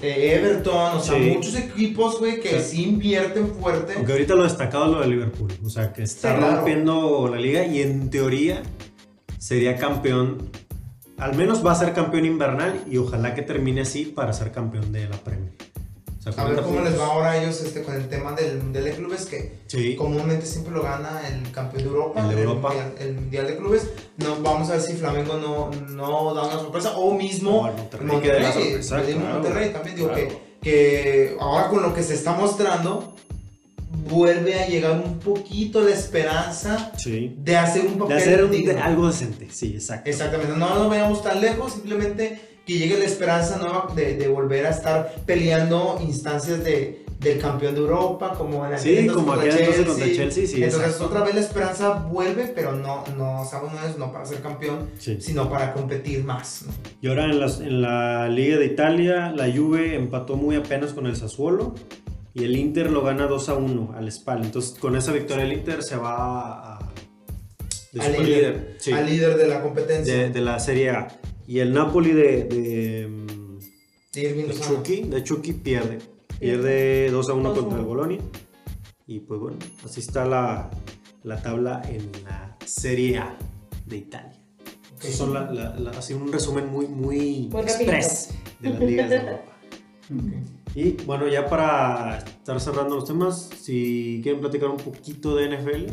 [0.00, 1.30] eh, Everton, o sea, Sí.
[1.34, 2.76] muchos equipos, güey, que Sí.
[2.76, 3.92] sí invierten fuerte.
[3.96, 5.52] Aunque ahorita lo destacado es lo de Liverpool.
[5.62, 6.56] O sea, que está Sí, claro.
[6.56, 8.62] rompiendo la liga y en teoría
[9.38, 10.50] sería campeón.
[11.22, 14.90] Al menos va a ser campeón invernal y ojalá que termine así para ser campeón
[14.92, 15.52] de la Premier.
[16.18, 18.32] O sea, A ver 40 cómo les va ahora a ellos este, con el tema
[18.32, 19.96] del Mundial de Clubes, que Sí.
[19.96, 22.68] comúnmente siempre lo gana el campeón de Europa, El de Europa.
[22.68, 23.90] mundial, el mundial de Clubes.
[24.18, 28.80] No, vamos a ver si Flamengo no, no da una sorpresa, o mismo Monterrey que
[28.80, 29.18] claro.
[29.32, 30.28] Monterrey también, digo Claro.
[30.28, 33.14] que, que ahora con lo que se está mostrando,
[34.08, 37.34] vuelve a llegar un poquito la esperanza Sí.
[37.38, 40.08] de hacer un De papel hacer un- de- algo decente, sí, exacto.
[40.10, 44.66] Exactamente, no nos veamos tan lejos, simplemente que llegue la esperanza nueva de, de volver
[44.66, 49.32] a estar peleando instancias de, del campeón de Europa, como en Sí, aquel entonces como
[49.40, 51.06] aquel entonces contra Chelsea, sí, Entonces exacto.
[51.06, 54.90] otra vez la esperanza vuelve, pero no, no, sabes, no es no para ser campeón,
[54.98, 55.18] Sí.
[55.20, 56.64] sino para competir más.
[56.66, 56.72] ¿no?
[57.00, 61.06] Y ahora en, las- en la Liga de Italia, la Juve empató muy apenas con
[61.06, 61.74] el Sassuolo
[62.34, 64.42] y el Inter lo gana 2 a 1 al Spal.
[64.44, 66.92] Entonces, con esa victoria, el Inter se va a.
[67.92, 70.14] de Al superlíder, líder, sí, al líder de la competencia.
[70.14, 71.08] de, de la Serie A.
[71.46, 73.08] Y el Napoli de, de,
[74.14, 74.54] de de.
[74.60, 75.98] Chucky, de Chucky pierde.
[76.38, 77.88] Pierde 2 a 1 2 a contra el 1.
[77.88, 78.18] Bolonia.
[79.06, 80.70] Y pues bueno, así está la,
[81.24, 83.36] la tabla en la Serie A
[83.86, 84.32] de Italia.
[84.94, 85.04] Ok.
[85.04, 88.30] Esos son la- la- la- así un resumen muy, muy express
[88.60, 89.42] de las ligas de Europa.
[90.14, 90.61] Ok.
[90.74, 95.92] Y bueno, ya para estar cerrando los temas, si quieren platicar un poquito de NFL,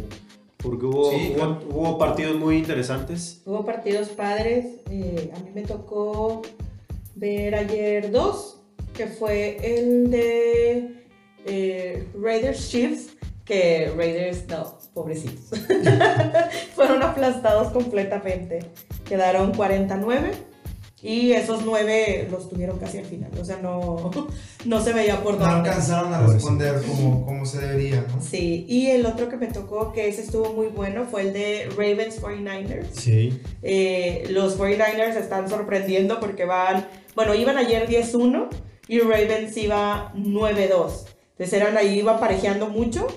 [0.58, 1.60] porque hubo, Sí, hubo, claro.
[1.70, 3.42] hubo partidos muy interesantes.
[3.46, 4.66] Hubo partidos padres.
[4.90, 6.42] eh, a mí me tocó
[7.16, 8.62] ver ayer dos,
[8.94, 11.06] que fue el de
[11.46, 15.60] eh, Raiders Chiefs, que Raiders, no, pobrecitos.
[16.76, 18.60] Fueron aplastados completamente.
[19.06, 20.32] Quedaron 49
[21.02, 23.32] y esos 9 los tuvieron casi al final.
[23.40, 24.12] O sea, no,
[24.66, 25.70] no se veía por No dónde.
[25.70, 28.22] alcanzaron a responder como, como se debería, ¿no?
[28.22, 31.70] Sí, y el otro que me tocó, que ese estuvo muy bueno, fue el de
[31.78, 32.88] Ravens 49ers.
[32.94, 33.40] Sí.
[33.62, 38.48] Eh, los 49ers están sorprendiendo porque van, bueno, iban ayer 10-1
[38.88, 41.06] y Ravens iba 9-2.
[41.32, 43.08] Entonces eran ahí, iban parejeando mucho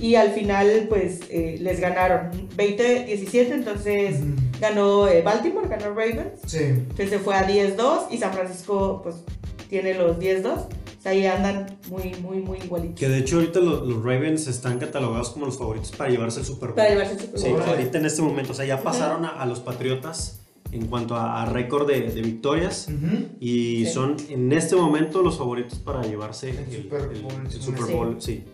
[0.00, 4.16] y al final pues eh, les ganaron 20-17, entonces
[4.60, 6.40] ganó eh, Baltimore, ganó Ravens.
[6.46, 6.58] Sí.
[6.58, 9.16] Entonces se fue a 10-2 y San Francisco pues
[9.68, 10.46] tiene los 10-2.
[10.46, 12.98] O sea, ahí andan muy, muy, muy igualitos.
[12.98, 16.46] Que de hecho ahorita los, los Ravens están catalogados como los favoritos para llevarse el
[16.46, 16.76] Super Bowl.
[16.76, 17.56] Para llevarse el Super Sí, Bowl.
[17.60, 17.72] Órale.
[17.78, 20.40] ahorita en este momento, o sea, ya pasaron a, a los Patriotas
[20.72, 22.88] en cuanto a, a récord de, de victorias.
[22.88, 23.26] Ujú.
[23.40, 23.92] Y Sí.
[23.92, 27.62] son en este momento los favoritos para llevarse El el, Super el- Bowl, el sí.
[27.62, 28.44] Super Bowl, sí,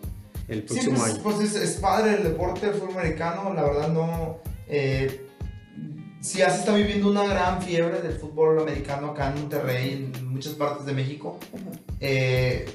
[0.47, 1.23] el Sí, próximo pues, año.
[1.23, 4.39] pues es, es padre el deporte del fútbol americano, la verdad no...
[4.67, 5.27] Eh,
[6.21, 10.27] sí, ya se está viviendo una gran fiebre del fútbol americano acá en Monterrey, en
[10.29, 11.39] muchas partes de México.
[11.99, 12.65] Eh,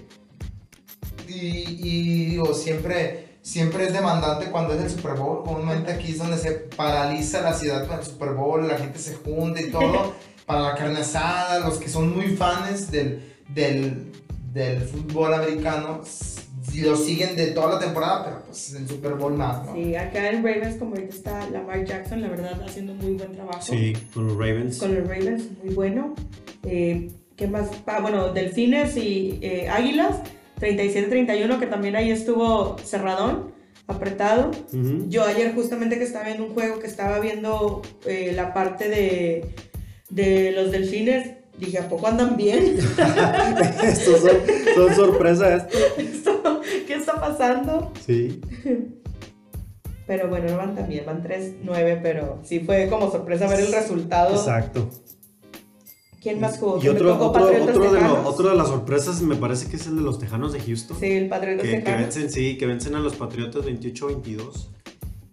[1.28, 5.44] y, y digo, siempre, siempre es demandante cuando es el Super Bowl.
[5.44, 9.14] Comúnmente aquí es donde se paraliza la ciudad con el Super Bowl, la gente se
[9.14, 10.14] junta y todo
[10.46, 11.60] para la carne asada.
[11.60, 14.12] Los que son muy fans del, del,
[14.52, 16.00] del fútbol americano
[16.82, 19.74] lo siguen de toda la temporada, pero pues el Super Bowl más, ¿no?
[19.74, 23.62] Sí, acá en Ravens, como ahorita está Lamar Jackson, la verdad, haciendo muy buen trabajo.
[23.62, 24.78] Sí, con los Ravens.
[24.78, 26.14] Con los Ravens, muy bueno.
[26.64, 27.68] Eh, ¿Qué más?
[27.86, 30.16] Ah, bueno, Delfines y eh, Águilas,
[30.60, 33.52] 37-31, que también ahí estuvo cerradón,
[33.86, 34.50] apretado.
[34.72, 35.06] Ujú.
[35.08, 39.54] Yo ayer justamente que estaba en un juego que estaba viendo eh, la parte de,
[40.10, 42.78] de los Delfines, dije, ¿a poco andan bien?
[43.82, 44.36] Estos son,
[44.74, 45.66] son sorpresas.
[47.28, 47.92] Esto, ¿Qué está pasando?
[48.04, 48.40] Sí.
[50.06, 53.72] Pero bueno, no van tan bien, van 3-9, pero sí fue como sorpresa ver el
[53.72, 54.34] resultado.
[54.34, 54.90] Exacto.
[56.20, 56.82] ¿Quién más jugó?
[56.82, 59.94] Y otro, otro, otro, de lo- otro de las sorpresas me parece que es el
[59.96, 60.98] de los Tejanos de Houston.
[60.98, 62.00] Sí, el Patriotas que, que Tejanos.
[62.02, 64.68] vencen, sí, que vencen a los Patriotas 28-22.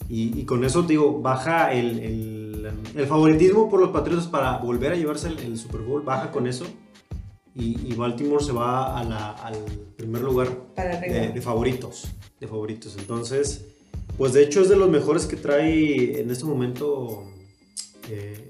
[0.10, 4.92] Y, y con eso, digo, baja el, el, el favoritismo por los Patriotas para volver
[4.92, 6.66] a llevarse el, el Super Bowl, baja con eso.
[7.58, 9.56] Y, y Baltimore se va a la- al
[9.96, 12.08] primer lugar Para de, de favoritos.
[12.40, 12.96] De favoritos.
[13.00, 13.66] Entonces,
[14.18, 17.24] pues de hecho es de los mejores que trae en este momento
[18.10, 18.48] eh,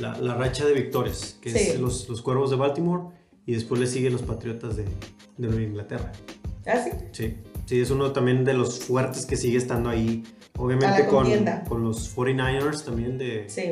[0.00, 1.58] la, la racha de victorias, que Sí.
[1.58, 3.14] es los, los Cuervos de Baltimore.
[3.46, 6.10] Y después le siguen los Patriotas de, de Nueva Inglaterra.
[6.66, 6.90] ¿Ah, sí?
[7.12, 7.34] Sí,
[7.66, 10.24] sí, es uno también de los fuertes que sigue estando ahí.
[10.56, 11.26] Obviamente con,
[11.68, 13.62] con los 49ers también de, Sí,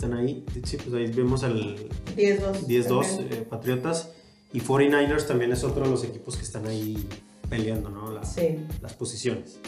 [0.00, 0.44] están ahí.
[0.64, 1.76] Sí, pues ahí vemos al
[2.16, 2.66] 10-2.
[2.66, 3.32] 10-2 también.
[3.32, 4.10] eh, Patriotas.
[4.52, 6.96] Y 49ers también es otro de los equipos que están ahí
[7.50, 8.10] peleando, ¿no?
[8.10, 8.58] La- Sí.
[8.80, 9.58] Las posiciones.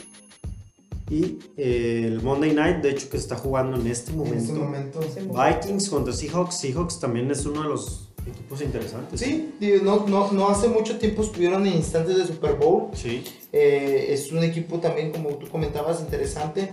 [1.10, 5.02] Y eh, el Monday Night, de hecho, que se está jugando en este En momento.
[5.02, 5.60] este momento.
[5.60, 6.56] Vikings contra Seahawks.
[6.58, 9.20] Seahawks también es uno de los equipos interesantes.
[9.20, 12.88] Sí, digo, no, no, no hace mucho tiempo estuvieron en instantes de Super Bowl.
[12.94, 13.22] Sí.
[13.52, 16.72] Eh, es un equipo también, como tú comentabas, interesante.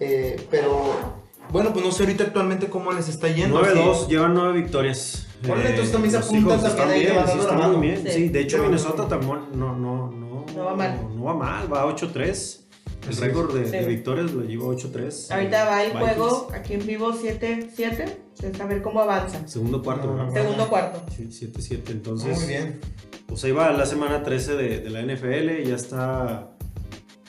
[0.00, 3.60] Eh, pero bueno, pues no sé ahorita actualmente cómo les está yendo.
[3.60, 4.10] 9-2, Sí.
[4.10, 5.26] llevan 9 victorias.
[5.42, 7.80] Eh, Órale, entonces también se apuntan también ahí bien, sí, la mano.
[7.80, 8.02] bien.
[8.04, 8.10] Sí.
[8.12, 11.00] Sí, de hecho Minnesota también no, no, no, No va mal.
[11.16, 12.60] No, va mal, va 8-3.
[13.08, 13.70] El récord de, Sí.
[13.72, 15.30] de victorias lo lleva 8-3.
[15.30, 16.12] Ahorita va el Vikings.
[16.16, 18.18] juego aquí en vivo 7-7.
[18.36, 19.46] Entonces, a ver cómo avanza.
[19.46, 20.26] Segundo cuarto, No, ¿verdad?
[20.28, 20.32] no.
[20.34, 21.02] Segundo cuarto.
[21.14, 21.92] Sí, 7-7.
[21.92, 22.80] Entonces, Muy bien.
[23.26, 25.64] pues ahí va la semana 13 de, de la NFL.
[25.68, 26.53] Ya está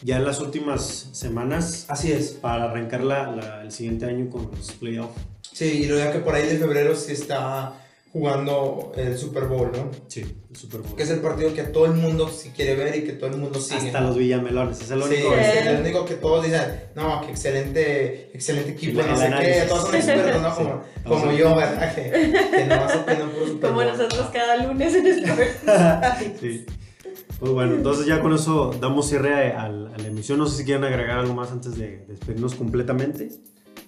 [0.04, 2.32] ya en las últimas semanas Así es.
[2.32, 5.14] para arrancar la, la- el siguiente año con los playoffs.
[5.52, 7.74] Sí, y lo ya que por ahí de febrero se está
[8.12, 9.92] jugando el Super Bowl, ¿no?
[10.08, 10.96] Sí, el Super Bowl.
[10.96, 13.38] Que es el partido que todo el mundo sí quiere ver y que todo el
[13.38, 13.88] mundo sigue.
[13.88, 15.34] Hasta los Villamelones, es el Sí, único.
[15.36, 16.62] es el único que todos dicen,
[16.96, 20.50] no, que excelente, excelente equipo, no sé qué, todos son expertos, ¿no?
[20.56, 20.64] Sí.
[21.04, 21.94] Como, como a- yo, ¿verdad?
[21.96, 22.04] Que,
[22.58, 23.98] que no vas opinan puro Super Como Bowl.
[23.98, 25.26] nosotros cada lunes en el
[26.40, 26.66] Sí.
[27.40, 30.40] Pues bueno, entonces ya con eso damos cierre a, a la emisión.
[30.40, 33.30] No sé si quieren agregar algo más antes de despedirnos completamente.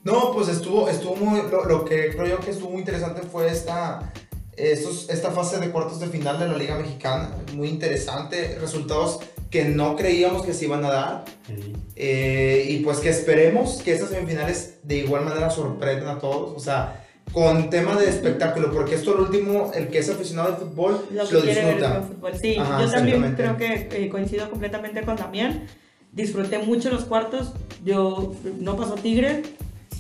[0.04, 3.48] No, pues estuvo, estuvo muy, lo, lo que creo yo que estuvo muy interesante fue
[3.50, 4.14] esta,
[4.56, 9.20] estos, esta fase de cuartos de final de la Liga Mexicana, muy interesante, resultados
[9.50, 11.74] que no creíamos que se iban a dar, Sí.
[11.96, 16.60] eh, y pues que esperemos que estas semifinales de igual manera sorprendan a todos, o
[16.60, 21.06] sea, con tema de espectáculo, porque esto el último, el que es aficionado al fútbol,
[21.12, 22.02] lo lo, disfruta.
[22.02, 22.32] fútbol.
[22.40, 25.68] Sí, Ajá, yo también creo que eh, coincido completamente con Damián.
[26.12, 27.54] Disfruté mucho los cuartos.
[27.84, 29.44] Yo no pasó Tigre.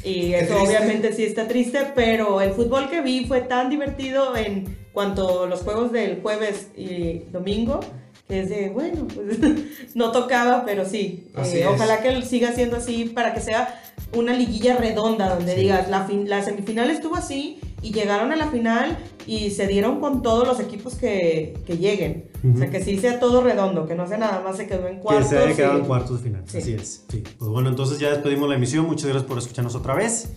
[0.03, 0.77] Y eso triste.
[0.77, 5.47] obviamente sí está triste, pero el fútbol que vi fue tan divertido en cuanto a
[5.47, 7.81] los juegos del jueves y domingo,
[8.27, 9.37] que es de, bueno, pues
[9.95, 11.27] no tocaba, pero sí.
[11.37, 13.79] Eh, ojalá que siga siendo así para que sea
[14.15, 15.61] una liguilla redonda, donde Sí.
[15.61, 18.97] digas, la, fin- la semifinal estuvo así y llegaron a la final
[19.27, 22.29] y se dieron con todos los equipos que, que lleguen.
[22.53, 24.95] O sea, que sí sea todo redondo, que no sea nada más se quedó en
[24.95, 25.29] Que cuartos.
[25.29, 26.43] se haya quedado y- en cuartos de final.
[26.47, 26.57] Sí.
[26.59, 27.03] Así es.
[27.09, 27.23] Sí.
[27.37, 28.85] Pues bueno, entonces ya despedimos la emisión.
[28.85, 30.29] Muchas gracias por escucharnos otra vez.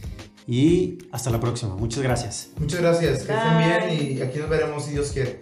[0.49, 1.77] Y hasta la próxima.
[1.77, 2.51] Muchas gracias.
[2.59, 5.41] Muchas gracias, que estén bien y aquí nos veremos si Dios quiere.